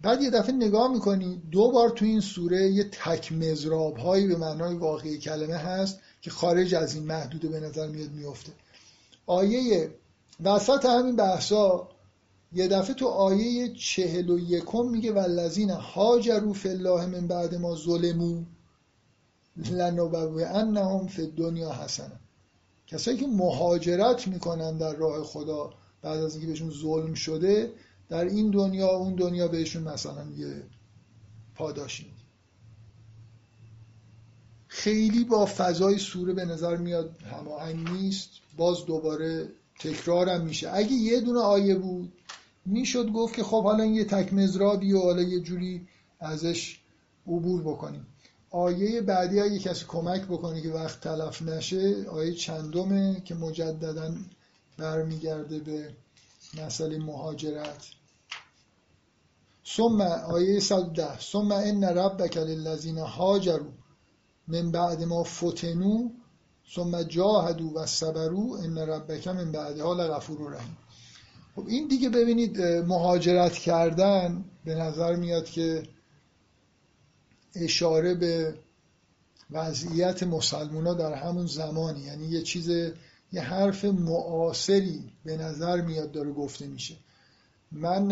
[0.02, 4.36] بعد یه دفعه نگاه می‌کنی دو بار تو این سوره یه تک مزراب هایی به
[4.36, 8.52] معنای واقعی کلمه هست که خارج از این محدوده به نظر میاد میفته
[9.26, 9.92] آیه
[10.44, 11.90] وسط همین بحثا
[12.54, 17.76] یه دفعه تو آیه چهل و یکم میگه والذین هاجروا فی الله من بعد ما
[17.76, 18.44] ظلمو
[20.46, 22.20] انهم فی دنیا حسنه
[22.88, 27.74] کسایی که مهاجرت می‌کنن در راه خدا بعد از اینکه بهشون ظلم شده
[28.10, 30.64] در این دنیا اون دنیا بهشون مثلا یه
[31.56, 32.12] پاداشی
[34.68, 40.70] خیلی با فضای سوره به نظر میاد هماهنگ نیست باز دوباره تکرارم میشه.
[40.74, 42.14] اگه یه دونه آیه بود
[42.68, 45.88] می‌شد گفت که خب حالا یه تک مزرابی و حالا یه جوری
[46.20, 46.80] ازش
[47.28, 48.08] عبور بکنیم.
[48.52, 54.16] آیه بعدی اگه کسی کمک بکنه که وقت تلف نشه آیه چندمه که مجددا
[54.78, 55.96] برمیگرده به
[56.64, 57.86] مسئله مهاجرت.
[59.76, 63.72] ثم آیه 110 ثم ان ربک للذین هاجروا
[64.48, 66.10] من بعد ما فتنو
[66.76, 70.78] ثم جاهدوا و صبروا ان ربک من بعدها لغفور رحیم.
[71.58, 75.84] خب این دیگه ببینید مهاجرت کردن به نظر میاد که
[77.56, 78.60] اشاره به
[79.52, 82.00] وضعیت مسلمونا در همون زمانی.
[82.00, 82.70] یعنی یه چیز
[83.32, 86.96] یه حرف معاصری به نظر میاد داره گفته میشه.
[87.72, 88.12] من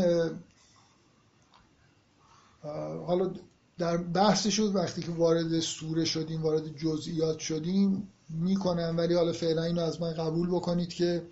[3.07, 3.31] حالا
[3.77, 9.63] در بحث شد وقتی که وارد سوره شدیم وارد جزئیات شدیم می‌کنم ولی حالا فعلا
[9.63, 11.23] اینو از من قبول بکنید که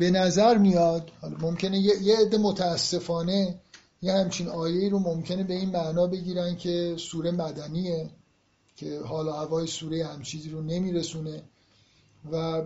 [0.00, 3.60] به نظر میاد ممکنه یه عده متاسفانه
[4.02, 8.10] یه همچین آیه رو ممکنه به این معنا بگیرن که سوره مدنیه
[8.76, 11.42] که حالا هوای سوره هم چیزی رو نمیرسونه
[12.32, 12.62] و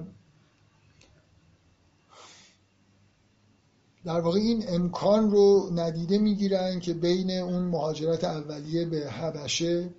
[4.05, 9.91] در واقع این امکان رو ندیده می‌گیرن که بین اون مهاجرت اولیه به حبشه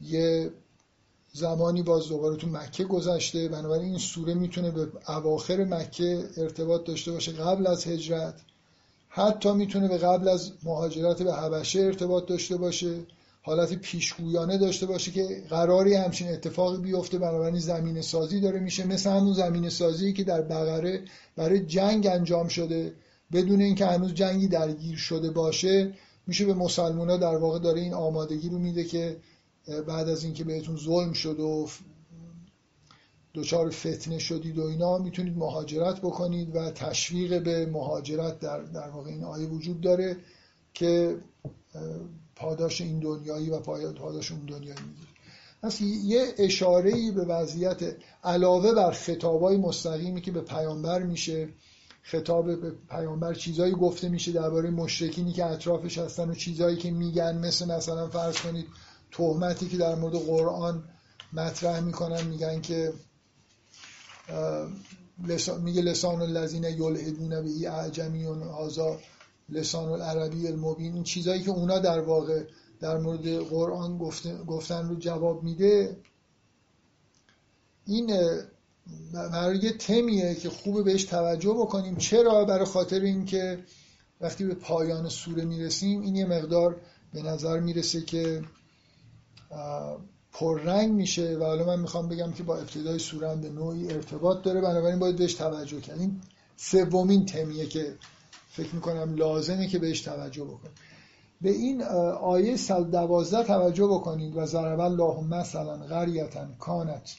[0.00, 0.50] یه
[1.36, 3.48] زمانی باز دوباره تو مکه گذشته.
[3.48, 8.34] بنابراین این سوره می‌تونه به اواخر مکه ارتباط داشته باشه قبل از هجرت.
[9.08, 12.94] حتی می‌تونه به قبل از مهاجرت به حبشه ارتباط داشته باشه.
[13.42, 17.18] حالت پیشگویانه داشته باشه که قراری همچین اتفاقی بیفته.
[17.18, 18.86] بنابراین زمین سازی داره میشه.
[18.86, 21.04] مثل همون زمین سازی که در بقره
[21.36, 22.92] برای جنگ انجام شده.
[23.32, 25.92] بدون اینکه هنوز جنگی درگیر شده باشه
[26.26, 29.16] میشه به مسلمونا در واقع داره این آمادگی رو میده که
[29.66, 31.68] بعد از اینکه بهتون ظلم شد و
[33.34, 39.10] دچار فتنه شدید و اینا می‌تونید مهاجرت بکنید و تشویق به مهاجرت در, در واقع
[39.10, 40.16] این آیه وجود داره
[40.74, 41.16] که
[42.36, 45.08] پاداش این دنیایی و پاداش اون دنیایی می‌گیره.
[45.62, 51.48] پس یه اشاره به وضعیت علاوه بر خطابای مستقیمی که به پیامبر میشه
[52.02, 57.38] خطاب به پیامبر چیزایی گفته میشه درباره مشرکینی که اطرافش هستن و چیزایی که میگن
[57.38, 58.66] مثل مثلا فرض کنید
[59.16, 60.84] تهمتی که در مورد قرآن
[61.32, 62.92] مطرح می‌کنن میگن که
[65.62, 68.34] میگه لسان الذین یلحدون به اعجمی و
[69.48, 70.94] لسان العربی المبین.
[70.94, 72.44] این چیزایی که اونا در واقع
[72.80, 73.98] در مورد قرآن
[74.46, 75.96] گفتن رو جواب میده.
[77.86, 78.12] این
[79.12, 81.96] برای یه تمیه که خوبه بهش توجه بکنیم.
[81.96, 83.64] چرا؟ برای خاطر اینکه
[84.20, 86.80] وقتی به پایان سوره می‌رسیم این یه مقدار
[87.12, 88.42] به نظر می‌رسه که
[90.32, 94.42] پررنگ میشه و حالا من می‌خوام بگم که با ابتدای سوره هم به نوعی ارتباط
[94.42, 96.20] داره بنابراین باید بهش توجه کنیم.
[96.56, 97.96] سومین تمیه که
[98.48, 100.74] فکر می‌کنم لازمه که بهش توجه بکنیم.
[101.40, 101.82] به این
[102.22, 107.16] آیه 112 توجه بکنید و ضرب الله مثلا قریتا کانت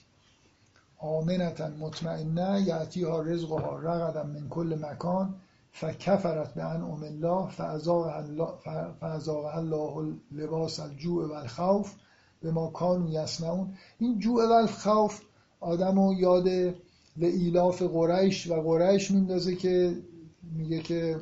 [0.98, 5.36] آمنتا مطمئنه یعطی ها رزق ها رغدا من کل مکان
[5.72, 7.50] فکفرت به انعم الله
[9.00, 11.94] فازاق الله لباس الجوع و الخوف
[12.42, 13.68] به ما کانو
[14.00, 15.22] این جوع و الخوف
[15.60, 16.44] آدم رو یاد
[17.18, 19.98] به ایلاف قریش و قریش میندازه که
[20.56, 21.20] میگه که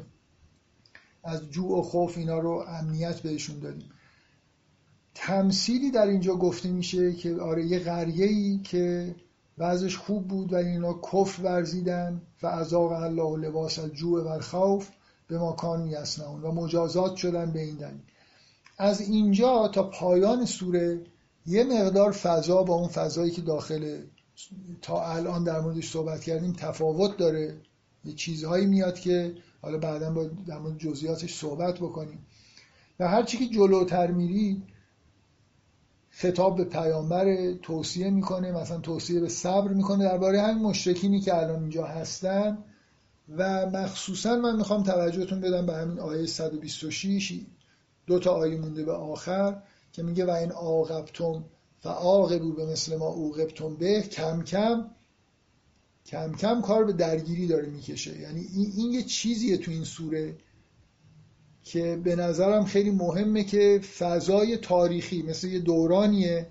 [1.23, 3.89] از جوع و خوف اینا رو امنیت بهشون دادیم.
[5.15, 9.15] تمثیلی در اینجا گفته میشه که آره یه قریه ای که
[9.57, 14.89] وضعش خوب بود و اینا کف ورزیدن و ازاق الله لباس الجوع و الخوف
[15.27, 15.95] به ما کانو
[16.43, 18.01] و مجازات شدن به این دلیل.
[18.77, 21.01] از اینجا تا پایان سوره
[21.45, 24.01] یه مقدار فضا با اون فضایی که داخل
[24.81, 27.57] تا الان در موردش صحبت کردیم تفاوت داره.
[28.05, 32.25] یه چیزهایی میاد که حالا بعدا با در مورد جزئیاتش صحبت بکنیم.
[32.99, 34.63] و هرچی که جلوتر میرید
[36.09, 41.59] خطاب به پیامبر توصیه می‌کنه مثلا توصیه به صبر می‌کنه درباره همین مشرکینی که الان
[41.59, 42.57] اینجا هستن.
[43.37, 47.41] و مخصوصا من می‌خوام توجهتون بدم به همین آیه 126
[48.07, 51.43] دو تا آیه مونده به آخر که میگه و این عاقبتم
[51.79, 54.85] فعاقبو به مثل ما اوقبتم به کم کم
[56.05, 58.19] کم کم کار به درگیری داره می‌کشه.
[58.19, 60.37] یعنی این, این یه چیزیه تو این سوره
[61.63, 66.47] که به نظرم خیلی مهمه که فضای تاریخی مثل یه دورانیه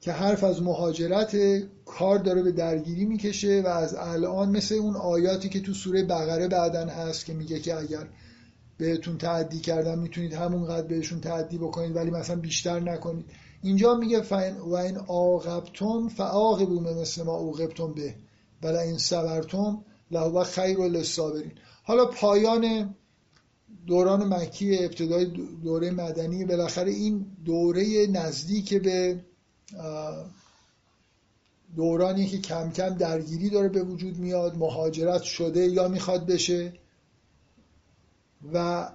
[0.00, 1.36] که حرف از مهاجرت
[1.84, 6.48] کار داره به درگیری می‌کشه و از الان مثل اون آیاتی که تو سوره بقره
[6.48, 8.08] بعدا هست که میگه که اگر
[8.78, 13.26] بهتون تعدی کردن می‌تونید همونقدر بهشون تعدی بکنید ولی مثلا بیشتر نکنید.
[13.62, 18.14] اینجا میگه فین و این عاقبتم فعاقبوا مثل ما عوقبتم به
[18.62, 21.52] ولی این صبرتم لهو خیر للصابرین
[21.82, 22.94] حالا پایان
[23.86, 25.24] دوران مکی ابتدای
[25.64, 29.24] دوره مدنی بالاخره این دوره نزدیک به
[31.76, 36.72] دورانی که کم کم درگیری داره به وجود میاد مهاجرت شده یا می‌خواد بشه.
[38.52, 38.88] و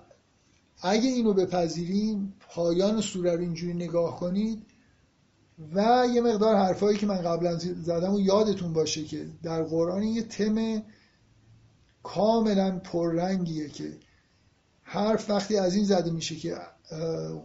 [0.82, 4.66] اگه اینو بپذیریم پایان سوره رو اینجوری نگاه کنید
[5.74, 10.24] و یه مقدار حرفایی که من قبلا زدم و یادتون باشه که در قرآن یه
[10.24, 10.84] تم
[12.04, 13.98] کاملا پررنگیه که
[14.84, 16.58] حرف وقتی از این زده میشه که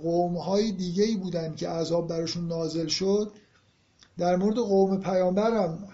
[0.02, 3.32] قوم های دیگه ای بودن که عذاب براشون نازل شد
[4.18, 5.88] در مورد قوم پیامبرم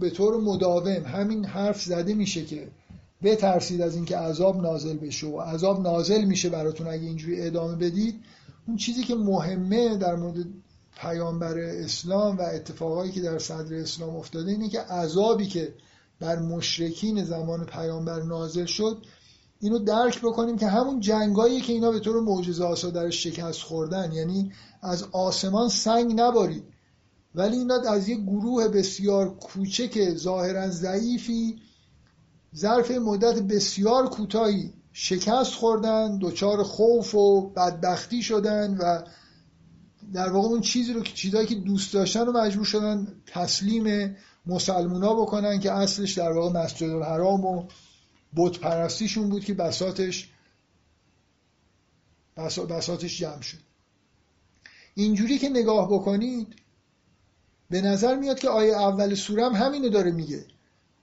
[0.00, 2.68] به طور مداوم همین حرف زده میشه که
[3.22, 6.86] بترسید از اینکه عذاب نازل بشه و عذاب نازل میشه براتون.
[6.86, 8.20] اگه اینجوری ادامه بدید
[8.68, 10.46] اون چیزی که مهمه در مورد
[11.00, 15.74] پیامبر اسلام و اتفاقایی که در صدر اسلام افتاده اینه که عذابی که
[16.20, 19.02] بر مشرکین زمان پیامبر نازل شد
[19.60, 24.12] اینو درک بکنیم که همون جنگایی که اینا به طور معجزه آسا درش شکست خوردن
[24.12, 24.52] یعنی
[24.82, 26.64] از آسمان سنگ نبارید.
[27.34, 31.56] ولی اینا از یک گروه بسیار کوچک ظاهرا ضعیفی
[32.56, 39.02] ظرف مدت بسیار کوتاهی شکست خوردن دچار خوف و بدبختی شدن و
[40.12, 45.14] در واقع اون چیزی رو که چیزایی که دوست داشتن رو مجبور شدن تسلیم مسلمونا
[45.14, 47.68] بکنن که اصلش در واقع مسجد الحرام و
[48.36, 50.30] بت پرستیشون بود که بساتش
[52.68, 53.58] بساتش جمع شد.
[54.94, 56.54] اینجوری که نگاه بکنید
[57.70, 60.46] به نظر میاد که آیه اول سوره هم همینو داره میگه.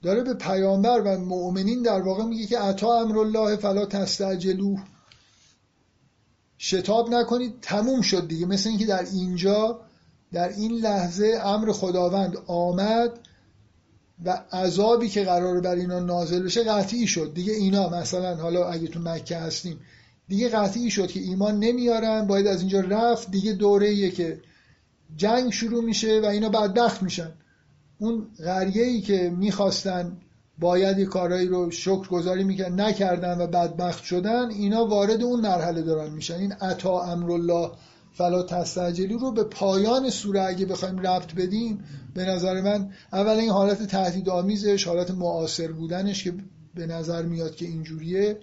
[0.05, 4.83] داره به پیامبر و مؤمنین در واقع میگه که عطا امر الله فلا تستعجلوه.
[6.57, 8.45] شتاب نکنید تموم شد دیگه.
[8.45, 9.79] مثل اینکه در اینجا
[10.33, 13.19] در این لحظه امر خداوند آمد
[14.25, 17.33] و عذابی که قرار بر اینا نازل بشه قطعی شد.
[17.33, 19.79] دیگه اینا مثلا حالا اگه تو مکه هستیم
[20.27, 23.31] دیگه قطعی شد که ایمان نمیارن باید از اینجا رفت.
[23.31, 24.41] دیگه دوره که
[25.15, 27.31] جنگ شروع میشه و اینا بدبخت میشن.
[27.99, 30.17] اون غریه ای که می‌خواستن
[30.59, 35.81] باید یه کارهایی رو شکر گذاری می‌کرد نکردن و بدبخت شدن اینا وارد اون مرحله
[35.81, 36.35] دارن میشن.
[36.35, 37.71] این عطا امرالله
[38.13, 43.49] فلا تستعجلی رو به پایان سوره اگه بخوایم ربط بدیم به نظر من اولا این
[43.49, 46.33] حالت تهدید آمیزش حالت معاصر بودنش که
[46.75, 48.37] به نظر میاد که اینجوریه.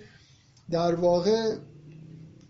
[0.70, 1.54] در واقع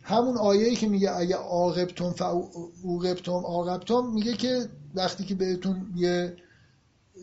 [0.02, 6.36] همون آیه‌ای که میگه اگه عاقبتم فعوقبتم عاقبتم میگه که وقتی که بهتون یه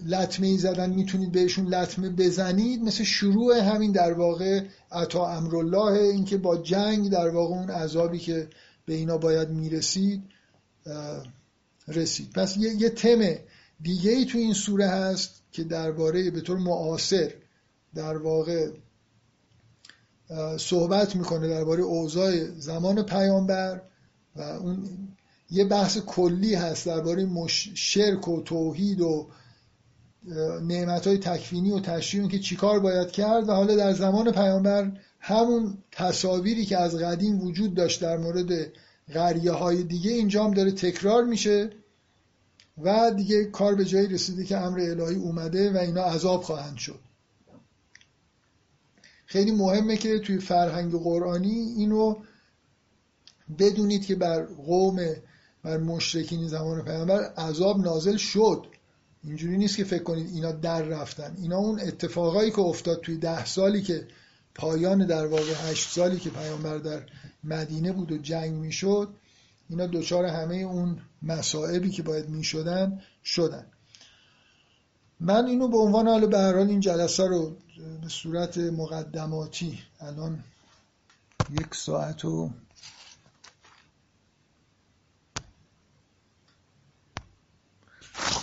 [0.06, 2.84] لطمه ای زدن می‌تونید بهشون لطمه بزنید.
[2.84, 8.48] مثل شروع همین در واقع عطا امرالله اینکه با جنگ در واقع اون عذابی که
[8.86, 10.24] به اینا باید می‌رسید
[11.88, 12.32] رسید.
[12.34, 13.20] پس یه, یه تم
[13.82, 17.34] دیگه ای تو این سوره هست که درباره به طور معاصر
[17.96, 18.70] در واقع
[20.58, 23.82] صحبت می‌کنه درباره اوضاع زمان پیامبر
[24.36, 24.90] و اون
[25.52, 27.30] یه بحث کلی هست درباره
[27.74, 29.28] شرک و توحید و
[30.62, 35.78] نعمت های تکوینی و تشریع که چیکار باید کرد و حالا در زمان پیامبر همون
[35.92, 38.72] تصاویری که از قدیم وجود داشت در مورد
[39.14, 41.70] غریه های دیگه اینجا هم داره تکرار میشه
[42.78, 47.00] و دیگه کار به جایی رسیده که امر الهی اومده و اینا عذاب خواهند شد.
[49.26, 52.16] خیلی مهمه که توی فرهنگ قرآنی اینو
[53.60, 55.00] بدونید که بر قوم
[55.64, 58.66] بر مشرکین زمان پیامبر عذاب نازل شد.
[59.24, 61.36] اینجوری نیست که فکر کنید اینا در رفتن.
[61.42, 64.08] اینا اون اتفاقایی که افتاد توی ده سالی که
[64.56, 67.02] پایان در واقع هشت سالی که پیامبر در
[67.44, 69.10] مدینه بود و جنگ می‌شد
[69.70, 73.66] اینا دچار همه اون مصائبی که باید می‌شدن شدن.
[75.20, 77.56] من اینو به عنوان حالا به هر حال این جلسه رو
[78.02, 80.44] به صورت مقدماتی الان
[81.52, 82.50] یک ساعت و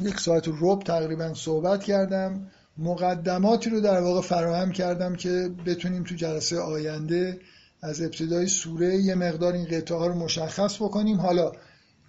[0.01, 2.51] یک ساعت و رب تقریبا صحبت کردم.
[2.78, 7.40] مقدماتی رو در واقع فراهم کردم که بتونیم تو جلسه آینده
[7.82, 11.20] از ابتدای سوره یه مقدار این قطعه ها رو مشخص بکنیم.
[11.20, 11.53] حالا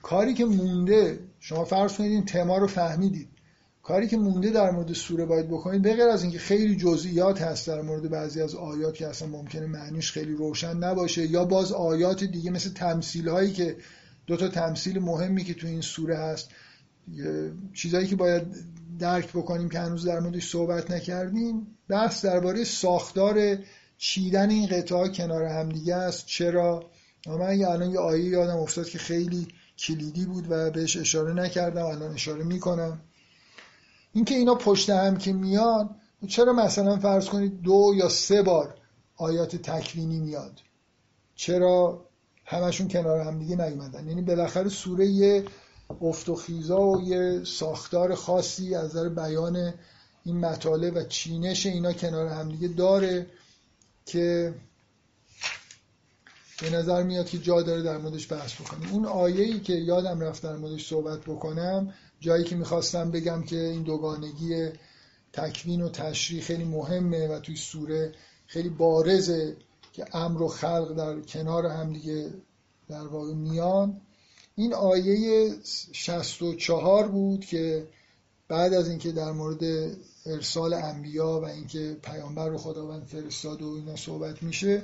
[0.01, 3.29] کاری که مونده شما فرض کنید این تما رو فهمیدید.
[3.87, 7.67] کاری که مونده در مورد سوره باید بکنید به غیر از اینکه خیلی جزئیات هست
[7.67, 12.23] در مورد بعضی از آیات که اصلا ممکنه معنیش خیلی روشن نباشه یا باز آیات
[12.23, 13.77] دیگه مثل تمثیل هایی که
[14.27, 16.49] دو تا تمثیل مهمی که تو این سوره هست
[17.73, 18.43] چیزایی که باید
[18.99, 23.57] درک بکنیم که هنوز در موردش صحبت نکردیم بحث درباره ساختار
[23.97, 26.25] چیدن این قطعه کنار همدیگه است.
[26.25, 26.89] چرا؟
[27.27, 29.47] من یه الان یه آیه یادم افتاد که خیلی
[29.77, 33.01] کلیدی بود و بهش اشاره نکردم الان اشاره می‌کنم.
[34.13, 35.95] اینکه اینا پشت هم که میان
[36.27, 38.75] چرا مثلا فرض کنید دو یا سه بار
[39.17, 40.59] آیات تکوینی میاد؟
[41.35, 42.05] چرا
[42.45, 45.43] همشون کنار هم دیگه نیومدن؟ یعنی بالاخره سوره
[46.01, 46.93] افت و خیزا
[47.43, 49.73] ساختار خاصی از نظر بیان
[50.25, 53.27] این مطالب و چینش اینا کنار همدیگه داره
[54.05, 54.55] که
[56.61, 58.89] به نظر میاد که جا داره در موردش بحث بکنیم.
[58.91, 63.59] اون آیه ای که یادم رفت در موردش صحبت بکنم جایی که می‌خواستم بگم که
[63.59, 64.69] این دوگانگی
[65.33, 68.11] تکوین و تشریح خیلی مهمه و توی سوره
[68.47, 69.57] خیلی بارزه
[69.93, 72.33] که امر و خلق در کنار هم دیگه
[72.89, 74.01] در واقع میان.
[74.59, 75.53] این آیه
[75.91, 77.87] 64 بود که
[78.47, 79.91] بعد از اینکه در مورد
[80.25, 84.81] ارسال انبیا و اینکه پیامبر رو خداوند فرستاد و اینا صحبت میشه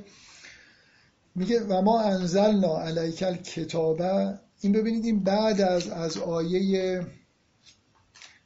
[1.36, 7.02] میگه و ما انزلنا علیکل کتابه این ببینید این بعد از از آیه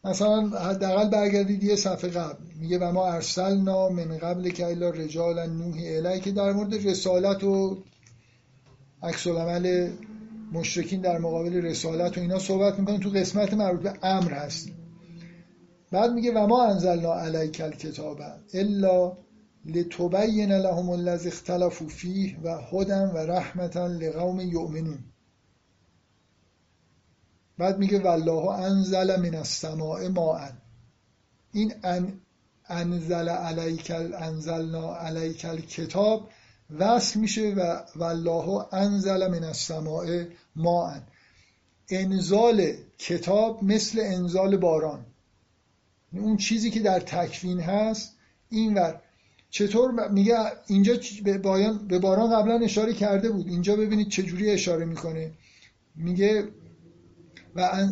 [0.04, 2.44] مثلا حداقل برگردید یه صفحه قبل.
[2.60, 7.44] میگه و ما ارسلنا من قبل که الا رجالا نوحی الی که در مورد رسالت
[7.44, 7.78] و
[9.04, 9.90] عکس العمل
[10.52, 14.70] مشرکین در مقابل رسالت و اینا صحبت می‌کنه تو قسمت مربوط به امر هست
[15.92, 18.22] بعد میگه و ما انزلنا علیک الکتاب
[18.54, 19.18] الا
[19.66, 25.00] لتبین لهم الذی اختلفوا فیه و هدى و رحمتا لقوم یؤمنون.
[27.58, 30.50] بعد میگه والله انزل من السماء ماء.
[31.52, 32.22] این ان
[32.70, 36.30] انزل علیک انزلنا علیک الکتاب
[36.70, 40.24] وصل میشه و والله انزل من السماء
[40.56, 41.00] ماء.
[41.90, 45.06] انزال کتاب مثل انزال باران.
[46.14, 48.16] اون چیزی که در تکوین هست
[48.50, 49.02] اینور
[49.50, 50.38] چطور میگه
[50.68, 51.38] اینجا به
[52.00, 53.48] باران قبلا اشاره کرده بود.
[53.48, 55.32] اینجا ببینید چجوری اشاره می‌کنه.
[55.96, 56.48] میگه
[57.56, 57.88] و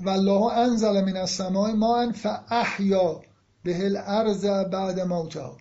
[0.00, 3.22] والله انزل من السماء ماء فاحیا
[3.64, 5.56] به الارض بعد موتها.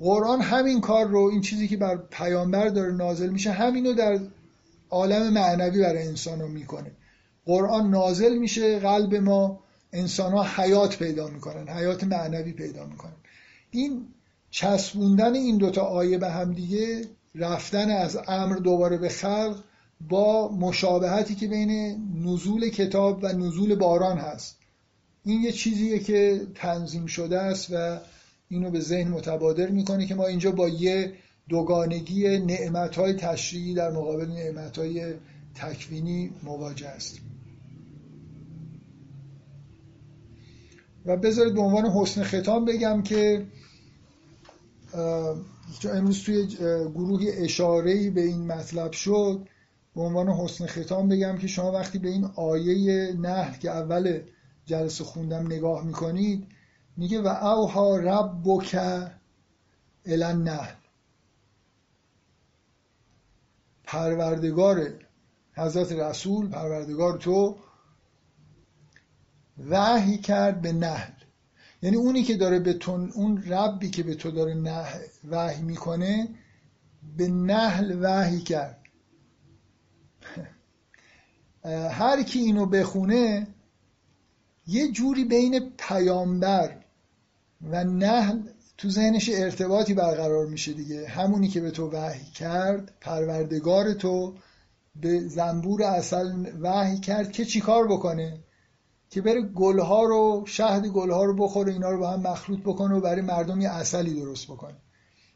[0.00, 4.18] قرآن همین کار رو این چیزی که بر پیامبر داره نازل میشه همینو در
[4.90, 6.90] عالم معنوی برای انسان رو می‌کنه.
[7.46, 9.60] قرآن نازل میشه قلب ما
[9.92, 13.12] انسان ها حیات پیدا می‌کنن حیات معنوی پیدا می‌کنن.
[13.70, 14.06] این
[14.50, 17.04] چسبوندن این دوتا آیه به هم دیگه
[17.34, 19.56] رفتن از امر دوباره به خلق
[20.08, 24.56] با مشابهتی که بین نزول کتاب و نزول باران هست.
[25.24, 27.98] این یه چیزیه که تنظیم شده است و
[28.50, 31.12] اینو به ذهن متبادر می‌کنه که ما اینجا با یه
[31.48, 35.14] دوگانگی نعمتهای تشریعی در مقابل نعمتهای
[35.54, 37.22] تکوینی مواجه هستیم.
[41.06, 43.46] و بذارید به عنوان حسن ختام بگم که
[45.92, 46.46] امروز توی
[46.94, 49.48] گروهی اشاره به این مطلب شد
[49.94, 54.20] به عنوان حسن ختام بگم که شما وقتی به این آیه نهل که اول
[54.66, 56.46] جلسه خوندم نگاه می‌کنید
[57.00, 58.78] میگه و اوها ربک
[60.06, 60.74] الان نهل
[63.84, 64.90] پروردگار
[65.52, 67.58] حضرت رسول پروردگار تو
[69.70, 71.12] وحی کرد به نهل
[71.82, 74.86] یعنی اونی که داره به تو اون ربی که به تو داره نه
[75.30, 76.28] وحی می‌کنه
[77.16, 78.82] به نحل وحی کرد.
[82.00, 83.46] هر کی اینو بخونه
[84.66, 86.79] یه جوری بین پیامبر
[87.62, 88.40] و نحل
[88.78, 91.08] تو ذهنش ارتباطی برقرار میشه دیگه.
[91.08, 94.34] همونی که به تو وحی کرد پروردگار تو
[94.96, 98.40] به زنبور اصل وحی کرد که چیکار بکنه؟
[99.10, 103.00] که بره گلها رو شهد گلها رو بخوره اینا رو با هم مخلوط بکنه و
[103.00, 104.76] برای مردم یه اصلی درست بکنه.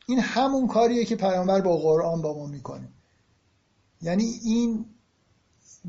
[0.06, 2.88] این همون کاریه که پیامبر با قرآن با ما می‌کنه.
[4.02, 4.86] یعنی این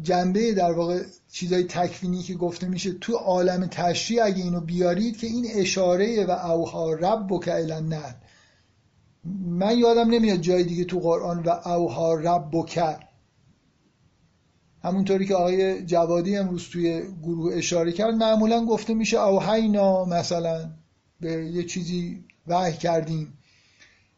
[0.02, 5.28] جنبه در واقع چیزای تکوینی که گفته میشه تو عالم تشریع اگه اینو بیارید که
[5.28, 8.16] این اشاره و اوها رب که نه
[9.46, 12.98] من یادم نمیاد جای دیگه تو قرآن و اوها رب که
[14.84, 20.72] همونطوری که آقای جوادی امروز توی گروه اشاره کرد معمولا گفته میشه اوهینا مثلا
[21.20, 23.35] به یه چیزی وحی کردیم.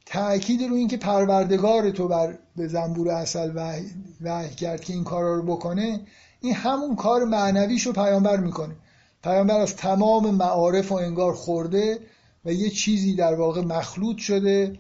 [0.10, 3.52] تأکید رو اینکه پروردگار تو بر به زنبور اصل
[4.22, 6.02] وحی, کرد که این کارا رو بکنه
[6.42, 8.76] این همون کار معنویش رو پیامبر می‌کنه.
[9.24, 12.00] پیامبر از تمام معارف و انگار خورده
[12.46, 14.80] و یه چیزی در واقع مخلوط شده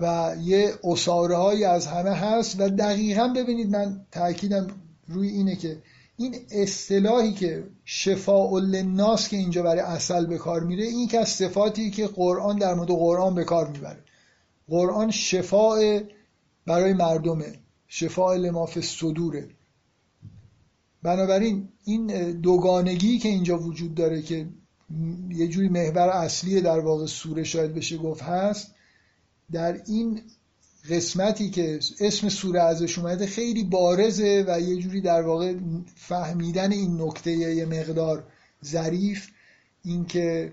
[0.00, 4.66] و یه اصاره هایی از همه هست و دقیقا ببینید من تاکیدم
[5.08, 5.82] روی اینه که
[6.16, 11.28] این اصطلاحی که شفاء للناس که اینجا برای اصل به کار میره این که از
[11.28, 13.98] صفاتی که قرآن در مورد قرآن به کار می‌بره.
[14.68, 16.00] قرآن شفاء
[16.66, 17.58] برای مردمه
[17.88, 19.48] شفاء لماف صدوره.
[21.02, 24.46] بنابراین این دوگانگی که اینجا وجود داره که
[25.30, 28.74] یه جوری محور اصلی در واقع سوره شاید بشه گفت هست
[29.52, 30.20] در این
[30.90, 35.54] قسمتی که اسم سوره ازش اومده خیلی بارزه و یه جوری در واقع
[35.94, 38.24] فهمیدن این نکته یه مقدار
[38.64, 39.30] ظریف
[39.84, 40.52] اینکه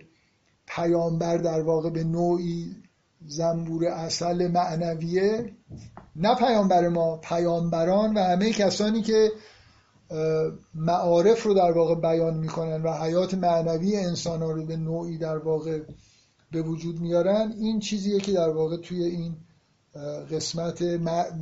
[0.67, 2.75] پیامبر در واقع به نوعی
[3.27, 5.53] زنبور اصل معنویه
[6.15, 9.31] نه پیامبر ما پیامبران و همه کسانی که
[10.75, 15.37] معارف رو در واقع بیان می‌کنن و حیات معنوی انسان ها رو به نوعی در
[15.37, 15.79] واقع
[16.51, 19.35] به وجود میارن این چیزیه که در واقع توی این
[20.31, 20.81] قسمت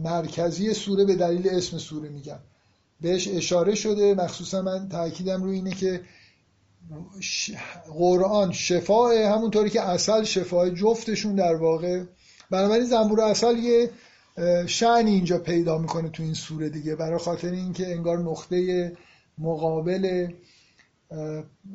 [0.04, 2.40] مرکزی سوره به دلیل اسم سوره میگم
[3.02, 6.02] بهش اشاره شده مخصوصا من تاکیدم روی اینه که
[7.94, 12.04] قرآن شفاه همونطوری که اصل شفاه جفتشون در واقع.
[12.52, 13.90] بنابراین زنبور اصل یه
[14.66, 18.92] شعنی اینجا پیدا می‌کنه تو این سوره دیگه برای خاطر اینکه انگار نقطه
[19.38, 20.28] مقابل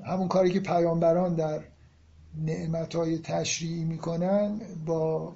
[0.06, 1.64] همون کاری که پیامبران در
[2.44, 5.32] نعمتهای تشریعی می‌کنن با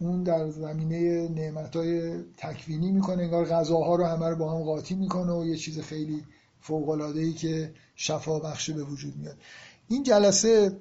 [0.00, 3.22] اون در زمینه نعمتهای تکوینی می‌کنه.
[3.22, 6.24] انگار غذاها رو همه رو با هم قاطی می‌کنه و یه چیز خیلی
[6.60, 9.36] فوق ای که شفا بخش به وجود میاد.
[9.88, 10.76] این جلسه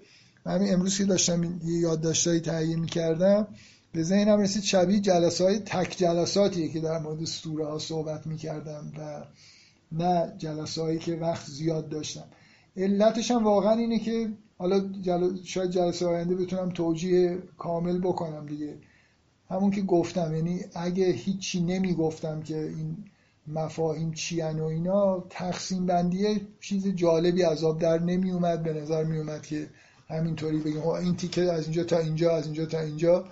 [0.45, 3.48] من امروز که داشتم یه یادداشتایی تهیه می‌کردم
[3.91, 8.91] به ذهنم رسید شبیه جلسه های تک جلساتیه که در مورد سوره ها صحبت می‌کردم
[8.98, 9.26] و
[9.91, 12.23] نه جلسه هایی که وقت زیاد داشتم.
[12.77, 15.35] علتش هم واقعا اینه که حالا جل...
[15.44, 18.77] شاید جلسه آینده بتونم توجیه کامل بکنم دیگه.
[19.49, 22.98] همون که گفتم یعنی اگه هیچی نمی‌گفتم که این
[23.48, 28.64] مفاهیم چی و اینا تقسیم بندیه چیز جالبی از آب در نمی اومد.
[28.64, 29.69] به نظر می اومد که
[30.10, 33.26] همینطوری بگیم این تیکه از اینجا تا اینجا از اینجا تا اینجا.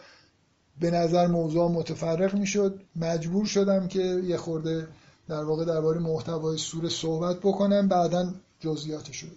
[0.80, 4.88] به نظر موضوع متفرق می‌شد مجبور شدم که یه خورده
[5.28, 7.88] در واقع درباره محتوای سوره صحبت بکنم.
[7.88, 9.30] بعدا جزئیاتش رو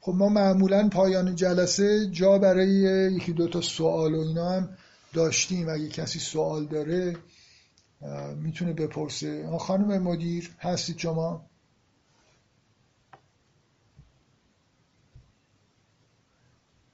[0.00, 2.68] خب ما معمولا پایان جلسه جا برای
[3.12, 4.68] یکی دو تا سوال و اینا هم
[5.14, 5.68] داشتیم.
[5.68, 7.16] اگه کسی سوال داره
[8.36, 9.58] می‌تونه بپرسه.
[9.58, 11.50] خانم مدیر هستید شما؟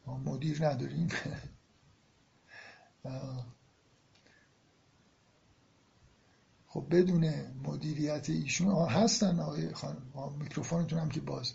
[0.06, 1.08] مدیر نداریم.
[6.68, 10.36] خب بدون مدیریت ایشون هستن آقای خانم.
[10.38, 11.52] میکروفونتون هم که باز.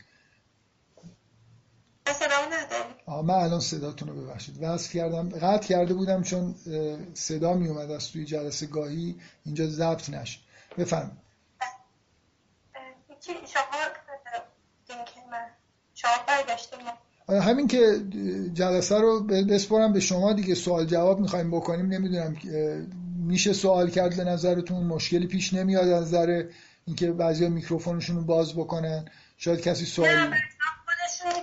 [2.08, 4.56] آه من الان صداتون رو ببخشید.
[4.62, 6.56] وصل کردم قطع کرده بودم چون
[7.14, 9.16] صدا می اومد از توی جلسه گاهی
[9.46, 10.40] اینجا ضبط نشد
[10.78, 11.18] بفرم
[17.30, 18.02] همین که
[18.54, 21.86] جلسه رو بسپرم به شما دیگه سوال جواب می‌خوایم بکنیم.
[21.86, 22.38] نمی‌دونم
[23.18, 26.44] میشه سوال کرد به نظرتون؟ مشکلی پیش نمیاد از نظر
[26.86, 29.06] اینکه بعضی میکروفونشون رو باز بکنن؟
[29.38, 30.34] شاید کسی سوال خودشون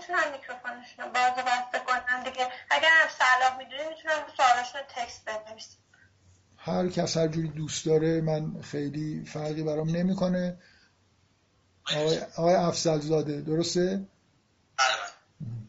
[0.09, 2.49] می‌تونن میکروفونشون رو باز و بسته کنن دیگه.
[2.71, 5.77] اگر هم صلاح می‌دونی می‌تونن سوالشون تکست بنویسن.
[6.59, 10.59] هر کس هر جوری دوست داره من خیلی فرقی برام نمی‌کنه.
[11.97, 14.07] آقای, آقای افزل زاده درسته؟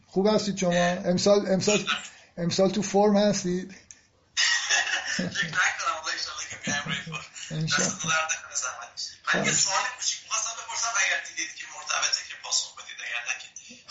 [0.06, 0.88] خوب هستید شما.
[0.88, 1.86] امسال امسال
[2.36, 3.74] امسال تو فرم هستید.
[9.34, 9.82] من یه سوال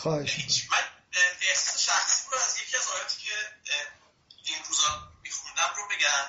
[0.08, 0.84] خواهش من
[1.50, 3.36] احساس شخصی رو از یکی از آیاتی که
[4.44, 6.26] این روزا میخوندم رو بگم.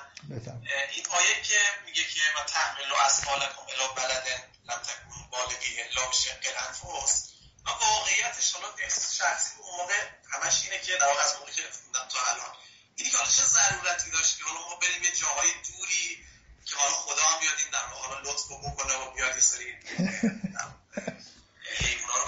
[0.94, 6.08] این آیه که میگه که و تحمل و اسفالکم الا بلدن لم تکون بالغی الا
[6.08, 7.28] بشق الانفس.
[7.66, 10.00] من واقعیتش حالا احساس شخصی اون موقع
[10.32, 12.54] همش اینه که در از موقع که خوندم تا الان.
[12.96, 16.24] اینی که حالا چه ضرورتی داشت که حالا ما بریم یه جاهای دوری
[16.64, 19.74] که حالا خدا هم بیاد این در حالا لطف بکنه و بیاد یه سری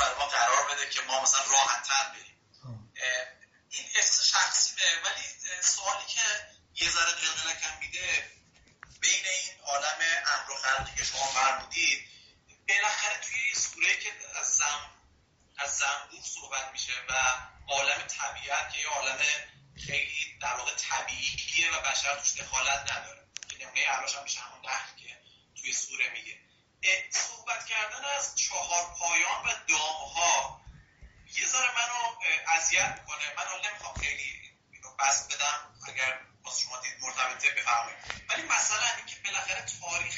[0.01, 2.37] برای ما قرار بده که ما مثلا راحت تر بریم
[3.71, 4.75] این احساس شخصی
[5.05, 5.23] ولی
[5.63, 6.21] سوالی که
[6.75, 8.31] یه ذره قلقلکم میده
[9.01, 12.09] بین این عالم امر و خلقی که شما فرمودید
[12.69, 14.91] بالاخره توی این سوره که از زم
[15.59, 17.13] از زنبور صحبت میشه و
[17.69, 19.19] عالم طبیعت که یه عالم
[19.87, 23.21] خیلی در واقع طبیعیه و بشر توش دخالت نداره.
[23.49, 24.63] که نمونه علاش هم میشه همون
[24.97, 25.21] که
[25.61, 26.39] توی سوره میگه.
[27.11, 30.61] صحبت کردن از چهار پایان و دامها.
[31.39, 32.01] یه ذره منو
[32.57, 33.25] اذیت می‌کنه.
[33.37, 34.29] من نمی‌خوام خیلی
[34.73, 35.59] اینو بس بدم.
[35.89, 37.99] اگر باز شما دید مرتبطه بفرمایید.
[38.29, 40.17] ولی مثلا اینکه بالاخره تاریخ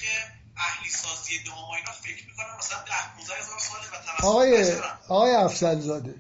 [0.57, 4.81] اهلی سازی دام و اینا فکر می‌کنم مثلا 10 15 هزار ساله و توسط آقای
[5.09, 6.15] آقای افضل زاده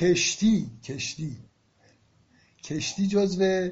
[0.00, 1.38] کشتی کشتی.
[2.64, 3.70] کشتی جزو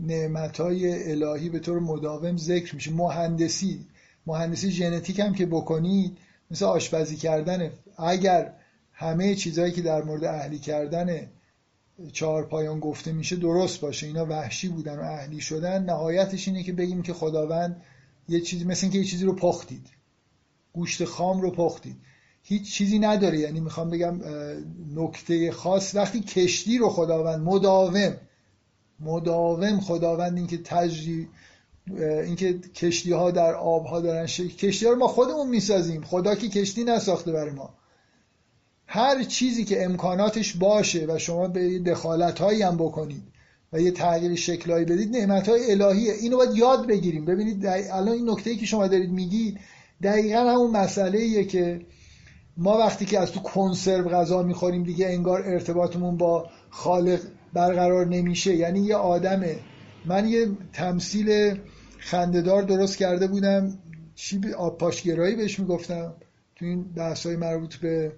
[0.00, 2.90] نعمتهای الهی به طور مداوم ذکر میشه.
[2.90, 3.89] مهندسی.
[4.26, 6.18] مهندسی ژنتیک هم که بکنید
[6.50, 8.52] مثل آشپزی کردن اگر
[8.92, 11.26] همه چیزهایی که در مورد اهلی کردن
[12.12, 16.72] چهار پایان گفته میشه درست باشه اینا وحشی بودن و اهلی شدن نهایتش اینه که
[16.72, 17.82] بگیم که خداوند
[18.28, 19.86] یه چیزی مثل اینکه یه چیزی رو پختید.
[20.72, 21.96] گوشت خام رو پختید.
[22.42, 23.38] هیچ چیزی نداره.
[23.38, 24.20] یعنی می‌خوام بگم
[24.94, 28.16] نکته خاص وقتی کشتی رو خداوند مداوم
[29.00, 31.28] مداوم خداوند اینکه تجری
[31.98, 36.02] اینکه کشتی ها در آب ها دارن شکل کشتی ها رو ما خودمون می‌سازیم.
[36.02, 37.74] خدا که کشتی نساخته برای ما.
[38.86, 43.22] هر چیزی که امکاناتش باشه و شما به دخالت هایی هم بکنید
[43.72, 46.12] و یه تغییر شکلهایی بدید نعمت های الهیه.
[46.12, 47.24] اینو باید یاد بگیریم.
[47.24, 49.58] ببینید الان این نکته که شما دارید میگید
[50.02, 51.80] دقیقا همون مسئله ایه که
[52.56, 57.20] ما وقتی که از تو کنسرو غذا می‌خوریم دیگه انگار ارتباطمون با خالق
[57.52, 58.54] برقرار نمیشه.
[58.54, 59.58] یعنی یه آدمه.
[60.06, 61.58] من یه تمثیل
[62.00, 63.78] خندهدار درست کرده بودم.
[64.14, 66.14] چی آب پاشگرایی بهش می‌گفتم.
[66.56, 68.12] تو این بحث های مربوط به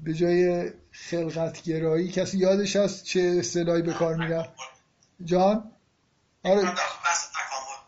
[0.00, 4.48] به جای خلقتگرایی کسی یادش هست چه اصطلاحی به کار میره
[5.24, 5.70] جان؟
[6.44, 6.62] آره.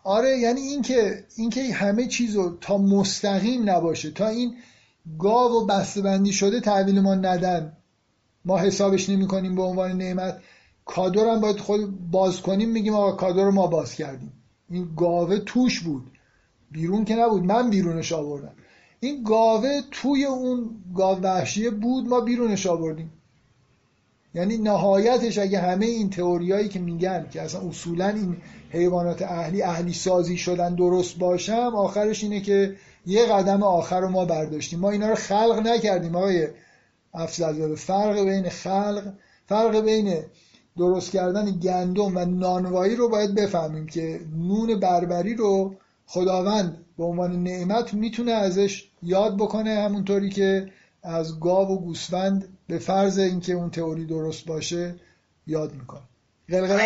[0.05, 4.57] آره یعنی اینکه اینکه همه چیزو تا مستقیم نباشه تا این
[5.19, 7.77] گاو و بسته‌بندی شده تحویل ما ندن.
[8.45, 10.43] ما حسابش نمی کنیم به عنوان نعمت.
[10.85, 14.33] کادو هم باید خود باز کنیم میگیم آقا کادو رو ما باز کردیم.
[14.73, 16.11] این گاوه توش بود.
[16.71, 17.45] بیرون که نبود.
[17.45, 18.53] من بیرونش آوردم.
[19.01, 23.13] این گاوه توی اون گاو وحشیه بود ما بیرونش آوردیم.
[24.35, 28.37] یعنی نهایتش اگه همه این تئوریایی که میگن که اصلا اصولا این
[28.71, 32.77] حیوانات اهلی اهلی سازی شدن درست باشم آخرش اینه که
[33.07, 34.79] یه قدم آخر رو ما برداشتیم.
[34.79, 36.49] ما اینا رو خلق نکردیم آقای
[37.15, 37.75] افضل.
[37.75, 39.13] فرق بین خلق
[39.47, 40.23] فرق بین
[40.79, 45.77] درست کردن گندم و نانوایی رو باید بفهمیم که نون بربری رو
[46.07, 50.73] خداوند به عنوان نعمت می‌تونه ازش یاد بکنه همونطوری که
[51.03, 55.01] از گاو و گوسفند به فرض اینکه اون تئوری درست باشه
[55.47, 56.03] یاد می‌کنه.
[56.49, 56.81] قلقلت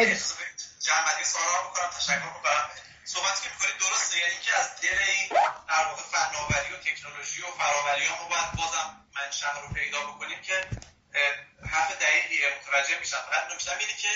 [0.86, 2.66] جمعی سوال می‌کنم تشکر می‌کنم.
[3.04, 5.26] صحبتی که می‌کنید درسته یعنی که از دل این
[5.70, 10.40] در واقع فناوری و تکنولوژی و فراوری ها ما باید بازم منشأ رو پیدا بکنیم
[10.48, 10.56] که
[11.70, 13.16] حرف دقیقیه متوجه میشم.
[13.16, 14.10] فقط نکته اینه که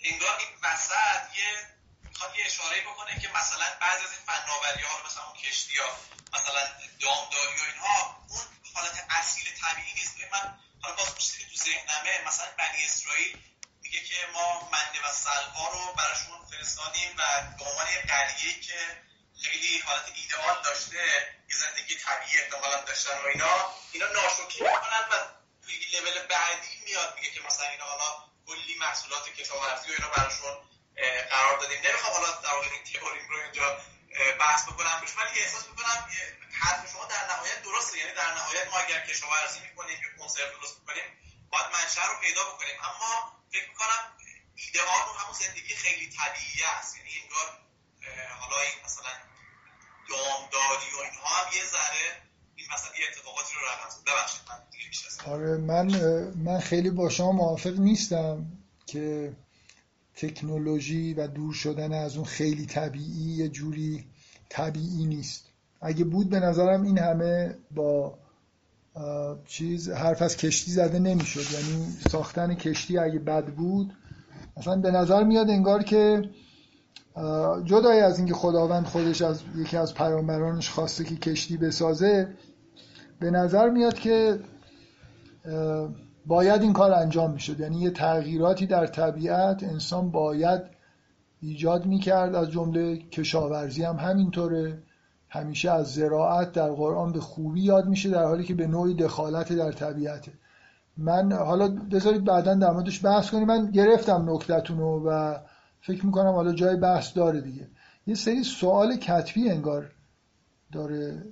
[0.00, 1.66] انگار این وسط یه
[2.02, 5.96] می‌خواد یه اشاره بکنه که مثلا بعضی از این فناوری ها مثلا اون کشتی ها
[6.34, 6.62] مثلا
[7.00, 8.44] دامداری و اینها اون
[8.74, 10.16] حالت اصیل طبیعی نیست.
[10.32, 13.38] من حالا باز که تو ذهنمه مثلا بنی اسرائیل
[13.82, 17.22] میگه که ما منده و سلوا رو براشون فرستادیم و
[17.58, 19.02] به عنوان یه قریه که
[19.42, 25.39] خیلی حالت ایدئال داشته یه زندگی طبیعی احتمالا داشتن و اینا اینا ناشکری می‌کنن و
[25.92, 30.58] لول بعدی میاد میگه که مثلا اینا حالا کلی محصولات کشاورزی و اینا براشون
[31.30, 31.80] قرار دادیم.
[31.84, 33.80] نمی‌خوام حالا در واقع این تئوریم رو اینجا
[34.40, 36.10] بحث بکنم روش ولی احساس می‌کنم
[36.60, 37.98] حرف شما در نهایت درسته.
[37.98, 41.04] یعنی در نهایت ما اگر کشاورزی می‌کنیم یا کنسرو درست می‌کنیم
[41.50, 42.76] باید منشأ رو پیدا بکنیم.
[42.84, 44.16] اما فکر می‌کنم
[44.54, 46.96] ایدئال رو همون زندگی خیلی طبیعی است.
[46.96, 47.58] یعنی انگار
[48.40, 49.10] حالا این مثلا
[50.08, 52.29] دامداری و اینها هم یه ذره
[52.60, 52.68] این
[53.00, 54.10] یه اتفاقاتی رو رقم زد
[54.48, 55.86] من آره من
[56.44, 58.46] من خیلی با شما موافق نیستم
[58.86, 59.32] که
[60.14, 64.04] تکنولوژی و دور شدن از اون خیلی طبیعی یه جوری
[64.48, 65.44] طبیعی نیست.
[65.80, 68.18] اگه بود به نظرم این همه با
[69.46, 71.52] چیز حرف از کشتی زده نمی‌شد.
[71.52, 73.96] یعنی ساختن کشتی اگه بد بود
[74.56, 76.30] مثلا به نظر میاد انگار که
[77.64, 82.28] جدای از اینکه خداوند خودش از یکی از پیامبرانش خواسته که کشتی بسازه
[83.20, 84.40] به نظر میاد که
[86.26, 87.60] باید این کار انجام می‌شد.
[87.60, 90.62] یعنی یه تغییراتی در طبیعت انسان باید
[91.40, 92.34] ایجاد می‌کرد.
[92.34, 94.82] از جمله کشاورزی هم همینطوره.
[95.28, 99.52] همیشه از زراعت در قرآن به خوبی یاد میشه در حالی که به نوعی دخالت
[99.52, 100.32] در طبیعته.
[100.96, 103.46] من حالا بذارید بعدا در موردش بحث کنیم.
[103.46, 105.38] من گرفتم نکتتون رو و
[105.80, 107.68] فکر می‌کنم حالا جای بحث داره دیگه.
[108.06, 109.90] یه سری سوال کتبی انگار
[110.72, 111.24] داره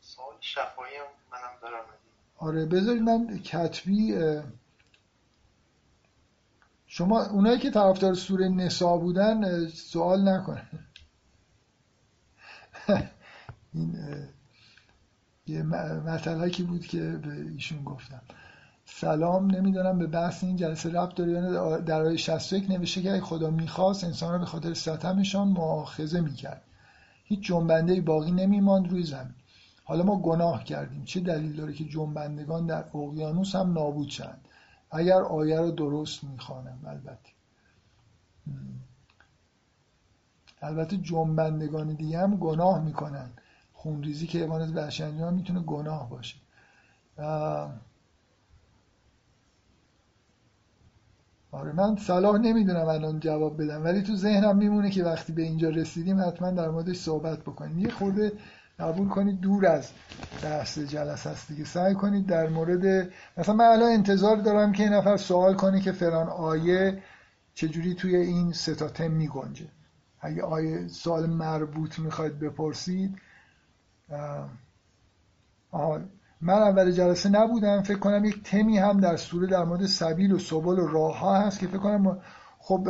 [0.00, 1.84] سوال شفایی هم منم دارم
[2.40, 4.14] آره بذارید من کتبی
[6.86, 10.68] شما اونایی که طرفدار سوره نسا بودن سوال نکنن
[13.74, 13.96] این
[15.46, 18.22] یه مطلقی بود که به ایشون گفتم.
[18.84, 23.50] سلام نمی‌دونم به بحث این جلسه ربط داره یعنی در آیه 61 نوشته که خدا
[23.50, 26.62] می‌خواست انسان را به خاطر ستمشان مؤاخذه می‌کرد.
[27.24, 29.34] هیچ جنبنده باقی نمیماند روی زمین.
[29.90, 31.04] حالا ما گناه کردیم.
[31.04, 34.40] چه دلیل داره که جنبندگان در اقیانوس هم نابود شند
[34.90, 37.30] اگر آیه رو درست می‌خوانم البته.
[40.62, 43.30] البته جنبندگان دیگه هم گناه می‌کنن.
[43.72, 46.36] خونریزی که حیوانات وحشی انجام می‌تونه گناه باشه.
[51.52, 55.68] آره من صلاح نمی‌دونم الان جواب بدم ولی تو ذهنم میمونه که وقتی به اینجا
[55.68, 57.78] رسیدیم حتما در موردش صحبت بکنیم.
[57.78, 58.32] یه خورده
[58.80, 59.90] قبول کنید دور از
[60.42, 61.64] بحث جلسه هست دیگه.
[61.64, 65.92] سعی کنید در مورد مثلا من الان انتظار دارم که این نفر سوال کنه که
[65.92, 67.02] فلان آیه
[67.54, 69.68] چجوری توی این ستاتم میگنجه.
[70.20, 73.18] اگه آیه سوال مربوط می‌خواید بپرسید
[75.70, 76.00] آه
[76.40, 77.82] من اول جلسه نبودم.
[77.82, 81.40] فکر کنم یک تمی هم در سوره در مورد سبیل و سبل و راه ها
[81.40, 82.20] هست که فکر کنم
[82.58, 82.88] خب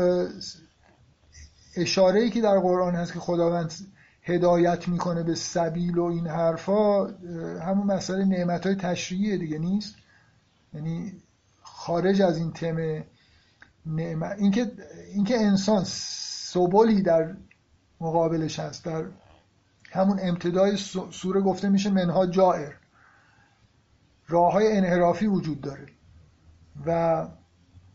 [1.77, 3.73] اشاره ای که در قرآن هست که خداوند
[4.31, 7.07] هدایت می‌کنه به سبیل و این حرفا
[7.67, 9.95] همون مسئله نعمت های تشریعی دیگه نیست؟
[10.75, 11.13] یعنی
[11.63, 13.05] خارج از این تم
[13.87, 14.73] نعمت اینکه
[15.15, 17.37] اینکه انسان سبلی در
[18.01, 19.05] مقابلش هست در
[19.91, 20.77] همون امتدای
[21.11, 22.73] سوره گفته میشه منها جائر.
[24.29, 25.87] راه های انحرافی وجود داره
[26.87, 27.27] و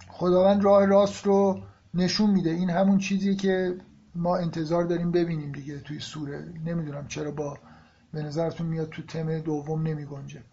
[0.08, 1.62] خداوند راه راست رو
[1.94, 2.50] نشون میده.
[2.50, 3.78] این همون چیزیه که
[4.16, 6.54] ما انتظار داریم ببینیم دیگه توی سوره.
[6.66, 7.58] نمی‌دونم چرا با
[8.14, 10.44] به نظرتون میاد تو تم دوم نمی گنجه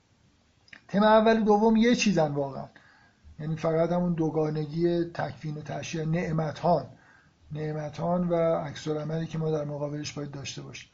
[0.89, 2.69] تم اول دوم یه چیزن واقعا.
[3.39, 6.87] یعنی فقط همون دوگانگی تکوین و تشریع نعمت‌ها
[7.53, 8.89] نعمت‌ها و عکس‌العملی
[9.29, 10.91] که ما در مقابلش باید داشته باشیم.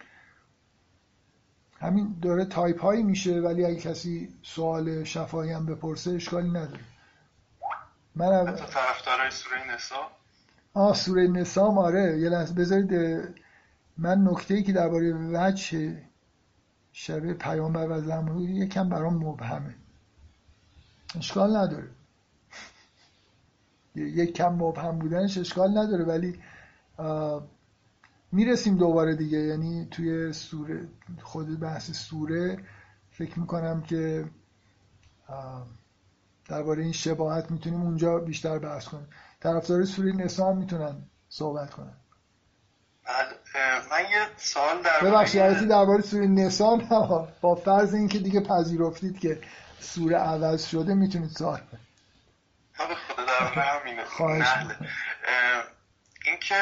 [1.80, 6.84] همین داره تایپ هایی میشه ولی اگه کسی سوال شفاهی هم بپرسه اشکالی نداره.
[8.14, 8.52] من اول...
[8.52, 10.10] طرفدارای سوره نسا
[10.78, 12.18] آه سوره نسا آره.
[12.20, 12.92] یه لحظه بذارید
[13.98, 16.02] من نکته ای که درباره وجه
[16.92, 19.74] شبه پیامبر و زمان یکم برام مبهمه.
[21.18, 21.88] اشکال نداره.
[23.94, 26.38] یک کم مبهم بودنش اشکال نداره ولی
[28.32, 29.38] می‌رسیم دوباره دیگه.
[29.38, 30.88] یعنی توی سوره
[31.22, 32.58] خود بحث سوره
[33.10, 34.24] فکر می‌کنم که
[36.48, 39.06] درباره این شباهت می‌تونیم اونجا بیشتر بحث کنیم.
[39.40, 41.96] طرفدار سوره نسا هم می‌تونن صحبت کنن.
[43.04, 43.26] بله،
[43.90, 46.76] من یه سوال در ببخشید درباره سوره نسا
[47.40, 49.40] با فرض اینکه دیگه پذیرفتید که
[49.80, 51.88] سوره عوض شده می‌تونید سوال کنید.
[52.94, 54.46] خدا در همینه خواهش
[56.24, 56.54] اینکه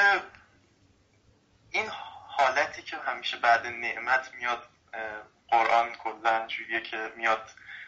[1.71, 1.87] این
[2.27, 4.63] حالتی که همیشه بعد نعمت میاد
[5.49, 7.43] قرآن کلا جوریه که میاد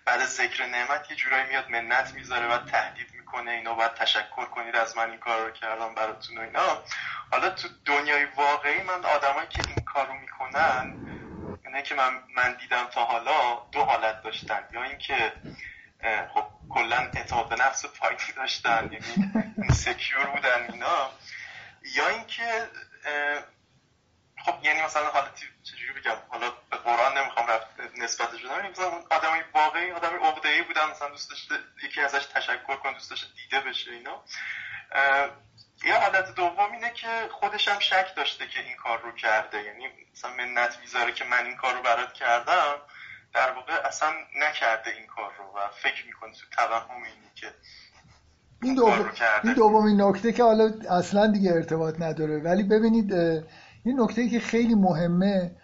[0.09, 4.77] بعد ذکر نعمت یه جورایی میاد منت می‌ذاره و تهدید می‌کنه اینا باید تشکر کنید
[4.77, 6.83] از من این کار رو کردم براتون و اینا.
[7.33, 10.95] حالا تو دنیای واقعی من آدمایی که این کارو می‌کنن
[11.67, 14.69] اینه که من, من دیدم تا حالا دو حالت داشتن.
[14.73, 15.33] یا اینکه
[16.35, 21.11] خب کلا اعتماد به نفس پایینی داشتن یعنی سکیور بودن اینا.
[21.97, 22.69] یا اینکه
[24.49, 25.27] خب یعنی مثلا حالا
[25.63, 27.67] چجوری بگم؟ حالا به قرآن نمی‌خوام رفت
[27.99, 31.55] نسبتش بدم مثلا اون آدمای واقعی آدمی عقده‌ای بودن مثلا دوست داشته
[31.85, 34.25] یکی ازش تشکر کن دوست داشته دیده بشه اینا.
[35.85, 39.63] یه حالت دوم اینه که خودش هم شک داشته که این کار رو کرده.
[39.63, 42.75] یعنی مثلا منت می‌ذاره که من این کار رو برات کردم
[43.35, 47.55] در واقع اصلا نکرده این کار رو و فکر می‌کنه تو توهم اینی که
[48.63, 49.13] این, دوم...
[49.45, 52.39] این دومین نکته که حالا اصلا دیگه ارتباط نداره.
[52.39, 53.13] ولی ببینید
[53.85, 55.57] این نکته که خیلی مهمه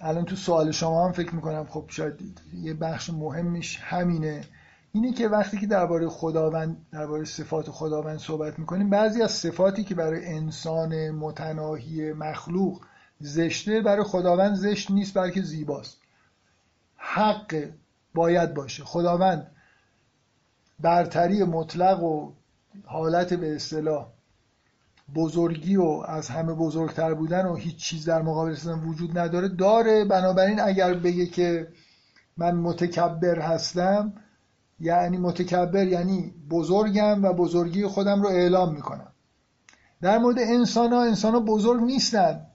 [0.00, 4.44] الان تو سوال شما هم فکر می‌کنم خب شاید یه بخش مهمش همینه.
[4.92, 9.94] اینه که وقتی که درباره خداوند درباره صفات خداوند صحبت می‌کنیم بعضی از صفاتی که
[9.94, 12.80] برای انسان متناهی مخلوق
[13.20, 15.98] زشته برای خداوند زشت نیست بلکه زیباست.
[16.96, 17.70] حق
[18.14, 18.84] باید باشه.
[18.84, 19.50] خداوند
[20.80, 22.32] برتری مطلق و
[22.84, 24.08] حالت به اصطلاح.
[25.14, 28.56] بزرگی و از همه بزرگتر بودن و هیچ چیز در مقابل
[28.86, 30.04] وجود نداره داره.
[30.04, 31.68] بنابراین اگر بگه که
[32.36, 34.12] من متکبر هستم
[34.80, 39.12] یعنی متکبر یعنی بزرگم و بزرگی خودم رو اعلام می‌کنم.
[40.02, 42.46] در مورد انسان ها انسان ها بزرگ نیستن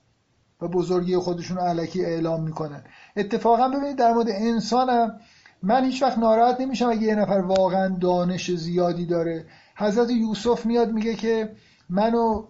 [0.61, 2.83] و بزرگی خودشون رو علکی اعلام می‌کنن.
[3.15, 5.19] اتفاقا ببینید در مورد انسانم
[5.63, 9.45] من هیچ وقت ناراحت نمیشم اگه یه نفر واقعا دانش زیادی داره.
[9.75, 11.49] حضرت یوسف میاد میگه که
[11.93, 12.45] منو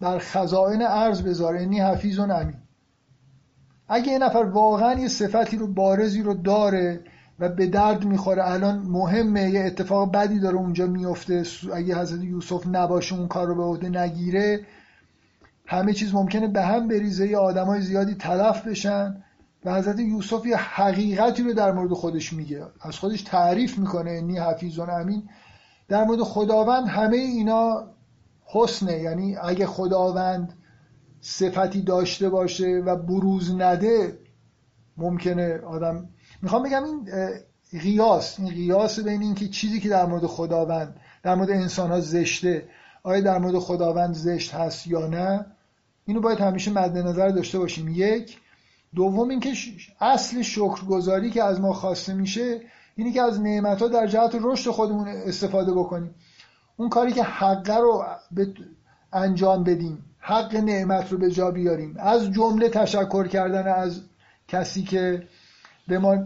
[0.00, 2.56] در خزائن ارز بذاره انی حفیظ و امین
[3.88, 7.00] اگه یه نفر واقعا یه صفتی رو بارزی رو داره
[7.38, 11.42] و به درد می‌خوره الان مهمه یه اتفاق بدی داره اونجا میفته
[11.74, 14.66] اگه حضرت یوسف نباشه اون کار رو به عهده نگیره
[15.66, 19.24] همه چیز ممکنه به هم بریزه یه آدمای زیادی تلف بشن
[19.64, 22.66] و حضرت یوسف یه حقیقتی رو در مورد خودش میگه.
[22.80, 25.22] از خودش تعریف می‌کنه انی حفیظ امین
[25.88, 27.93] در مورد خداوند همه اینا
[28.54, 28.98] حسنه.
[28.98, 30.54] یعنی اگه خداوند
[31.20, 34.18] صفتی داشته باشه و بروز نده
[34.96, 36.08] ممکنه آدم
[36.42, 37.08] می‌خوام بگم این
[37.80, 38.40] قیاس.
[38.40, 42.68] این قیاس بین که چیزی که در مورد خداوند در مورد انسان ها زشته
[43.02, 45.46] آیا در مورد خداوند زشت هست یا نه؟
[46.04, 47.88] اینو باید همیشه مد نظر داشته باشیم.
[47.88, 48.38] یک.
[48.94, 49.52] دوم اینکه
[50.00, 52.60] اصل شکرگزاری که از ما خواسته میشه
[52.96, 56.14] اینی که از نعمت ها در جهت رشد خودمون استفاده بکنیم.
[56.76, 58.04] اون کاری که حقه رو
[59.12, 61.96] انجام بدیم حق نعمت رو به جا بیاریم.
[61.98, 64.00] از جمله تشکر کردن از
[64.48, 65.22] کسی که
[65.88, 66.16] به ما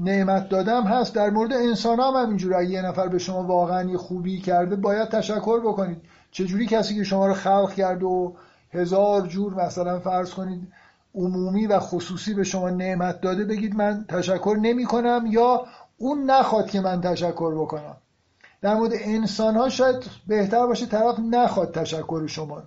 [0.00, 1.14] نعمت دادم هست.
[1.14, 4.76] در مورد انسان هم, هم اینجور اگه یه نفر به شما واقعا یه خوبی کرده
[4.76, 6.02] باید تشکر بکنید.
[6.30, 8.32] چجوری کسی که شما رو خلق کرده و
[8.72, 10.72] هزار جور مثلا فرض کنید
[11.14, 15.66] عمومی و خصوصی به شما نعمت داده بگید من تشکر نمی کنم یا
[15.98, 17.96] اون نخواد که من تشکر بکنم.
[18.62, 19.96] در مورد انسان ها شاید
[20.26, 22.62] بهتر باشه طرف نخواد تشکر شما.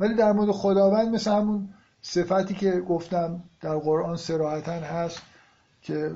[0.00, 1.68] ولی در مورد خداوند مثل همون
[2.02, 5.22] صفتی که گفتم در قرآن سراحتا هست
[5.82, 6.12] که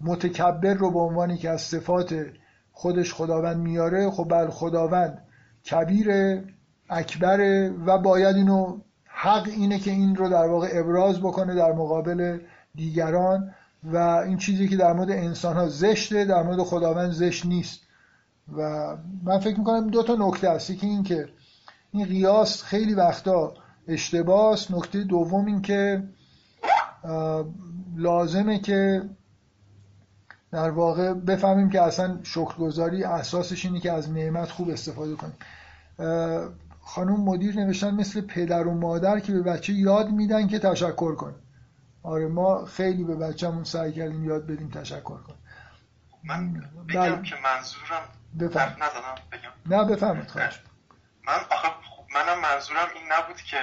[0.00, 2.26] متکبر رو به عنوانی که از صفات
[2.72, 4.10] خودش خداوند میاره.
[4.10, 5.22] خب بر خداوند
[5.70, 6.38] کبیر
[6.90, 12.38] اکبره و باید اینو حق اینه که این رو در واقع ابراز بکنه در مقابل
[12.74, 13.54] دیگران.
[13.84, 17.81] و این چیزی که در مورد انسان ها زشته در مورد خداوند زشت نیست.
[18.56, 20.72] و من فکر می‌کنم دو تا نکته است.
[20.72, 21.28] که این که
[21.92, 23.54] این قیاس خیلی وقتا
[23.88, 26.02] اشتباس نکته دوم این که
[27.96, 29.02] لازمه که
[30.52, 35.34] در واقع بفهمیم که اصلا شکرگزاری اساسش اینه که از نعمت خوب استفاده کنیم.
[36.80, 41.34] خانم مدیر نوشتن مثل پدر و مادر که به بچه یاد میدن که تشکر کن
[42.02, 45.34] آره ما خیلی به بچه‌مون سعی کردیم یاد بدیم تشکر کن
[46.24, 47.22] من بگم بله.
[47.22, 48.08] که منظورم
[48.40, 48.76] بفهم
[49.32, 49.52] بگم.
[49.66, 50.60] نه بفهمید خواهش
[51.22, 51.68] من آخه
[52.14, 53.60] منم منظورم این نبود که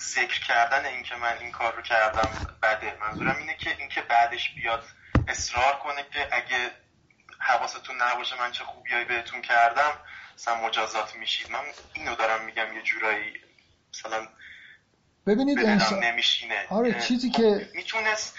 [0.00, 2.28] ذکر کردن اینکه من این کار رو کردم
[2.62, 2.96] بده.
[3.00, 4.84] منظورم اینه که اینکه بعدش بیاد
[5.28, 6.70] اصرار کنه که اگه
[7.38, 9.92] حواستون نباشه من چه خوبیایی بهتون کردم
[10.34, 11.50] مثلا مجازات میشید.
[11.50, 11.60] من
[11.94, 13.32] اینو دارم میگم یه جورایی
[13.94, 14.28] مثلا
[15.26, 16.66] ببینید انسان نمیشینه.
[16.70, 18.38] آره چیزی که می‌تونست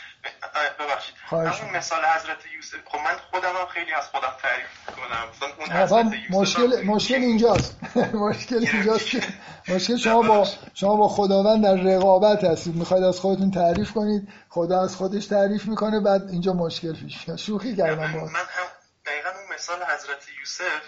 [0.79, 1.15] ببخشید.
[1.29, 6.05] همون مثال حضرت یوسف خب من خودم هم خیلی از خودم تعریف کنم اون حضرت
[6.29, 7.75] مشکل مشکل اینجاست.
[8.29, 9.21] مشکل اینجاست که
[9.67, 12.75] مشکل شما با شما با خداوند در رقابت هستید.
[12.75, 14.27] می‌خواید از خودتون تعریف کنید.
[14.49, 15.99] خدا از خودش تعریف می‌کنه.
[15.99, 18.67] بعد اینجا مشکل پیش شوخی کردم من هم
[19.05, 20.81] دقیقا اون مثال حضرت یوسف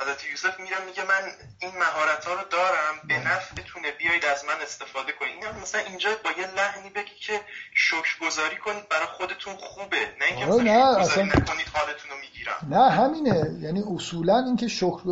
[0.00, 1.22] حضرت یوسف میگه میگه من
[1.58, 5.34] این مهارت ها رو دارم به نفعتونه بیایید از من استفاده کنید.
[5.34, 7.40] این هم مثلا اینجا با یه لحنی بگی که
[7.74, 9.96] شکر گذاری کنید برای خودتون خوبه.
[10.20, 12.58] نه اینکه آره، نه اصلا نکنید حالتون رو می‌گیرم.
[12.70, 13.58] نه همینه.
[13.60, 15.02] یعنی اصولا اینکه شکر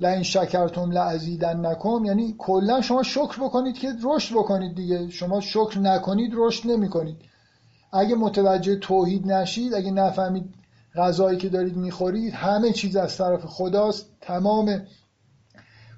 [0.00, 5.10] لئن شکرتم لعزیدن نکم یعنی کلا شما شکر بکنید که رشد بکنید دیگه.
[5.10, 7.16] شما شکر نکنید رشد نمی‌کنید.
[7.92, 10.54] اگه متوجه توحید نشید اگه نفهمید
[10.98, 14.06] غذایی که دارید می‌خورید همه چیز از طرف خداست.
[14.20, 14.82] تمام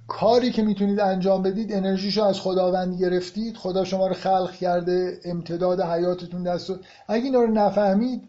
[0.09, 3.57] کاری که می‌تونید انجام بدید انرژیشو از خداوند گرفتید.
[3.57, 6.71] خدا شما رو خلق کرده امتداد حیاتتون دست
[7.09, 8.29] اگه اینا رو نفهمید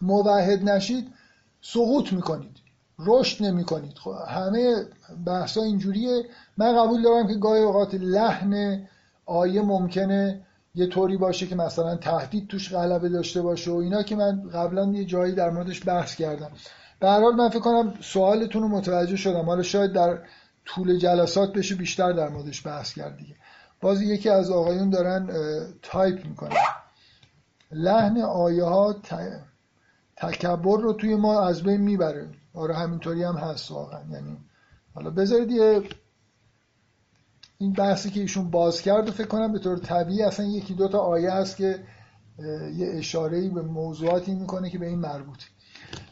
[0.00, 1.12] موحد نشید
[1.60, 2.56] سقوط می‌کنید.
[2.98, 3.98] رشد نمی‌کنید.
[3.98, 4.74] خب همه
[5.26, 6.24] بحثا اینجوریه.
[6.56, 8.82] من قبول دارم که گاهی اوقات لحن
[9.26, 10.45] آیه ممکنه
[10.76, 14.84] یه طوری باشه که مثلا تهدید توش غلبه داشته باشه و اینا که من قبلا
[14.84, 16.50] یه جایی در موردش بحث کردم.
[17.00, 19.44] به حال من فکر کنم سوالتون رو متوجه شدم.
[19.44, 20.18] حالا شاید در
[20.64, 23.34] طول جلسات بشه بیشتر در موردش بحث کرد دیگه.
[23.80, 25.30] باز یکی از آقایون دارن
[25.82, 26.56] تایپ می‌کنن.
[27.72, 28.96] لحن آیه ها
[30.16, 32.28] تکبر رو توی ما از بین می‌بره.
[32.54, 34.00] آره همینطوری هم هست واقعا.
[34.10, 34.36] یعنی
[34.94, 35.82] حالا بذارید یه
[37.58, 40.88] این بحثی که ایشون باز کرد و فکر کنم به طور طبیعی اصلا یکی دو
[40.88, 41.78] تا آیه هست که
[42.76, 45.44] یه اشاره به موضوعاتی می‌کنه که به این مربوطه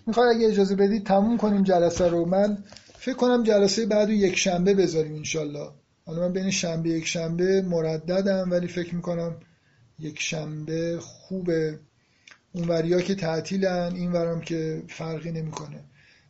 [0.07, 2.27] می‌خواد اگه اجازه بدید تموم کنیم جلسه رو.
[2.27, 2.65] من
[2.95, 5.71] فکر کنم جلسه بعد یک شنبه بذاریم انشالله.
[6.07, 9.37] حالا من بین شنبه یک شنبه مرددم ولی فکر می‌کنم
[9.99, 11.79] یک شنبه خوبه.
[12.53, 15.85] اون وریا که تعطیلن این ورم که فرقی نمی‌کنه.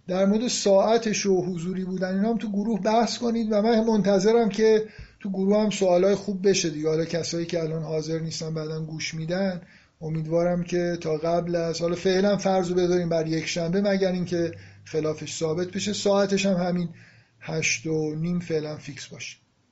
[0.09, 4.48] در مورد ساعتش و حضوری بودن اینا هم تو گروه بحث کنید و من منتظرم
[4.48, 4.85] که
[5.20, 6.89] تو گروه هم سوالای خوب بشه دیگه.
[6.89, 9.62] حالا کسایی که الان حاضر نیستن بعدا گوش میدن
[10.01, 14.52] امیدوارم که تا قبل از حالا فعلا فرض رو بذاریم بر یک شنبه مگر اینکه
[14.85, 15.93] خلافش ثابت بشه.
[15.93, 16.89] ساعتش هم همین
[17.40, 19.36] هشت و نیم فعلا فیکس باشه.